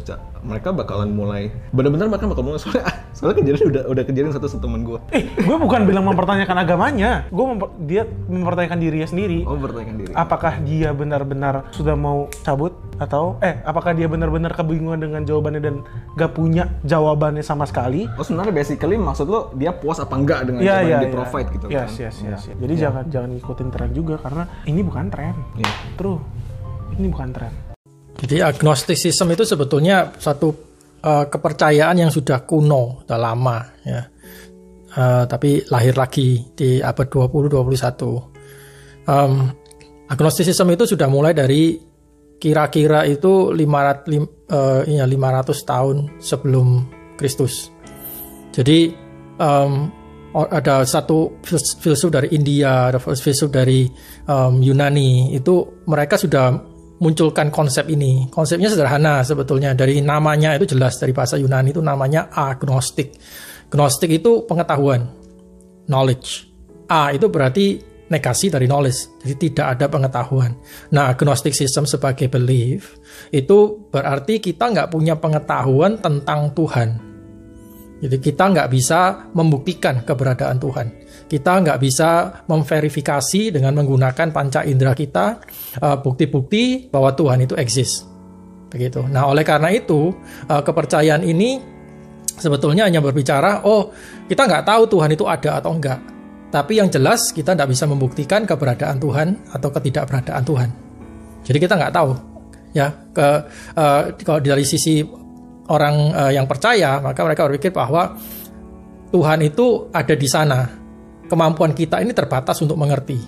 mereka 0.44 0.76
bakalan 0.76 1.08
mulai 1.08 1.48
benar-benar 1.72 2.12
mereka 2.12 2.28
bakal 2.28 2.44
mulai 2.44 2.60
soalnya 2.60 2.84
soalnya 3.16 3.36
kejadian 3.40 3.66
udah 3.72 3.82
udah 3.88 4.04
kejadian 4.04 4.32
satu 4.36 4.46
satu 4.46 4.68
temen 4.68 4.84
gua 4.84 5.00
Eh, 5.08 5.24
gue 5.24 5.56
bukan 5.56 5.88
bilang 5.88 6.04
mempertanyakan 6.04 6.56
agamanya, 6.60 7.24
gue 7.32 7.44
memper- 7.44 7.72
dia 7.80 8.02
mempertanyakan 8.28 8.78
dirinya 8.78 9.08
sendiri. 9.08 9.40
oh 9.48 9.56
mempertanyakan 9.56 9.96
diri 9.96 10.12
apakah 10.12 10.60
dia 10.60 10.92
benar-benar 10.92 11.68
sudah 11.72 11.96
mau 12.04 12.28
cabut 12.44 12.76
atau 13.00 13.40
eh 13.40 13.64
apakah 13.64 13.96
dia 13.96 14.04
benar-benar 14.04 14.52
kebingungan 14.52 15.00
dengan 15.00 15.24
jawabannya 15.24 15.62
dan 15.64 15.80
gak 16.20 16.36
punya 16.36 16.68
jawabannya 16.84 17.40
sama 17.40 17.64
sekali 17.64 18.04
oh 18.20 18.22
sebenarnya 18.22 18.52
basically 18.52 19.00
maksud 19.00 19.24
lu 19.24 19.48
dia 19.56 19.72
puas 19.72 19.96
apa 19.98 20.12
enggak 20.14 20.44
dengan 20.44 20.60
ya 20.60 20.78
jawaban 20.78 20.84
ya 20.84 20.92
yang 20.92 21.00
ya. 21.00 21.02
di 21.02 21.08
provide 21.10 21.48
gitu 21.56 21.66
yes, 21.72 21.74
kan 21.74 21.88
yes, 21.88 21.96
Iya. 21.96 22.08
yes, 22.28 22.42
yes. 22.52 22.56
jadi 22.60 22.74
jangan 22.76 23.04
jangan 23.08 23.30
ngikutin 23.32 23.68
tren 23.72 23.90
juga 23.96 24.14
karena 24.20 24.44
ini 24.68 24.80
bukan 24.84 25.04
tren 25.08 25.34
Iya. 25.56 25.72
true 25.96 26.20
ini 27.00 27.08
bukan 27.08 27.30
tren 27.32 27.52
Jadi 28.14 28.40
agnostisisme 28.40 29.34
itu 29.34 29.42
sebetulnya 29.44 30.14
satu 30.16 30.48
uh, 31.04 31.24
kepercayaan 31.28 32.00
yang 32.00 32.10
sudah 32.14 32.46
kuno, 32.48 33.04
sudah 33.04 33.18
lama 33.20 33.58
ya. 33.84 34.02
Uh, 34.94 35.26
tapi 35.26 35.66
lahir 35.68 35.98
lagi 35.98 36.54
di 36.54 36.78
abad 36.78 37.10
20 37.10 37.50
21. 37.50 39.10
Um, 39.10 39.50
agnostisisme 40.06 40.70
itu 40.72 40.94
sudah 40.94 41.10
mulai 41.10 41.34
dari 41.34 41.74
kira-kira 42.44 43.08
itu 43.08 43.56
500 43.56 44.52
uh, 44.52 44.84
ya 44.84 45.08
500 45.08 45.64
tahun 45.64 45.96
sebelum 46.20 46.84
Kristus. 47.16 47.72
Jadi 48.52 48.92
um, 49.40 49.88
ada 50.52 50.84
satu 50.84 51.40
filsuf 51.80 52.12
dari 52.12 52.36
India, 52.36 52.92
ada 52.92 53.00
filsuf 53.00 53.48
dari 53.48 53.88
um, 54.28 54.60
Yunani 54.60 55.32
itu 55.32 55.80
mereka 55.88 56.20
sudah 56.20 56.52
munculkan 57.00 57.48
konsep 57.48 57.88
ini. 57.88 58.28
Konsepnya 58.28 58.68
sederhana 58.68 59.24
sebetulnya 59.24 59.72
dari 59.72 60.04
namanya 60.04 60.52
itu 60.60 60.76
jelas 60.76 61.00
dari 61.00 61.16
bahasa 61.16 61.40
Yunani 61.40 61.72
itu 61.72 61.80
namanya 61.80 62.28
agnostik. 62.28 63.16
Gnostik 63.72 64.20
itu 64.20 64.44
pengetahuan, 64.44 65.08
knowledge. 65.88 66.52
A 66.92 67.16
itu 67.16 67.32
berarti 67.32 67.93
negasi 68.14 68.46
dari 68.46 68.70
knowledge, 68.70 69.18
jadi 69.26 69.34
tidak 69.34 69.66
ada 69.74 69.86
pengetahuan. 69.90 70.54
Nah, 70.94 71.10
agnostic 71.10 71.50
system 71.50 71.82
sebagai 71.90 72.30
belief 72.30 73.02
itu 73.34 73.90
berarti 73.90 74.38
kita 74.38 74.70
nggak 74.70 74.94
punya 74.94 75.18
pengetahuan 75.18 75.98
tentang 75.98 76.54
Tuhan. 76.54 77.14
Jadi 77.98 78.20
kita 78.20 78.52
nggak 78.54 78.68
bisa 78.70 79.32
membuktikan 79.34 80.06
keberadaan 80.06 80.60
Tuhan. 80.62 80.86
Kita 81.24 81.58
nggak 81.64 81.78
bisa 81.80 82.42
memverifikasi 82.46 83.42
dengan 83.50 83.74
menggunakan 83.80 84.28
panca 84.28 84.60
indera 84.62 84.92
kita 84.92 85.40
uh, 85.80 85.96
bukti-bukti 85.98 86.92
bahwa 86.92 87.16
Tuhan 87.16 87.48
itu 87.48 87.56
eksis. 87.56 88.04
Begitu. 88.68 89.08
Nah, 89.08 89.32
oleh 89.32 89.42
karena 89.42 89.72
itu 89.72 90.12
uh, 90.50 90.62
kepercayaan 90.62 91.24
ini 91.24 91.56
sebetulnya 92.36 92.84
hanya 92.84 93.00
berbicara, 93.00 93.64
oh 93.64 93.94
kita 94.28 94.46
nggak 94.46 94.66
tahu 94.68 94.82
Tuhan 94.90 95.10
itu 95.14 95.24
ada 95.24 95.64
atau 95.64 95.72
enggak. 95.72 96.13
Tapi 96.54 96.78
yang 96.78 96.86
jelas 96.86 97.34
kita 97.34 97.58
nggak 97.58 97.66
bisa 97.66 97.90
membuktikan 97.90 98.46
keberadaan 98.46 99.02
Tuhan 99.02 99.50
atau 99.50 99.74
ketidakberadaan 99.74 100.42
Tuhan. 100.46 100.70
Jadi 101.42 101.58
kita 101.58 101.74
nggak 101.74 101.90
tahu 101.90 102.14
ya 102.70 102.94
ke 103.10 103.28
uh, 103.74 104.02
kalau 104.22 104.38
dari 104.38 104.62
sisi 104.62 105.02
orang 105.66 106.14
uh, 106.14 106.30
yang 106.30 106.46
percaya 106.46 107.02
maka 107.02 107.26
mereka 107.26 107.50
berpikir 107.50 107.74
bahwa 107.74 108.14
Tuhan 109.10 109.42
itu 109.42 109.90
ada 109.90 110.14
di 110.14 110.28
sana 110.30 110.84
kemampuan 111.26 111.74
kita 111.74 111.98
ini 111.98 112.14
terbatas 112.14 112.62
untuk 112.62 112.78
mengerti. 112.78 113.18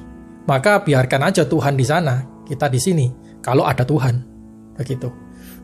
Maka 0.46 0.86
biarkan 0.86 1.26
aja 1.26 1.42
Tuhan 1.42 1.74
di 1.74 1.82
sana, 1.82 2.22
kita 2.46 2.70
di 2.70 2.78
sini. 2.78 3.06
Kalau 3.42 3.66
ada 3.66 3.82
Tuhan, 3.82 4.14
begitu. 4.78 5.10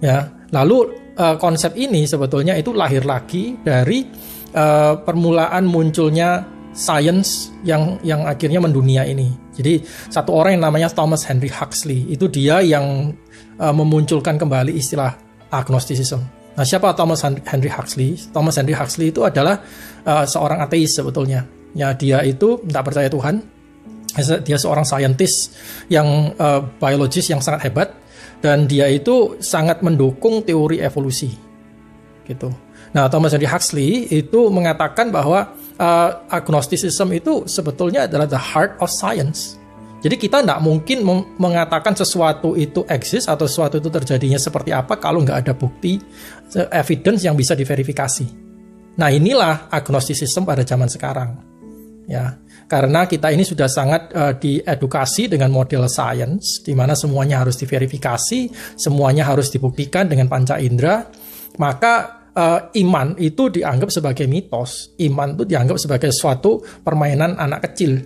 Ya, 0.02 0.26
lalu 0.50 0.98
uh, 1.14 1.38
konsep 1.38 1.78
ini 1.78 2.02
sebetulnya 2.02 2.58
itu 2.58 2.74
lahir 2.74 3.06
lagi 3.06 3.54
dari 3.62 4.02
uh, 4.50 4.98
permulaan 5.06 5.62
munculnya 5.70 6.42
science 6.72 7.52
yang 7.62 8.00
yang 8.04 8.24
akhirnya 8.24 8.60
mendunia 8.60 9.04
ini. 9.04 9.32
Jadi 9.52 9.84
satu 10.08 10.32
orang 10.32 10.56
yang 10.56 10.64
namanya 10.68 10.88
Thomas 10.92 11.24
Henry 11.28 11.52
Huxley 11.52 12.08
itu 12.08 12.28
dia 12.28 12.64
yang 12.64 13.12
uh, 13.60 13.74
memunculkan 13.74 14.40
kembali 14.40 14.72
istilah 14.76 15.16
agnosticism. 15.52 16.24
Nah, 16.52 16.64
siapa 16.68 16.92
Thomas 16.92 17.24
Henry 17.24 17.72
Huxley? 17.72 18.16
Thomas 18.32 18.60
Henry 18.60 18.76
Huxley 18.76 19.08
itu 19.08 19.24
adalah 19.24 19.60
uh, 20.04 20.24
seorang 20.28 20.60
ateis 20.60 20.92
sebetulnya 20.92 21.48
Ya, 21.72 21.96
dia 21.96 22.20
itu 22.24 22.60
tidak 22.68 22.92
percaya 22.92 23.08
Tuhan. 23.08 23.40
Dia 24.44 24.60
seorang 24.60 24.84
saintis 24.84 25.56
yang 25.88 26.36
uh, 26.36 26.60
biologis 26.76 27.32
yang 27.32 27.40
sangat 27.40 27.72
hebat 27.72 27.88
dan 28.44 28.68
dia 28.68 28.84
itu 28.92 29.40
sangat 29.40 29.80
mendukung 29.80 30.44
teori 30.44 30.84
evolusi. 30.84 31.32
Gitu. 32.28 32.52
Nah, 32.92 33.08
Thomas 33.08 33.32
Henry 33.32 33.48
Huxley 33.48 34.04
itu 34.12 34.52
mengatakan 34.52 35.08
bahwa 35.08 35.56
uh, 35.78 36.10
agnosticism 36.28 37.08
itu 37.14 37.46
sebetulnya 37.48 38.10
adalah 38.10 38.28
the 38.28 38.40
heart 38.40 38.76
of 38.82 38.88
science. 38.88 39.60
Jadi 40.02 40.18
kita 40.18 40.42
tidak 40.42 40.58
mungkin 40.58 41.06
mengatakan 41.38 41.94
sesuatu 41.94 42.58
itu 42.58 42.82
eksis 42.90 43.30
atau 43.30 43.46
sesuatu 43.46 43.78
itu 43.78 43.86
terjadinya 43.86 44.34
seperti 44.34 44.74
apa 44.74 44.98
kalau 44.98 45.22
nggak 45.22 45.46
ada 45.46 45.54
bukti, 45.54 46.02
evidence 46.74 47.22
yang 47.22 47.38
bisa 47.38 47.54
diverifikasi. 47.54 48.26
Nah 48.98 49.08
inilah 49.14 49.70
agnosticism 49.70 50.42
pada 50.42 50.66
zaman 50.66 50.90
sekarang 50.90 51.52
ya 52.06 52.34
karena 52.66 53.04
kita 53.04 53.30
ini 53.30 53.44
sudah 53.44 53.68
sangat 53.68 54.02
uh, 54.14 54.34
diedukasi 54.34 55.28
dengan 55.30 55.52
model 55.52 55.86
science 55.86 56.64
di 56.64 56.72
mana 56.74 56.96
semuanya 56.98 57.44
harus 57.44 57.54
diverifikasi 57.60 58.40
semuanya 58.78 59.28
harus 59.28 59.52
dibuktikan 59.52 60.08
dengan 60.08 60.26
panca 60.26 60.58
indera 60.58 61.04
maka 61.60 62.21
uh, 62.36 62.70
iman 62.72 63.16
itu 63.20 63.48
dianggap 63.48 63.88
sebagai 63.92 64.26
mitos 64.28 64.96
iman 65.00 65.36
itu 65.36 65.44
dianggap 65.48 65.76
sebagai 65.80 66.10
suatu 66.12 66.60
permainan 66.82 67.36
anak 67.36 67.72
kecil 67.72 68.00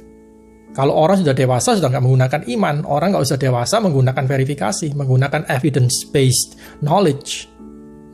kalau 0.76 0.92
orang 0.92 1.24
sudah 1.24 1.32
dewasa 1.32 1.78
sudah 1.78 1.88
nggak 1.88 2.04
menggunakan 2.04 2.40
iman 2.58 2.76
orang 2.84 3.16
nggak 3.16 3.24
usah 3.24 3.38
dewasa 3.40 3.80
menggunakan 3.80 4.24
verifikasi 4.28 4.92
menggunakan 4.92 5.48
evidence 5.48 6.04
based 6.08 6.58
knowledge 6.84 7.56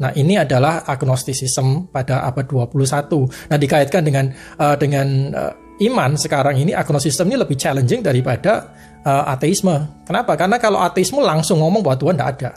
Nah, 0.03 0.11
ini 0.19 0.35
adalah 0.35 0.83
agnosticism 0.83 1.87
pada 1.95 2.27
abad 2.27 2.43
21. 2.51 3.55
Nah, 3.55 3.59
dikaitkan 3.61 4.03
dengan 4.03 4.35
uh, 4.59 4.75
dengan 4.75 5.07
uh, 5.31 5.53
iman 5.79 6.19
sekarang 6.19 6.59
ini 6.59 6.75
agnosisme 6.75 7.31
ini 7.31 7.39
lebih 7.39 7.55
challenging 7.55 8.03
daripada 8.03 8.75
uh, 9.07 9.31
ateisme. 9.31 10.03
Kenapa? 10.03 10.35
Karena 10.35 10.59
kalau 10.59 10.83
ateisme 10.83 11.23
langsung 11.23 11.63
ngomong 11.63 11.87
bahwa 11.87 11.97
Tuhan 12.03 12.15
tidak 12.19 12.31
ada. 12.35 12.51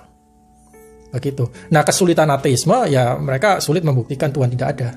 Begitu. 1.15 1.47
Nah, 1.71 1.87
kesulitan 1.87 2.27
ateisme 2.27 2.91
ya 2.91 3.15
mereka 3.15 3.63
sulit 3.63 3.87
membuktikan 3.87 4.35
Tuhan 4.35 4.51
tidak 4.51 4.67
ada. 4.75 4.89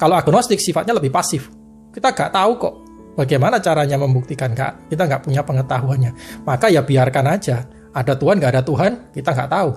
Kalau 0.00 0.16
agnostik 0.16 0.56
sifatnya 0.56 0.96
lebih 0.96 1.12
pasif. 1.12 1.52
Kita 1.92 2.16
nggak 2.16 2.32
tahu 2.32 2.52
kok 2.56 2.74
bagaimana 3.20 3.60
caranya 3.60 4.00
membuktikan 4.00 4.56
kak. 4.56 4.88
Kita 4.88 5.04
nggak 5.04 5.28
punya 5.28 5.44
pengetahuannya. 5.44 6.42
Maka 6.48 6.72
ya 6.72 6.80
biarkan 6.80 7.26
aja. 7.28 7.68
Ada 7.92 8.16
Tuhan 8.16 8.40
nggak 8.40 8.52
ada 8.56 8.62
Tuhan 8.64 8.92
kita 9.12 9.34
nggak 9.34 9.50
tahu 9.50 9.70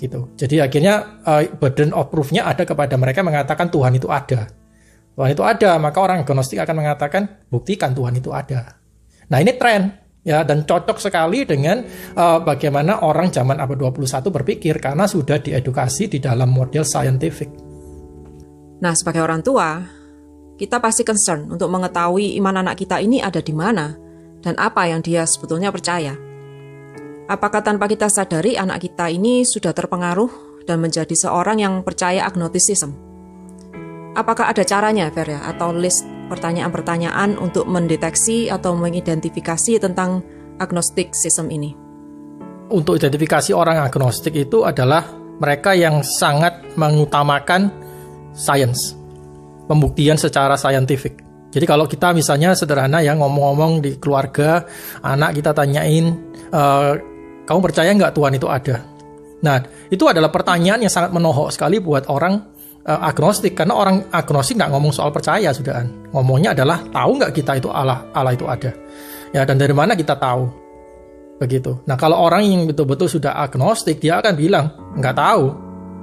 gitu. 0.00 0.32
Jadi 0.34 0.64
akhirnya 0.64 1.20
uh, 1.28 1.44
burden 1.60 1.92
of 1.92 2.08
proof-nya 2.08 2.48
ada 2.48 2.64
kepada 2.64 2.96
mereka 2.96 3.20
mengatakan 3.20 3.68
Tuhan 3.68 3.92
itu 4.00 4.08
ada. 4.08 4.48
Tuhan 5.12 5.30
itu 5.36 5.44
ada, 5.44 5.76
maka 5.76 6.00
orang 6.00 6.24
agnostik 6.24 6.56
akan 6.56 6.80
mengatakan 6.80 7.44
buktikan 7.52 7.92
Tuhan 7.92 8.16
itu 8.16 8.32
ada. 8.32 8.80
Nah 9.28 9.38
ini 9.38 9.52
tren 9.60 9.99
ya 10.20 10.44
dan 10.44 10.68
cocok 10.68 11.00
sekali 11.00 11.48
dengan 11.48 11.80
uh, 12.16 12.40
bagaimana 12.44 13.00
orang 13.04 13.32
zaman 13.32 13.56
abad 13.56 13.92
21 13.92 14.28
berpikir 14.28 14.76
karena 14.76 15.08
sudah 15.08 15.40
diedukasi 15.40 16.12
di 16.12 16.18
dalam 16.20 16.52
model 16.52 16.84
scientific. 16.84 17.48
Nah, 18.80 18.96
sebagai 18.96 19.20
orang 19.20 19.44
tua, 19.44 19.80
kita 20.56 20.80
pasti 20.80 21.04
concern 21.04 21.48
untuk 21.52 21.68
mengetahui 21.68 22.36
iman 22.40 22.64
anak 22.64 22.80
kita 22.80 23.00
ini 23.00 23.20
ada 23.20 23.40
di 23.40 23.52
mana 23.52 23.92
dan 24.40 24.56
apa 24.56 24.88
yang 24.88 25.04
dia 25.04 25.24
sebetulnya 25.28 25.68
percaya. 25.68 26.16
Apakah 27.30 27.62
tanpa 27.62 27.86
kita 27.86 28.10
sadari 28.10 28.58
anak 28.58 28.82
kita 28.82 29.06
ini 29.06 29.46
sudah 29.46 29.70
terpengaruh 29.70 30.64
dan 30.66 30.82
menjadi 30.82 31.14
seorang 31.14 31.62
yang 31.62 31.74
percaya 31.86 32.26
agnosticism? 32.26 32.90
Apakah 34.18 34.50
ada 34.50 34.66
caranya, 34.66 35.06
Fer, 35.14 35.38
atau 35.38 35.70
list 35.70 36.02
pertanyaan-pertanyaan 36.30 37.34
untuk 37.42 37.66
mendeteksi 37.66 38.46
atau 38.46 38.78
mengidentifikasi 38.78 39.82
tentang 39.82 40.22
agnostic 40.62 41.10
system 41.10 41.50
ini? 41.50 41.74
Untuk 42.70 43.02
identifikasi 43.02 43.50
orang 43.50 43.82
agnostik 43.82 44.38
itu 44.38 44.62
adalah 44.62 45.10
mereka 45.42 45.74
yang 45.74 46.06
sangat 46.06 46.62
mengutamakan 46.78 47.74
science, 48.30 48.94
pembuktian 49.66 50.14
secara 50.14 50.54
saintifik. 50.54 51.18
Jadi 51.50 51.66
kalau 51.66 51.90
kita 51.90 52.14
misalnya 52.14 52.54
sederhana 52.54 53.02
ya 53.02 53.18
ngomong-ngomong 53.18 53.82
di 53.82 53.98
keluarga, 53.98 54.62
anak 55.02 55.34
kita 55.34 55.50
tanyain, 55.50 56.14
e, 56.46 56.62
kamu 57.42 57.58
percaya 57.58 57.90
nggak 57.90 58.14
Tuhan 58.14 58.38
itu 58.38 58.46
ada? 58.46 58.86
Nah, 59.42 59.58
itu 59.90 60.06
adalah 60.06 60.30
pertanyaan 60.30 60.86
yang 60.86 60.92
sangat 60.92 61.10
menohok 61.10 61.50
sekali 61.50 61.82
buat 61.82 62.06
orang 62.06 62.59
uh, 62.86 63.00
agnostik. 63.04 63.56
Karena 63.56 63.76
orang 63.76 64.08
agnostik 64.12 64.56
nggak 64.56 64.70
ngomong 64.72 64.92
soal 64.94 65.10
percaya 65.12 65.50
sudah 65.52 65.84
ngomongnya 66.14 66.56
adalah 66.56 66.80
tahu 66.88 67.10
nggak 67.20 67.32
kita 67.34 67.52
itu 67.60 67.68
Allah? 67.68 68.06
Allah 68.14 68.32
itu 68.32 68.46
ada. 68.46 68.72
Ya 69.30 69.44
dan 69.44 69.60
dari 69.60 69.74
mana 69.74 69.94
kita 69.94 70.16
tahu? 70.16 70.48
Begitu. 71.40 71.80
Nah 71.88 71.96
kalau 71.96 72.20
orang 72.20 72.44
yang 72.44 72.62
betul-betul 72.68 73.08
sudah 73.08 73.40
agnostik 73.40 74.00
dia 74.00 74.20
akan 74.20 74.34
bilang 74.36 74.66
nggak 74.96 75.16
tahu. 75.16 75.44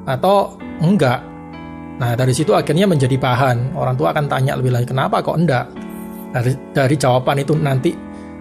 Atau 0.08 0.56
enggak 0.82 1.20
nah 1.98 2.14
dari 2.14 2.30
situ 2.30 2.54
akhirnya 2.54 2.86
menjadi 2.86 3.18
bahan. 3.18 3.74
Orang 3.74 3.98
tua 3.98 4.14
akan 4.14 4.30
tanya 4.30 4.54
lebih 4.58 4.74
lanjut 4.74 4.94
kenapa 4.94 5.22
kok 5.26 5.38
enggak 5.38 5.66
dari 6.32 6.54
dari 6.74 6.96
jawaban 6.96 7.42
itu 7.42 7.54
nanti 7.58 7.92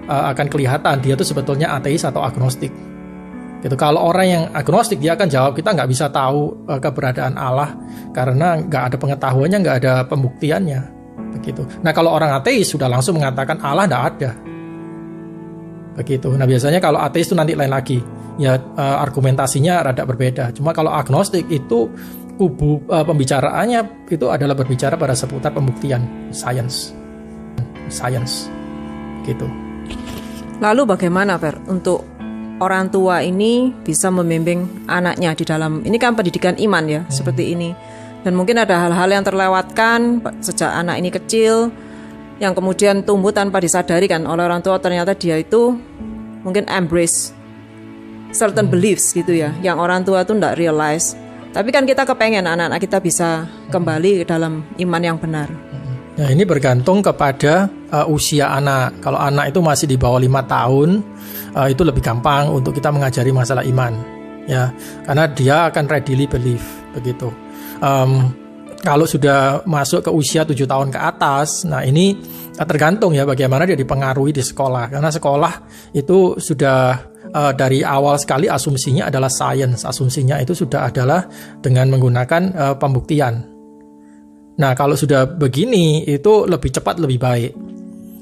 uh, 0.06 0.24
akan 0.32 0.46
kelihatan 0.46 1.02
dia 1.02 1.14
tuh 1.18 1.26
sebetulnya 1.26 1.74
ateis 1.74 2.04
atau 2.06 2.22
agnostik. 2.22 2.70
Gitu. 3.66 3.74
Kalau 3.74 3.98
orang 3.98 4.26
yang 4.30 4.42
agnostik 4.54 5.02
dia 5.02 5.18
akan 5.18 5.26
jawab 5.26 5.58
kita 5.58 5.74
nggak 5.74 5.90
bisa 5.90 6.06
tahu 6.06 6.70
uh, 6.70 6.78
keberadaan 6.78 7.34
Allah 7.34 7.74
karena 8.14 8.62
nggak 8.62 8.94
ada 8.94 8.96
pengetahuannya, 8.96 9.58
nggak 9.58 9.76
ada 9.82 9.92
pembuktiannya. 10.06 10.80
Begitu. 11.34 11.66
Nah 11.82 11.90
kalau 11.90 12.14
orang 12.14 12.30
ateis 12.30 12.70
sudah 12.70 12.86
langsung 12.86 13.18
mengatakan 13.18 13.58
Allah 13.58 13.90
tidak 13.90 14.02
ada. 14.14 14.30
Begitu. 15.98 16.30
Nah 16.38 16.46
biasanya 16.46 16.78
kalau 16.78 17.02
ateis 17.02 17.26
itu 17.26 17.34
nanti 17.34 17.58
lain 17.58 17.74
lagi. 17.74 17.98
ya 18.36 18.52
uh, 18.52 19.00
argumentasinya 19.00 19.80
rada 19.80 20.04
berbeda. 20.04 20.52
Cuma 20.52 20.76
kalau 20.76 20.92
agnostik 20.92 21.48
itu 21.48 21.88
kubu 22.36 22.84
uh, 22.86 23.02
pembicaraannya 23.02 24.06
itu 24.12 24.28
adalah 24.28 24.52
berbicara 24.52 24.94
pada 24.94 25.16
seputar 25.16 25.50
pembuktian 25.56 26.04
science 26.30 26.92
science 27.88 28.52
gitu 29.24 29.48
lalu 30.60 30.84
bagaimana 30.84 31.40
Fer 31.40 31.56
untuk 31.64 32.15
orang 32.60 32.88
tua 32.88 33.20
ini 33.20 33.72
bisa 33.84 34.08
membimbing 34.08 34.88
anaknya 34.88 35.36
di 35.36 35.44
dalam 35.44 35.84
ini 35.84 35.96
kan 36.00 36.16
pendidikan 36.16 36.56
iman 36.56 36.84
ya 36.88 37.00
hmm. 37.04 37.12
seperti 37.12 37.52
ini 37.52 37.70
dan 38.24 38.34
mungkin 38.34 38.58
ada 38.58 38.74
hal-hal 38.86 39.08
yang 39.12 39.24
terlewatkan 39.24 40.24
sejak 40.42 40.72
anak 40.72 40.98
ini 40.98 41.10
kecil 41.12 41.70
yang 42.36 42.52
kemudian 42.52 43.00
tumbuh 43.04 43.32
tanpa 43.32 43.60
disadari 43.60 44.08
kan 44.08 44.24
oleh 44.24 44.44
orang 44.44 44.60
tua 44.60 44.76
ternyata 44.80 45.16
dia 45.16 45.40
itu 45.40 45.76
mungkin 46.44 46.68
embrace 46.68 47.32
certain 48.32 48.68
hmm. 48.68 48.72
beliefs 48.72 49.12
gitu 49.12 49.32
ya 49.32 49.52
yang 49.64 49.80
orang 49.80 50.04
tua 50.04 50.24
tuh 50.24 50.36
tidak 50.36 50.56
realize 50.60 51.16
tapi 51.56 51.72
kan 51.72 51.88
kita 51.88 52.04
kepengen 52.04 52.44
anak-anak 52.44 52.84
kita 52.84 53.00
bisa 53.00 53.48
kembali 53.72 54.20
ke 54.20 54.24
dalam 54.28 54.60
iman 54.76 55.00
yang 55.00 55.16
benar. 55.16 55.48
Nah 56.16 56.28
ini 56.28 56.44
bergantung 56.44 57.00
kepada 57.00 57.72
uh, 57.88 58.04
usia 58.12 58.52
anak. 58.52 59.00
Kalau 59.00 59.16
anak 59.16 59.56
itu 59.56 59.64
masih 59.64 59.88
di 59.88 59.96
bawah 59.96 60.20
lima 60.20 60.44
tahun, 60.44 61.00
uh, 61.56 61.66
itu 61.72 61.80
lebih 61.82 62.04
gampang 62.04 62.52
untuk 62.52 62.76
kita 62.76 62.92
mengajari 62.92 63.32
masalah 63.32 63.64
iman, 63.64 63.96
ya, 64.44 64.68
karena 65.08 65.24
dia 65.32 65.56
akan 65.72 65.84
readily 65.88 66.28
believe 66.28 66.64
begitu. 66.92 67.32
Um, 67.80 68.30
kalau 68.86 69.02
sudah 69.02 69.66
masuk 69.66 70.06
ke 70.06 70.10
usia 70.14 70.46
tujuh 70.46 70.68
tahun 70.68 70.94
ke 70.94 71.00
atas, 71.00 71.66
nah 71.66 71.82
ini 71.82 72.14
tergantung 72.54 73.10
ya 73.18 73.26
bagaimana 73.26 73.66
dia 73.66 73.74
dipengaruhi 73.74 74.30
di 74.30 74.44
sekolah. 74.46 74.94
Karena 74.94 75.10
sekolah 75.10 75.52
itu 75.90 76.38
sudah 76.38 76.94
uh, 77.34 77.52
dari 77.56 77.82
awal 77.82 78.14
sekali 78.14 78.46
asumsinya 78.46 79.10
adalah 79.10 79.26
science. 79.26 79.82
Asumsinya 79.82 80.38
itu 80.38 80.54
sudah 80.54 80.86
adalah 80.86 81.26
dengan 81.58 81.90
menggunakan 81.98 82.42
uh, 82.54 82.74
pembuktian. 82.78 83.42
Nah, 84.56 84.72
kalau 84.78 84.94
sudah 84.94 85.34
begini 85.34 86.06
itu 86.06 86.46
lebih 86.46 86.70
cepat 86.70 87.02
lebih 87.02 87.18
baik. 87.18 87.52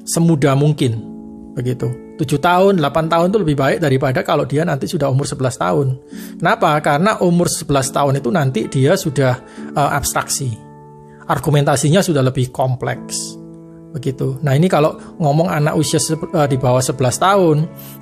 Semudah 0.09 0.57
mungkin. 0.57 0.97
Begitu. 1.55 2.04
7 2.15 2.39
tahun, 2.39 2.79
8 2.79 3.11
tahun 3.11 3.27
itu 3.35 3.39
lebih 3.43 3.57
baik 3.59 3.79
daripada 3.83 4.23
kalau 4.23 4.47
dia 4.47 4.63
nanti 4.63 4.87
sudah 4.87 5.11
umur 5.11 5.27
11 5.27 5.59
tahun. 5.59 5.87
Kenapa? 6.39 6.79
Karena 6.79 7.19
umur 7.19 7.51
11 7.51 7.91
tahun 7.91 8.13
itu 8.23 8.29
nanti 8.31 8.61
dia 8.71 8.95
sudah 8.95 9.35
uh, 9.75 9.91
abstraksi. 9.91 10.55
Argumentasinya 11.27 12.05
sudah 12.05 12.23
lebih 12.23 12.55
kompleks 12.55 13.35
begitu. 13.95 14.39
Nah 14.43 14.59
ini 14.59 14.67
kalau 14.67 14.99
ngomong 15.23 15.51
anak 15.51 15.79
usia 15.79 15.99
uh, 16.35 16.47
di 16.47 16.59
bawah 16.59 16.83
11 16.83 16.99
tahun, 16.99 17.57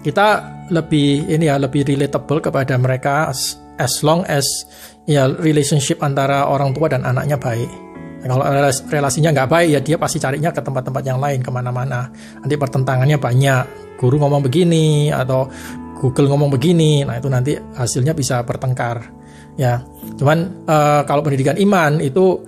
kita 0.05 0.27
lebih 0.73 1.29
ini 1.29 1.49
ya 1.49 1.61
lebih 1.61 1.85
relatable 1.85 2.41
kepada 2.41 2.77
mereka 2.81 3.29
as, 3.29 3.61
as 3.77 4.01
long 4.01 4.25
as 4.29 4.45
ya 5.05 5.29
relationship 5.29 6.01
antara 6.01 6.49
orang 6.49 6.73
tua 6.73 6.89
dan 6.89 7.05
anaknya 7.05 7.37
baik. 7.37 7.69
Kalau 8.23 8.39
relasinya 8.87 9.35
nggak 9.35 9.51
baik 9.51 9.69
ya 9.69 9.81
dia 9.83 9.97
pasti 9.99 10.23
carinya 10.23 10.55
ke 10.55 10.63
tempat-tempat 10.63 11.03
yang 11.03 11.19
lain 11.19 11.43
ke 11.43 11.51
mana-mana. 11.51 12.07
Nanti 12.39 12.55
pertentangannya 12.55 13.19
banyak. 13.19 13.65
Guru 14.03 14.19
ngomong 14.19 14.43
begini 14.43 15.15
atau 15.15 15.47
Google 16.03 16.27
ngomong 16.35 16.51
begini, 16.51 17.07
nah 17.07 17.15
itu 17.15 17.31
nanti 17.31 17.55
hasilnya 17.55 18.11
bisa 18.11 18.43
bertengkar. 18.43 19.23
Ya, 19.55 19.87
cuman 20.19 20.67
uh, 20.67 21.07
kalau 21.07 21.23
pendidikan 21.23 21.55
iman 21.63 22.03
itu 22.03 22.43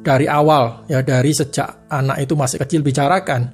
dari 0.00 0.24
awal 0.24 0.88
ya 0.88 1.04
dari 1.04 1.28
sejak 1.36 1.92
anak 1.92 2.24
itu 2.24 2.32
masih 2.32 2.56
kecil 2.56 2.80
bicarakan 2.80 3.52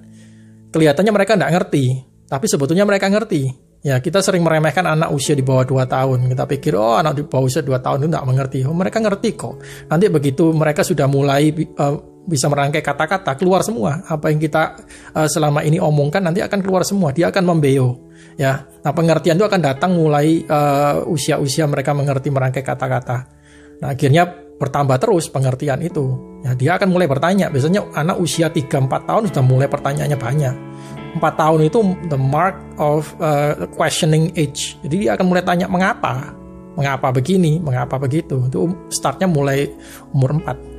kelihatannya 0.71 1.11
mereka 1.11 1.35
nggak 1.35 1.53
ngerti 1.59 1.85
tapi 2.27 2.47
sebetulnya 2.51 2.83
mereka 2.83 3.07
ngerti. 3.07 3.67
Ya 3.87 4.03
kita 4.03 4.19
sering 4.19 4.43
meremehkan 4.43 4.83
anak 4.83 5.15
usia 5.15 5.39
di 5.39 5.47
bawah 5.47 5.63
2 5.63 5.87
tahun. 5.87 6.19
Kita 6.27 6.43
pikir 6.43 6.75
oh 6.75 6.99
anak 6.99 7.15
di 7.15 7.23
bawah 7.23 7.47
usia 7.47 7.63
2 7.63 7.71
tahun 7.79 8.03
itu 8.03 8.09
nggak 8.11 8.27
mengerti. 8.27 8.59
Oh 8.67 8.75
mereka 8.75 8.99
ngerti 8.99 9.39
kok. 9.39 9.63
Nanti 9.87 10.11
begitu 10.11 10.51
mereka 10.51 10.83
sudah 10.83 11.07
mulai 11.07 11.55
uh, 11.55 12.16
bisa 12.27 12.51
merangkai 12.51 12.83
kata-kata 12.83 13.39
keluar 13.39 13.63
semua 13.63 14.03
apa 14.11 14.29
yang 14.35 14.43
kita 14.43 14.77
uh, 15.15 15.31
selama 15.31 15.63
ini 15.63 15.79
omongkan 15.79 16.21
nanti 16.27 16.43
akan 16.43 16.59
keluar 16.61 16.83
semua 16.83 17.15
dia 17.15 17.31
akan 17.31 17.47
membeo 17.47 18.11
ya 18.35 18.67
nah 18.83 18.91
pengertian 18.91 19.39
itu 19.39 19.47
akan 19.47 19.63
datang 19.63 19.95
mulai 19.95 20.43
uh, 20.45 21.07
usia-usia 21.07 21.71
mereka 21.71 21.95
mengerti 21.95 22.29
merangkai 22.29 22.67
kata-kata 22.67 23.19
nah 23.79 23.95
akhirnya 23.95 24.47
bertambah 24.57 24.97
terus 25.01 25.29
pengertian 25.29 25.81
itu. 25.85 26.17
Ya, 26.43 26.57
dia 26.57 26.71
akan 26.81 26.89
mulai 26.89 27.07
bertanya. 27.09 27.53
Biasanya 27.53 27.93
anak 27.93 28.17
usia 28.21 28.49
3-4 28.49 29.09
tahun 29.09 29.23
sudah 29.31 29.45
mulai 29.45 29.69
pertanyaannya 29.69 30.19
banyak. 30.19 30.55
4 31.17 31.41
tahun 31.41 31.61
itu 31.65 31.79
the 32.13 32.21
mark 32.21 32.57
of 32.77 33.09
uh, 33.21 33.69
questioning 33.77 34.33
age. 34.37 34.77
Jadi 34.85 35.07
dia 35.07 35.17
akan 35.17 35.27
mulai 35.29 35.45
tanya 35.45 35.69
mengapa? 35.69 36.33
Mengapa 36.77 37.09
begini? 37.09 37.57
Mengapa 37.61 37.97
begitu? 37.97 38.49
Itu 38.49 38.69
startnya 38.93 39.29
mulai 39.29 39.73
umur 40.13 40.41
4. 40.45 40.76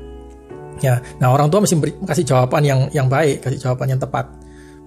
Ya, 0.78 1.01
nah 1.17 1.34
orang 1.34 1.49
tua 1.49 1.65
mesti 1.65 1.75
kasih 2.05 2.25
jawaban 2.25 2.61
yang 2.61 2.80
yang 2.93 3.07
baik, 3.09 3.41
kasih 3.41 3.57
jawaban 3.57 3.97
yang 3.97 4.01
tepat 4.01 4.30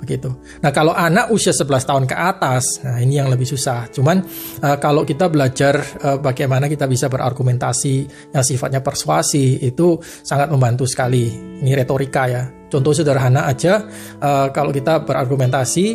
begitu. 0.01 0.33
Nah 0.65 0.73
kalau 0.73 0.97
anak 0.97 1.29
usia 1.29 1.53
11 1.53 1.85
tahun 1.85 2.05
ke 2.09 2.17
atas, 2.17 2.81
nah 2.81 2.97
ini 2.97 3.21
yang 3.21 3.29
lebih 3.29 3.45
susah. 3.45 3.93
Cuman 3.93 4.25
uh, 4.65 4.77
kalau 4.81 5.05
kita 5.05 5.29
belajar 5.29 5.77
uh, 6.01 6.17
bagaimana 6.17 6.67
kita 6.73 6.89
bisa 6.89 7.13
berargumentasi 7.13 7.95
yang 8.33 8.41
sifatnya 8.41 8.81
persuasi 8.81 9.61
itu 9.61 10.01
sangat 10.25 10.49
membantu 10.49 10.89
sekali. 10.89 11.29
Ini 11.61 11.77
retorika 11.77 12.25
ya. 12.27 12.43
Contoh 12.73 12.97
sederhana 12.97 13.45
aja, 13.45 13.85
uh, 14.23 14.49
kalau 14.55 14.73
kita 14.73 15.05
berargumentasi, 15.05 15.87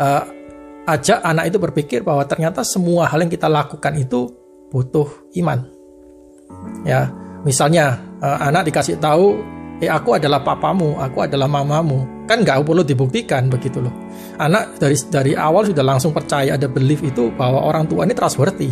uh, 0.00 0.22
ajak 0.90 1.22
anak 1.22 1.54
itu 1.54 1.58
berpikir 1.62 2.00
bahwa 2.02 2.26
ternyata 2.26 2.66
semua 2.66 3.06
hal 3.06 3.22
yang 3.22 3.30
kita 3.30 3.46
lakukan 3.46 3.94
itu 3.94 4.26
butuh 4.72 5.06
iman. 5.38 5.68
Ya, 6.82 7.12
misalnya 7.46 8.00
uh, 8.22 8.38
anak 8.48 8.70
dikasih 8.70 8.96
tahu 9.02 9.42
eh 9.82 9.90
aku 9.90 10.14
adalah 10.14 10.38
papamu, 10.40 10.96
aku 11.02 11.26
adalah 11.26 11.50
mamamu. 11.50 12.06
Kan 12.30 12.46
nggak 12.46 12.62
perlu 12.62 12.86
dibuktikan 12.86 13.50
begitu 13.50 13.82
loh. 13.82 13.90
Anak 14.38 14.78
dari 14.78 14.94
dari 15.10 15.32
awal 15.34 15.66
sudah 15.66 15.82
langsung 15.82 16.14
percaya 16.14 16.54
ada 16.54 16.70
belief 16.70 17.02
itu 17.02 17.34
bahwa 17.34 17.66
orang 17.66 17.90
tua 17.90 18.06
ini 18.06 18.14
trustworthy. 18.14 18.70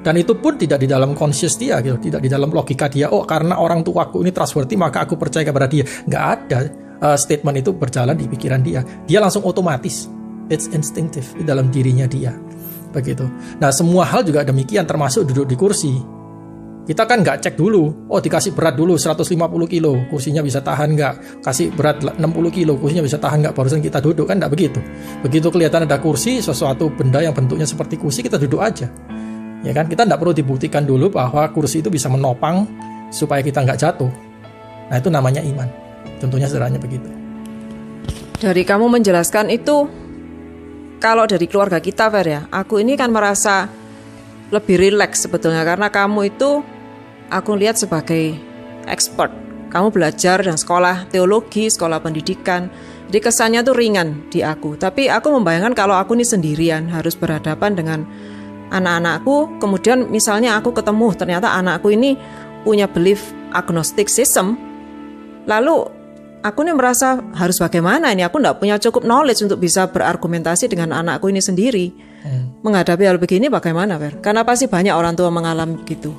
Dan 0.00 0.22
itu 0.22 0.38
pun 0.38 0.54
tidak 0.54 0.80
di 0.80 0.88
dalam 0.88 1.18
conscious 1.18 1.58
dia 1.58 1.82
gitu, 1.82 1.98
tidak 1.98 2.24
di 2.24 2.30
dalam 2.30 2.48
logika 2.48 2.86
dia. 2.88 3.10
Oh 3.12 3.26
karena 3.26 3.58
orang 3.58 3.84
tuaku 3.84 4.24
ini 4.24 4.32
trustworthy 4.32 4.78
maka 4.80 5.04
aku 5.04 5.20
percaya 5.20 5.44
kepada 5.44 5.68
dia. 5.68 5.84
Nggak 5.84 6.24
ada 6.24 6.58
uh, 7.04 7.18
statement 7.18 7.60
itu 7.60 7.76
berjalan 7.76 8.16
di 8.16 8.24
pikiran 8.24 8.64
dia. 8.64 8.80
Dia 9.04 9.20
langsung 9.20 9.44
otomatis. 9.44 10.08
It's 10.46 10.70
instinctive 10.70 11.26
di 11.34 11.42
dalam 11.42 11.68
dirinya 11.74 12.06
dia. 12.06 12.32
Begitu. 12.94 13.28
Nah 13.60 13.74
semua 13.74 14.06
hal 14.08 14.24
juga 14.24 14.46
demikian 14.46 14.86
termasuk 14.86 15.26
duduk 15.26 15.50
di 15.50 15.58
kursi 15.58 16.15
kita 16.86 17.02
kan 17.02 17.18
nggak 17.26 17.42
cek 17.42 17.58
dulu, 17.58 18.06
oh 18.06 18.22
dikasih 18.22 18.54
berat 18.54 18.78
dulu 18.78 18.94
150 18.94 19.26
kilo, 19.66 20.06
kursinya 20.06 20.38
bisa 20.38 20.62
tahan 20.62 20.94
nggak? 20.94 21.42
Kasih 21.42 21.74
berat 21.74 21.98
60 21.98 22.22
kilo, 22.54 22.78
kursinya 22.78 23.02
bisa 23.02 23.18
tahan 23.18 23.42
nggak? 23.42 23.58
Barusan 23.58 23.82
kita 23.82 23.98
duduk 23.98 24.30
kan 24.30 24.38
nggak 24.38 24.54
begitu. 24.54 24.78
Begitu 25.26 25.50
kelihatan 25.50 25.82
ada 25.82 25.98
kursi, 25.98 26.38
sesuatu 26.38 26.86
benda 26.94 27.18
yang 27.18 27.34
bentuknya 27.34 27.66
seperti 27.66 27.98
kursi, 27.98 28.22
kita 28.22 28.38
duduk 28.38 28.62
aja. 28.62 28.86
Ya 29.66 29.74
kan, 29.74 29.90
kita 29.90 30.06
nggak 30.06 30.14
perlu 30.14 30.30
dibuktikan 30.30 30.86
dulu 30.86 31.10
bahwa 31.10 31.50
kursi 31.50 31.82
itu 31.82 31.90
bisa 31.90 32.06
menopang 32.06 32.70
supaya 33.10 33.42
kita 33.42 33.66
nggak 33.66 33.82
jatuh. 33.82 34.10
Nah 34.86 34.96
itu 35.02 35.10
namanya 35.10 35.42
iman. 35.42 35.66
Contohnya 36.22 36.46
sederhananya 36.46 36.78
begitu. 36.78 37.10
Dari 38.38 38.62
kamu 38.62 38.86
menjelaskan 38.86 39.50
itu, 39.50 39.90
kalau 41.02 41.26
dari 41.26 41.50
keluarga 41.50 41.82
kita 41.82 42.06
Fer 42.14 42.26
ya, 42.30 42.40
aku 42.46 42.78
ini 42.78 42.94
kan 42.94 43.10
merasa 43.10 43.66
lebih 44.54 44.78
rileks 44.78 45.26
sebetulnya 45.26 45.66
karena 45.66 45.90
kamu 45.90 46.30
itu 46.30 46.62
aku 47.30 47.58
lihat 47.58 47.78
sebagai 47.80 48.36
expert. 48.86 49.30
Kamu 49.70 49.90
belajar 49.90 50.40
dan 50.40 50.56
sekolah 50.56 51.10
teologi, 51.10 51.66
sekolah 51.66 51.98
pendidikan. 52.00 52.70
Jadi 53.10 53.18
kesannya 53.22 53.60
tuh 53.62 53.74
ringan 53.74 54.30
di 54.30 54.42
aku. 54.42 54.78
Tapi 54.78 55.10
aku 55.10 55.30
membayangkan 55.30 55.74
kalau 55.74 55.94
aku 55.98 56.14
ini 56.18 56.26
sendirian 56.26 56.90
harus 56.90 57.14
berhadapan 57.18 57.74
dengan 57.74 58.00
anak-anakku. 58.70 59.58
Kemudian 59.62 60.10
misalnya 60.10 60.58
aku 60.58 60.74
ketemu 60.74 61.14
ternyata 61.14 61.54
anakku 61.54 61.90
ini 61.92 62.18
punya 62.66 62.90
belief 62.90 63.30
agnostic 63.54 64.10
system. 64.10 64.58
Lalu 65.46 65.86
aku 66.42 66.66
nih 66.66 66.74
merasa 66.74 67.22
harus 67.34 67.58
bagaimana 67.58 68.10
ini? 68.10 68.26
Aku 68.26 68.42
tidak 68.42 68.58
punya 68.58 68.78
cukup 68.78 69.06
knowledge 69.06 69.46
untuk 69.46 69.62
bisa 69.62 69.86
berargumentasi 69.90 70.66
dengan 70.66 70.94
anakku 70.94 71.30
ini 71.30 71.42
sendiri. 71.42 71.94
Hmm. 72.26 72.58
Menghadapi 72.66 73.06
hal 73.06 73.18
begini 73.22 73.46
bagaimana, 73.46 73.98
Fer? 73.98 74.18
Karena 74.18 74.42
pasti 74.42 74.66
banyak 74.66 74.94
orang 74.94 75.14
tua 75.14 75.30
mengalami 75.30 75.78
gitu. 75.86 76.10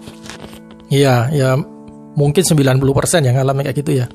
Iya, 0.88 1.28
ya 1.36 1.50
mungkin 2.18 2.42
90% 2.42 3.28
yang 3.28 3.36
ngalamin 3.38 3.70
kayak 3.70 3.78
gitu 3.78 3.92
ya. 4.04 4.08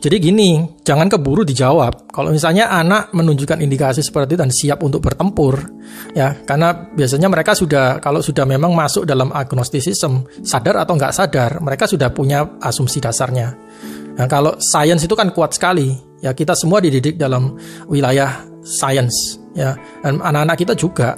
Jadi 0.00 0.16
gini, 0.16 0.64
jangan 0.80 1.12
keburu 1.12 1.44
dijawab. 1.44 2.08
Kalau 2.08 2.32
misalnya 2.32 2.72
anak 2.72 3.12
menunjukkan 3.12 3.60
indikasi 3.60 4.00
seperti 4.00 4.32
itu 4.32 4.40
dan 4.40 4.48
siap 4.48 4.80
untuk 4.80 5.04
bertempur, 5.04 5.60
ya, 6.16 6.40
karena 6.48 6.72
biasanya 6.72 7.28
mereka 7.28 7.52
sudah 7.52 8.00
kalau 8.00 8.24
sudah 8.24 8.48
memang 8.48 8.72
masuk 8.72 9.04
dalam 9.04 9.28
agnostisism, 9.28 10.24
sadar 10.40 10.80
atau 10.80 10.96
nggak 10.96 11.12
sadar, 11.12 11.60
mereka 11.60 11.84
sudah 11.84 12.08
punya 12.16 12.48
asumsi 12.64 12.96
dasarnya. 12.96 13.52
Nah, 14.16 14.24
kalau 14.24 14.56
sains 14.56 15.04
itu 15.04 15.12
kan 15.12 15.28
kuat 15.36 15.52
sekali. 15.52 15.92
Ya, 16.20 16.32
kita 16.36 16.52
semua 16.56 16.80
dididik 16.80 17.16
dalam 17.20 17.56
wilayah 17.88 18.44
sains, 18.64 19.40
ya. 19.52 19.76
Dan 20.00 20.20
anak-anak 20.20 20.56
kita 20.56 20.72
juga. 20.76 21.16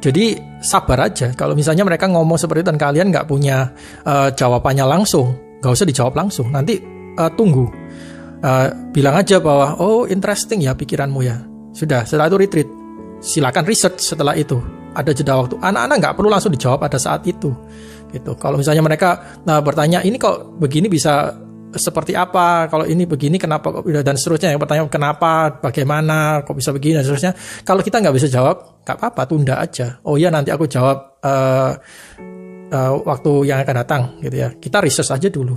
Jadi 0.00 0.40
sabar 0.64 1.12
aja. 1.12 1.32
Kalau 1.36 1.52
misalnya 1.52 1.84
mereka 1.84 2.08
ngomong 2.08 2.40
seperti 2.40 2.64
itu 2.64 2.68
dan 2.72 2.80
kalian 2.80 3.12
nggak 3.12 3.28
punya 3.28 3.68
uh, 4.08 4.32
jawabannya 4.32 4.88
langsung, 4.88 5.36
nggak 5.60 5.72
usah 5.72 5.86
dijawab 5.86 6.16
langsung. 6.16 6.48
Nanti 6.48 6.80
uh, 7.20 7.30
tunggu. 7.36 7.68
Uh, 8.40 8.72
bilang 8.96 9.20
aja 9.20 9.36
bahwa 9.36 9.76
oh 9.76 10.08
interesting 10.08 10.64
ya 10.64 10.72
pikiranmu 10.72 11.20
ya. 11.20 11.36
Sudah, 11.76 12.08
setelah 12.08 12.32
itu 12.32 12.38
retreat. 12.40 12.68
Silakan 13.20 13.68
research 13.68 14.00
setelah 14.00 14.32
itu. 14.32 14.56
Ada 14.96 15.12
jeda 15.12 15.36
waktu. 15.36 15.60
Anak-anak 15.60 15.96
nggak 16.00 16.14
perlu 16.16 16.28
langsung 16.32 16.50
dijawab 16.50 16.80
pada 16.80 16.96
saat 16.96 17.20
itu. 17.28 17.52
Gitu. 18.10 18.32
Kalau 18.40 18.56
misalnya 18.56 18.80
mereka 18.80 19.38
nah, 19.44 19.60
bertanya 19.60 20.00
ini 20.02 20.16
kok 20.16 20.56
begini 20.56 20.88
bisa 20.88 21.36
seperti 21.70 22.18
apa 22.18 22.66
kalau 22.66 22.82
ini 22.82 23.06
begini 23.06 23.38
kenapa 23.38 23.70
kok 23.70 23.86
dan 23.86 24.16
seterusnya. 24.18 24.54
Yang 24.54 24.62
pertanyaan 24.66 24.90
kenapa 24.90 25.60
bagaimana 25.62 26.42
kok 26.42 26.56
bisa 26.58 26.74
begini 26.74 26.98
dan 26.98 27.04
seterusnya. 27.06 27.32
Kalau 27.62 27.82
kita 27.84 28.02
nggak 28.02 28.14
bisa 28.16 28.26
jawab 28.26 28.82
nggak 28.82 28.96
apa-apa 28.98 29.22
tunda 29.30 29.54
aja. 29.62 30.02
Oh 30.02 30.18
iya 30.18 30.34
nanti 30.34 30.50
aku 30.50 30.66
jawab 30.66 31.20
uh, 31.22 31.72
uh, 32.74 32.92
waktu 33.06 33.32
yang 33.46 33.62
akan 33.62 33.76
datang 33.86 34.02
gitu 34.18 34.36
ya. 34.36 34.48
Kita 34.58 34.82
research 34.82 35.14
aja 35.14 35.28
dulu. 35.30 35.54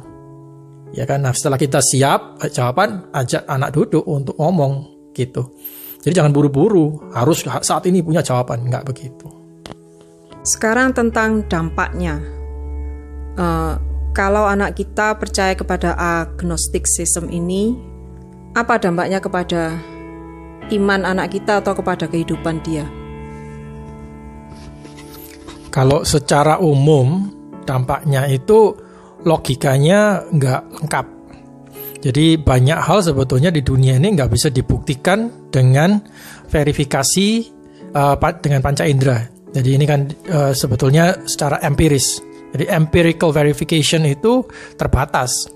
Ya 0.93 1.09
kan? 1.09 1.25
Nah 1.25 1.33
setelah 1.33 1.57
kita 1.57 1.81
siap 1.81 2.43
eh, 2.45 2.51
jawaban 2.53 3.09
ajak 3.09 3.49
anak 3.49 3.73
duduk 3.73 4.05
untuk 4.05 4.37
ngomong 4.37 4.73
gitu. 5.17 5.57
Jadi 6.03 6.13
jangan 6.13 6.35
buru-buru 6.35 7.09
harus 7.15 7.41
saat 7.41 7.87
ini 7.89 8.03
punya 8.03 8.21
jawaban 8.21 8.69
nggak 8.69 8.85
begitu. 8.85 9.25
Sekarang 10.43 10.91
tentang 10.91 11.47
dampaknya. 11.47 12.19
Uh, 13.33 13.92
kalau 14.13 14.45
anak 14.45 14.77
kita 14.77 15.17
percaya 15.17 15.57
kepada 15.57 15.97
agnostic 15.97 16.85
system 16.85 17.33
ini, 17.33 17.73
apa 18.53 18.77
dampaknya 18.77 19.17
kepada 19.17 19.73
iman 20.69 21.01
anak 21.01 21.33
kita 21.33 21.65
atau 21.65 21.73
kepada 21.73 22.05
kehidupan 22.05 22.61
dia? 22.61 22.85
Kalau 25.73 26.05
secara 26.05 26.61
umum 26.61 27.33
dampaknya 27.65 28.29
itu 28.29 28.77
logikanya 29.25 30.29
nggak 30.29 30.61
lengkap. 30.85 31.05
Jadi 32.05 32.37
banyak 32.37 32.77
hal 32.77 33.01
sebetulnya 33.01 33.49
di 33.49 33.65
dunia 33.65 33.97
ini 33.97 34.13
nggak 34.13 34.29
bisa 34.29 34.53
dibuktikan 34.53 35.49
dengan 35.49 35.97
verifikasi 36.53 37.27
uh, 37.97 38.13
dengan 38.37 38.61
panca 38.61 38.85
indera. 38.85 39.25
Jadi 39.49 39.69
ini 39.73 39.85
kan 39.89 40.05
uh, 40.29 40.53
sebetulnya 40.53 41.25
secara 41.25 41.57
empiris. 41.65 42.32
Jadi 42.53 42.69
empirical 42.69 43.33
verification 43.33 44.05
itu 44.05 44.45
terbatas, 44.77 45.49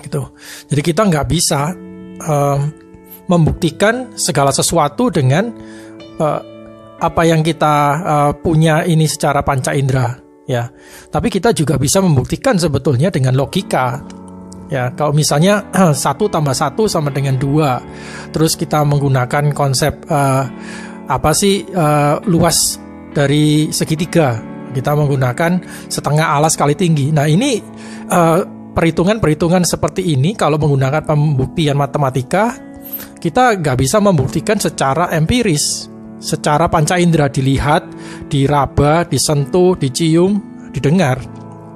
gitu. 0.00 0.30
Jadi 0.70 0.80
kita 0.80 1.02
nggak 1.02 1.26
bisa 1.26 1.74
um, 2.22 2.60
membuktikan 3.26 4.14
segala 4.14 4.54
sesuatu 4.54 5.10
dengan 5.10 5.50
uh, 6.22 6.40
apa 6.96 7.22
yang 7.26 7.42
kita 7.42 7.74
uh, 8.00 8.32
punya 8.38 8.86
ini 8.86 9.10
secara 9.10 9.42
panca 9.42 9.74
indera, 9.74 10.14
ya. 10.46 10.70
Tapi 11.10 11.26
kita 11.26 11.50
juga 11.50 11.74
bisa 11.74 11.98
membuktikan 11.98 12.54
sebetulnya 12.54 13.10
dengan 13.10 13.34
logika, 13.34 13.98
ya 14.70 14.94
kalau 14.94 15.10
misalnya 15.14 15.70
satu 16.06 16.30
tambah 16.30 16.54
satu 16.54 16.86
sama 16.90 17.10
dengan 17.14 17.38
dua 17.38 17.78
terus 18.34 18.58
kita 18.58 18.82
menggunakan 18.82 19.54
konsep 19.54 20.06
uh, 20.10 20.44
apa 21.06 21.30
sih 21.34 21.62
uh, 21.70 22.18
luas 22.26 22.78
dari 23.14 23.70
segitiga 23.70 24.55
kita 24.76 24.92
menggunakan 24.92 25.64
setengah 25.88 26.26
alas 26.36 26.52
kali 26.52 26.76
tinggi. 26.76 27.08
Nah 27.08 27.24
ini 27.24 27.56
uh, 28.12 28.44
perhitungan-perhitungan 28.76 29.64
seperti 29.64 30.12
ini 30.12 30.36
kalau 30.36 30.60
menggunakan 30.60 31.00
pembuktian 31.00 31.80
matematika 31.80 32.52
kita 33.16 33.56
nggak 33.56 33.76
bisa 33.80 33.96
membuktikan 33.98 34.60
secara 34.60 35.08
empiris, 35.12 35.88
secara 36.20 36.68
panca 36.68 37.00
indera 37.00 37.32
dilihat, 37.32 37.88
diraba, 38.28 39.08
disentuh, 39.08 39.74
dicium, 39.80 40.38
didengar 40.70 41.18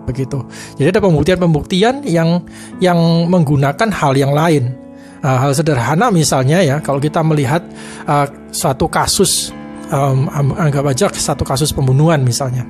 begitu. 0.05 0.43
Jadi 0.77 0.89
ada 0.97 1.01
pembuktian-pembuktian 1.01 2.05
yang 2.05 2.45
yang 2.83 2.99
menggunakan 3.29 3.89
hal 3.89 4.13
yang 4.17 4.33
lain. 4.37 4.77
Uh, 5.21 5.37
hal 5.37 5.53
sederhana 5.53 6.09
misalnya 6.09 6.65
ya, 6.65 6.77
kalau 6.81 6.97
kita 6.97 7.21
melihat 7.21 7.61
uh, 8.09 8.25
suatu 8.49 8.89
kasus 8.89 9.53
um, 9.93 10.31
anggap 10.57 10.85
aja 10.89 11.07
satu 11.13 11.45
kasus 11.45 11.77
pembunuhan 11.77 12.25
misalnya 12.25 12.65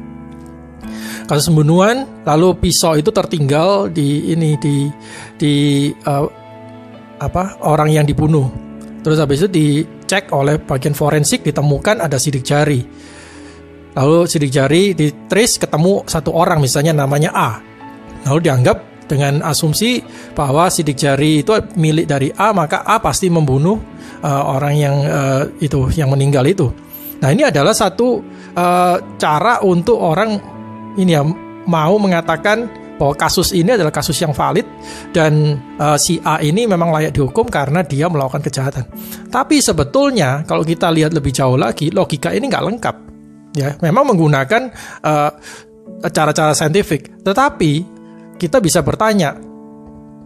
kasus 1.30 1.46
pembunuhan 1.46 2.26
lalu 2.26 2.58
pisau 2.58 2.98
itu 2.98 3.14
tertinggal 3.14 3.86
di 3.86 4.34
ini 4.34 4.58
di 4.58 4.90
di 5.38 5.54
uh, 6.02 6.26
apa 7.22 7.62
orang 7.62 7.94
yang 7.94 8.02
dibunuh. 8.02 8.50
Terus 9.06 9.22
habis 9.22 9.46
itu 9.46 9.48
dicek 9.48 10.34
oleh 10.34 10.58
bagian 10.58 10.90
forensik 10.90 11.46
ditemukan 11.46 12.02
ada 12.02 12.18
sidik 12.18 12.42
jari. 12.42 12.82
Lalu 13.94 14.26
sidik 14.26 14.50
jari 14.50 14.90
di 14.98 15.30
trace 15.30 15.62
ketemu 15.62 16.02
satu 16.02 16.34
orang 16.34 16.58
misalnya 16.58 16.98
namanya 16.98 17.30
A. 17.30 17.50
Lalu 18.26 18.50
dianggap 18.50 19.06
dengan 19.06 19.46
asumsi 19.46 20.02
bahwa 20.34 20.66
sidik 20.66 20.98
jari 20.98 21.46
itu 21.46 21.54
milik 21.78 22.10
dari 22.10 22.34
A 22.34 22.50
maka 22.50 22.82
A 22.82 22.98
pasti 22.98 23.30
membunuh 23.30 23.78
uh, 24.26 24.42
orang 24.50 24.74
yang 24.74 24.96
uh, 25.06 25.42
itu 25.62 25.94
yang 25.94 26.10
meninggal 26.10 26.42
itu. 26.42 26.66
Nah 27.22 27.30
ini 27.30 27.46
adalah 27.46 27.70
satu 27.70 28.18
uh, 28.58 28.96
cara 29.14 29.62
untuk 29.62 29.96
orang 30.02 30.58
ini 30.98 31.14
ya 31.14 31.22
mau 31.66 31.94
mengatakan 32.00 32.66
bahwa 33.00 33.16
kasus 33.16 33.56
ini 33.56 33.72
adalah 33.72 33.88
kasus 33.88 34.20
yang 34.20 34.36
valid 34.36 34.68
dan 35.16 35.56
uh, 35.80 35.96
si 35.96 36.20
A 36.20 36.36
ini 36.44 36.68
memang 36.68 36.92
layak 36.92 37.16
dihukum 37.16 37.48
karena 37.48 37.80
dia 37.80 38.12
melakukan 38.12 38.44
kejahatan. 38.44 38.84
Tapi 39.32 39.64
sebetulnya 39.64 40.44
kalau 40.44 40.60
kita 40.60 40.92
lihat 40.92 41.16
lebih 41.16 41.32
jauh 41.32 41.56
lagi 41.56 41.88
logika 41.88 42.28
ini 42.36 42.52
nggak 42.52 42.64
lengkap. 42.68 42.96
Ya, 43.56 43.74
memang 43.82 44.14
menggunakan 44.14 44.70
uh, 45.02 45.30
cara-cara 46.12 46.52
saintifik. 46.52 47.24
Tetapi 47.24 47.72
kita 48.36 48.60
bisa 48.60 48.84
bertanya, 48.84 49.34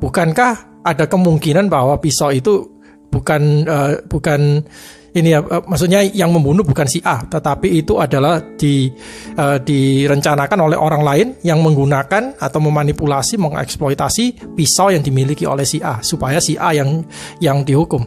bukankah 0.03 0.83
ada 0.85 1.09
kemungkinan 1.09 1.71
bahwa 1.71 1.97
pisau 2.03 2.35
itu 2.35 2.75
bukan 3.09 3.65
uh, 3.71 4.03
bukan 4.11 4.67
ini 5.15 5.31
ya 5.31 5.41
maksudnya 5.47 6.03
yang 6.03 6.35
membunuh 6.35 6.67
bukan 6.67 6.91
si 6.91 6.99
A 7.07 7.23
tetapi 7.23 7.71
itu 7.71 8.03
adalah 8.03 8.43
di 8.43 8.91
uh, 9.39 9.63
direncanakan 9.63 10.59
oleh 10.67 10.79
orang 10.79 11.03
lain 11.07 11.27
yang 11.47 11.63
menggunakan 11.63 12.35
atau 12.35 12.59
memanipulasi 12.59 13.39
mengeksploitasi 13.39 14.55
pisau 14.59 14.91
yang 14.91 15.07
dimiliki 15.07 15.47
oleh 15.47 15.63
si 15.63 15.79
A 15.79 16.03
supaya 16.03 16.43
si 16.43 16.59
A 16.59 16.75
yang 16.75 17.07
yang 17.39 17.63
dihukum. 17.63 18.03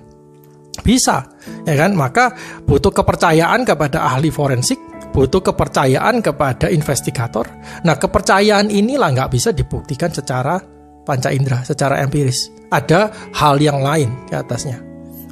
Bisa 0.84 1.24
ya 1.64 1.76
kan? 1.80 1.96
Maka 1.96 2.36
butuh 2.68 2.92
kepercayaan 2.92 3.64
kepada 3.64 4.04
ahli 4.04 4.28
forensik 4.28 4.78
butuh 5.16 5.42
kepercayaan 5.42 6.22
kepada 6.22 6.70
investigator. 6.70 7.48
Nah 7.88 7.96
kepercayaan 7.98 8.70
inilah 8.70 9.16
nggak 9.16 9.32
bisa 9.34 9.50
dibuktikan 9.56 10.12
secara 10.12 10.60
panca 11.08 11.32
indera 11.32 11.64
secara 11.64 12.04
empiris. 12.04 12.52
Ada 12.68 13.32
hal 13.32 13.64
yang 13.64 13.80
lain 13.80 14.12
di 14.28 14.36
atasnya 14.36 14.87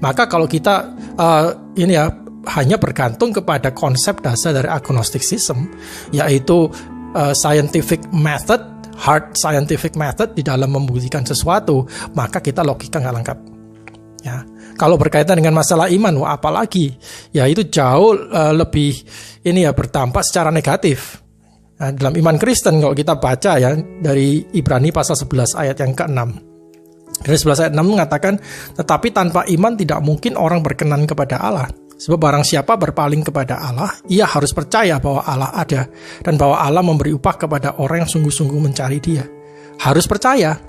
maka 0.05 0.29
kalau 0.29 0.45
kita 0.45 0.93
uh, 1.17 1.73
ini 1.73 1.97
ya 1.97 2.05
hanya 2.53 2.77
bergantung 2.77 3.33
kepada 3.33 3.73
konsep 3.73 4.21
dasar 4.21 4.53
dari 4.53 4.69
agnosticism 4.69 5.65
yaitu 6.13 6.69
uh, 7.17 7.33
scientific 7.33 8.05
method, 8.13 8.61
hard 9.01 9.33
scientific 9.33 9.97
method 9.97 10.37
di 10.37 10.45
dalam 10.45 10.69
membuktikan 10.69 11.25
sesuatu, 11.25 11.89
maka 12.13 12.37
kita 12.37 12.61
logika 12.61 13.01
nggak 13.01 13.15
lengkap. 13.17 13.39
Ya. 14.21 14.45
Kalau 14.77 14.93
berkaitan 15.01 15.41
dengan 15.41 15.57
masalah 15.57 15.89
iman, 15.89 16.21
wah 16.21 16.37
apalagi 16.37 16.93
ya 17.33 17.49
itu 17.49 17.65
jauh 17.65 18.13
uh, 18.29 18.53
lebih 18.53 18.93
ini 19.41 19.65
ya 19.65 19.73
berdampak 19.73 20.21
secara 20.21 20.53
negatif. 20.53 21.17
Nah, 21.81 21.91
dalam 21.97 22.13
iman 22.13 22.37
Kristen 22.37 22.77
kalau 22.77 22.93
kita 22.93 23.17
baca 23.17 23.57
ya 23.57 23.73
dari 24.05 24.53
Ibrani 24.53 24.93
pasal 24.93 25.17
11 25.17 25.59
ayat 25.59 25.81
yang 25.81 25.97
ke-6 25.97 26.54
dari 27.23 27.37
11 27.39 27.63
ayat 27.69 27.73
6 27.73 27.85
mengatakan, 27.85 28.33
tetapi 28.75 29.07
tanpa 29.15 29.47
iman 29.47 29.73
tidak 29.79 29.99
mungkin 30.03 30.35
orang 30.35 30.59
berkenan 30.59 31.07
kepada 31.07 31.39
Allah. 31.39 31.67
Sebab 31.95 32.19
barang 32.19 32.43
siapa 32.43 32.75
berpaling 32.75 33.23
kepada 33.23 33.55
Allah, 33.63 33.87
ia 34.11 34.27
harus 34.27 34.51
percaya 34.51 34.99
bahwa 34.99 35.23
Allah 35.23 35.51
ada 35.55 35.87
dan 36.27 36.35
bahwa 36.35 36.59
Allah 36.59 36.83
memberi 36.83 37.15
upah 37.15 37.39
kepada 37.39 37.79
orang 37.79 38.03
yang 38.03 38.09
sungguh-sungguh 38.11 38.59
mencari 38.59 38.99
dia. 38.99 39.23
Harus 39.79 40.03
percaya, 40.03 40.59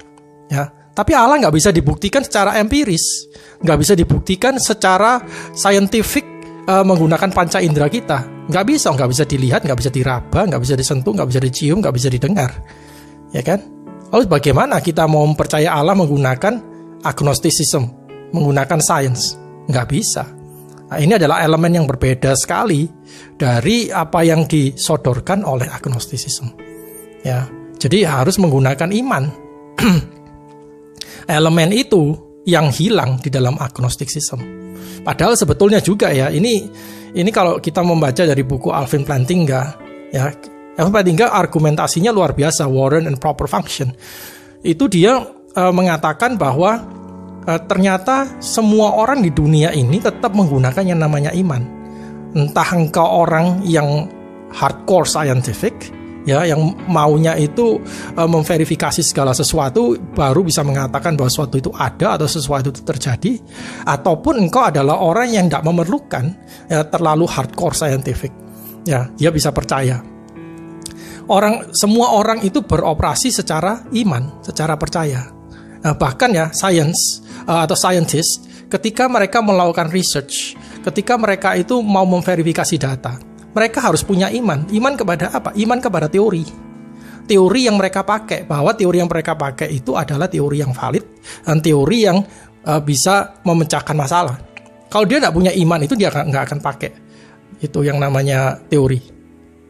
ya. 0.47 0.65
Tapi 0.97 1.13
Allah 1.13 1.43
nggak 1.43 1.53
bisa 1.53 1.75
dibuktikan 1.75 2.23
secara 2.23 2.57
empiris, 2.63 3.29
nggak 3.61 3.79
bisa 3.83 3.93
dibuktikan 3.99 4.57
secara 4.57 5.21
saintifik 5.53 6.25
uh, 6.71 6.87
menggunakan 6.87 7.29
panca 7.35 7.59
indera 7.59 7.91
kita. 7.91 8.23
Nggak 8.47 8.65
bisa, 8.65 8.95
nggak 8.95 9.11
bisa 9.11 9.25
dilihat, 9.27 9.61
nggak 9.67 9.79
bisa 9.83 9.91
diraba, 9.91 10.47
nggak 10.47 10.63
bisa 10.63 10.79
disentuh, 10.79 11.11
nggak 11.11 11.29
bisa 11.29 11.41
dicium, 11.43 11.83
nggak 11.83 11.95
bisa 12.01 12.09
didengar, 12.09 12.55
ya 13.35 13.43
kan? 13.43 13.76
Lalu 14.15 14.25
bagaimana 14.31 14.79
kita 14.79 15.07
mau 15.11 15.27
mempercaya 15.27 15.75
Allah 15.75 15.99
menggunakan 15.99 16.55
agnosticism, 17.03 17.87
menggunakan 18.31 18.79
sains? 18.79 19.35
Nggak 19.67 19.87
bisa. 19.91 20.25
Nah, 20.87 21.03
ini 21.03 21.19
adalah 21.19 21.43
elemen 21.43 21.83
yang 21.83 21.87
berbeda 21.91 22.39
sekali 22.39 22.87
dari 23.35 23.91
apa 23.91 24.23
yang 24.23 24.47
disodorkan 24.47 25.43
oleh 25.43 25.67
agnosticism. 25.67 26.55
Ya, 27.27 27.51
jadi 27.83 28.07
harus 28.07 28.39
menggunakan 28.39 28.95
iman. 28.95 29.25
elemen 31.27 31.75
itu 31.75 32.15
yang 32.47 32.71
hilang 32.71 33.19
di 33.19 33.29
dalam 33.29 33.59
agnosticism. 33.59 34.39
Padahal 35.03 35.35
sebetulnya 35.35 35.83
juga 35.83 36.15
ya 36.15 36.31
ini 36.31 36.71
ini 37.15 37.31
kalau 37.35 37.59
kita 37.59 37.83
membaca 37.83 38.23
dari 38.23 38.43
buku 38.47 38.71
Alvin 38.71 39.03
Plantinga 39.03 39.63
ya 40.15 40.31
Alvin 40.77 40.93
Plantinga 40.93 41.33
argumentasinya 41.33 42.12
luar 42.12 42.37
biasa 42.37 42.68
Warren 42.68 43.09
and 43.09 43.16
Proper 43.16 43.49
Function. 43.49 43.97
Itu 44.61 44.93
dia 44.93 45.16
uh, 45.57 45.72
mengatakan 45.72 46.37
bahwa 46.37 46.85
uh, 47.49 47.61
ternyata 47.64 48.29
semua 48.45 48.93
orang 48.93 49.24
di 49.24 49.33
dunia 49.33 49.72
ini 49.72 49.97
tetap 49.97 50.37
menggunakan 50.37 50.85
yang 50.85 51.01
namanya 51.01 51.33
iman. 51.33 51.64
Entah 52.37 52.68
engkau 52.77 53.24
orang 53.24 53.64
yang 53.64 54.12
hardcore 54.53 55.09
scientific 55.09 55.72
ya 56.27 56.43
yang 56.43 56.74
maunya 56.91 57.39
itu 57.39 57.81
uh, 58.18 58.29
memverifikasi 58.29 59.01
segala 59.01 59.33
sesuatu 59.33 59.97
baru 60.12 60.43
bisa 60.45 60.61
mengatakan 60.66 61.14
bahwa 61.14 61.31
sesuatu 61.31 61.57
itu 61.57 61.70
ada 61.72 62.18
atau 62.18 62.27
sesuatu 62.27 62.74
itu 62.74 62.83
terjadi 62.83 63.39
ataupun 63.87 64.45
engkau 64.45 64.66
adalah 64.66 64.99
orang 64.99 65.31
yang 65.31 65.47
tidak 65.47 65.64
memerlukan 65.64 66.35
ya 66.66 66.83
terlalu 66.91 67.31
hardcore 67.31 67.79
scientific 67.79 68.35
ya 68.83 69.07
dia 69.14 69.31
bisa 69.31 69.55
percaya 69.55 70.03
orang 71.31 71.74
semua 71.74 72.14
orang 72.14 72.43
itu 72.43 72.62
beroperasi 72.62 73.35
secara 73.35 73.87
iman 73.93 74.43
secara 74.43 74.74
percaya 74.79 75.31
nah, 75.83 75.95
bahkan 75.95 76.31
ya 76.33 76.51
science 76.55 77.22
uh, 77.47 77.66
atau 77.66 77.74
scientist 77.79 78.47
ketika 78.66 79.07
mereka 79.07 79.43
melakukan 79.43 79.91
research 79.91 80.59
ketika 80.87 81.18
mereka 81.18 81.55
itu 81.59 81.79
mau 81.83 82.07
memverifikasi 82.07 82.77
data 82.79 83.37
mereka 83.57 83.81
harus 83.81 84.05
punya 84.05 84.29
iman. 84.29 84.68
Iman 84.68 85.01
kepada 85.01 85.33
apa? 85.33 85.57
Iman 85.57 85.81
kepada 85.81 86.12
teori. 86.12 86.45
Teori 87.24 87.61
yang 87.64 87.81
mereka 87.81 88.05
pakai, 88.05 88.45
bahwa 88.45 88.77
teori 88.77 89.01
yang 89.01 89.09
mereka 89.09 89.33
pakai 89.33 89.72
itu 89.72 89.97
adalah 89.97 90.29
teori 90.29 90.61
yang 90.61 90.77
valid 90.77 91.03
dan 91.43 91.59
teori 91.64 91.99
yang 92.05 92.20
uh, 92.68 92.79
bisa 92.85 93.41
memecahkan 93.43 93.97
masalah. 93.97 94.37
Kalau 94.93 95.09
dia 95.09 95.18
tidak 95.18 95.35
punya 95.35 95.51
iman 95.57 95.81
itu 95.83 95.97
dia 95.99 96.12
nggak 96.12 96.45
akan 96.53 96.59
pakai 96.61 96.91
itu 97.64 97.81
yang 97.81 97.97
namanya 97.97 98.61
teori. 98.68 99.01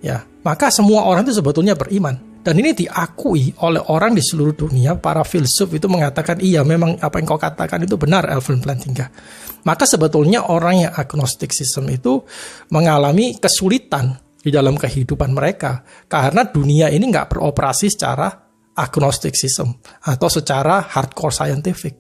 Ya, 0.04 0.20
maka 0.47 0.70
semua 0.70 1.03
orang 1.11 1.26
itu 1.26 1.42
sebetulnya 1.42 1.74
beriman. 1.74 2.38
Dan 2.47 2.62
ini 2.62 2.78
diakui 2.78 3.59
oleh 3.66 3.82
orang 3.90 4.14
di 4.14 4.22
seluruh 4.22 4.55
dunia, 4.55 4.94
para 4.94 5.26
filsuf 5.26 5.66
itu 5.74 5.90
mengatakan 5.90 6.38
iya 6.38 6.62
memang 6.62 6.94
apa 7.03 7.18
yang 7.18 7.26
kau 7.26 7.42
katakan 7.42 7.82
itu 7.82 7.99
benar 7.99 8.30
Alvin 8.30 8.62
Plantinga. 8.62 9.11
Maka 9.66 9.82
sebetulnya 9.82 10.47
orang 10.47 10.86
yang 10.86 10.92
agnostik 10.94 11.51
sistem 11.51 11.90
itu 11.90 12.22
mengalami 12.70 13.34
kesulitan 13.42 14.14
di 14.38 14.55
dalam 14.55 14.78
kehidupan 14.78 15.34
mereka 15.34 15.82
karena 16.07 16.47
dunia 16.47 16.86
ini 16.86 17.11
nggak 17.11 17.34
beroperasi 17.34 17.90
secara 17.90 18.30
agnostik 18.78 19.34
sistem 19.34 19.74
atau 20.07 20.30
secara 20.30 20.86
hardcore 20.86 21.34
scientific. 21.34 21.99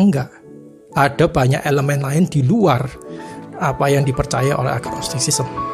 Enggak. 0.00 0.32
Ada 0.96 1.28
banyak 1.28 1.60
elemen 1.68 2.00
lain 2.00 2.24
di 2.24 2.40
luar 2.40 2.88
apa 3.60 3.84
yang 3.92 4.08
dipercaya 4.08 4.56
oleh 4.56 4.72
agnostik 4.72 5.20
sistem. 5.20 5.73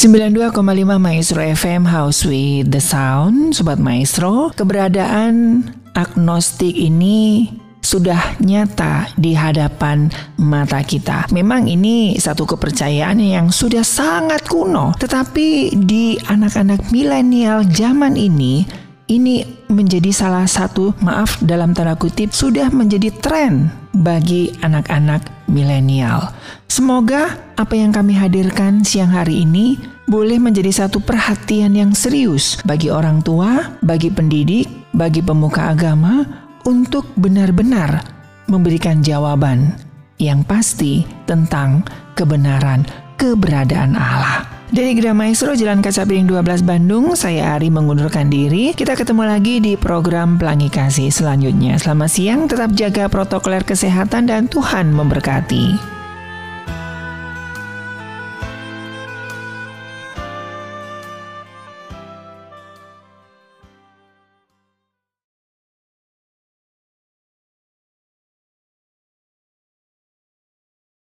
92,5 0.00 0.56
Maestro 0.96 1.44
FM 1.44 1.84
House 1.84 2.24
with 2.24 2.72
the 2.72 2.80
Sound 2.80 3.52
Sobat 3.52 3.76
Maestro 3.76 4.48
Keberadaan 4.48 5.60
agnostik 5.92 6.72
ini 6.72 7.52
sudah 7.84 8.40
nyata 8.40 9.12
di 9.20 9.36
hadapan 9.36 10.08
mata 10.40 10.80
kita. 10.80 11.28
Memang 11.36 11.68
ini 11.68 12.16
satu 12.16 12.48
kepercayaan 12.48 13.20
yang 13.20 13.52
sudah 13.52 13.84
sangat 13.84 14.48
kuno, 14.48 14.96
tetapi 14.96 15.76
di 15.76 16.16
anak-anak 16.16 16.88
milenial 16.88 17.68
zaman 17.68 18.16
ini 18.16 18.64
ini 19.12 19.44
menjadi 19.68 20.16
salah 20.16 20.48
satu 20.48 20.96
maaf 21.04 21.44
dalam 21.44 21.76
tanda 21.76 21.92
kutip 22.00 22.32
sudah 22.32 22.72
menjadi 22.72 23.12
tren 23.20 23.79
bagi 23.96 24.54
anak-anak 24.62 25.48
milenial. 25.50 26.30
Semoga 26.70 27.34
apa 27.58 27.74
yang 27.74 27.90
kami 27.90 28.14
hadirkan 28.14 28.86
siang 28.86 29.10
hari 29.10 29.42
ini 29.42 29.80
boleh 30.10 30.38
menjadi 30.42 30.86
satu 30.86 31.02
perhatian 31.02 31.74
yang 31.74 31.94
serius 31.94 32.58
bagi 32.66 32.90
orang 32.90 33.22
tua, 33.22 33.78
bagi 33.82 34.10
pendidik, 34.10 34.66
bagi 34.94 35.22
pemuka 35.22 35.70
agama 35.70 36.26
untuk 36.66 37.06
benar-benar 37.18 38.02
memberikan 38.50 39.02
jawaban 39.02 39.74
yang 40.18 40.42
pasti 40.42 41.06
tentang 41.24 41.86
kebenaran 42.18 42.84
keberadaan 43.16 43.94
Allah. 43.94 44.59
Dari 44.70 44.94
Gerah 44.94 45.18
Maestro 45.18 45.50
Jalan 45.58 45.82
Kaca 45.82 46.06
Piring 46.06 46.30
12 46.30 46.62
Bandung, 46.62 47.18
saya 47.18 47.58
Ari 47.58 47.74
mengundurkan 47.74 48.30
diri. 48.30 48.70
Kita 48.70 48.94
ketemu 48.94 49.26
lagi 49.26 49.58
di 49.58 49.74
program 49.74 50.38
Pelangi 50.38 50.70
Kasih 50.70 51.10
selanjutnya. 51.10 51.74
Selamat 51.74 52.06
siang, 52.06 52.46
tetap 52.46 52.70
jaga 52.78 53.10
protokoler 53.10 53.66
kesehatan 53.66 54.30
dan 54.30 54.46
Tuhan 54.46 54.94
memberkati. 54.94 55.99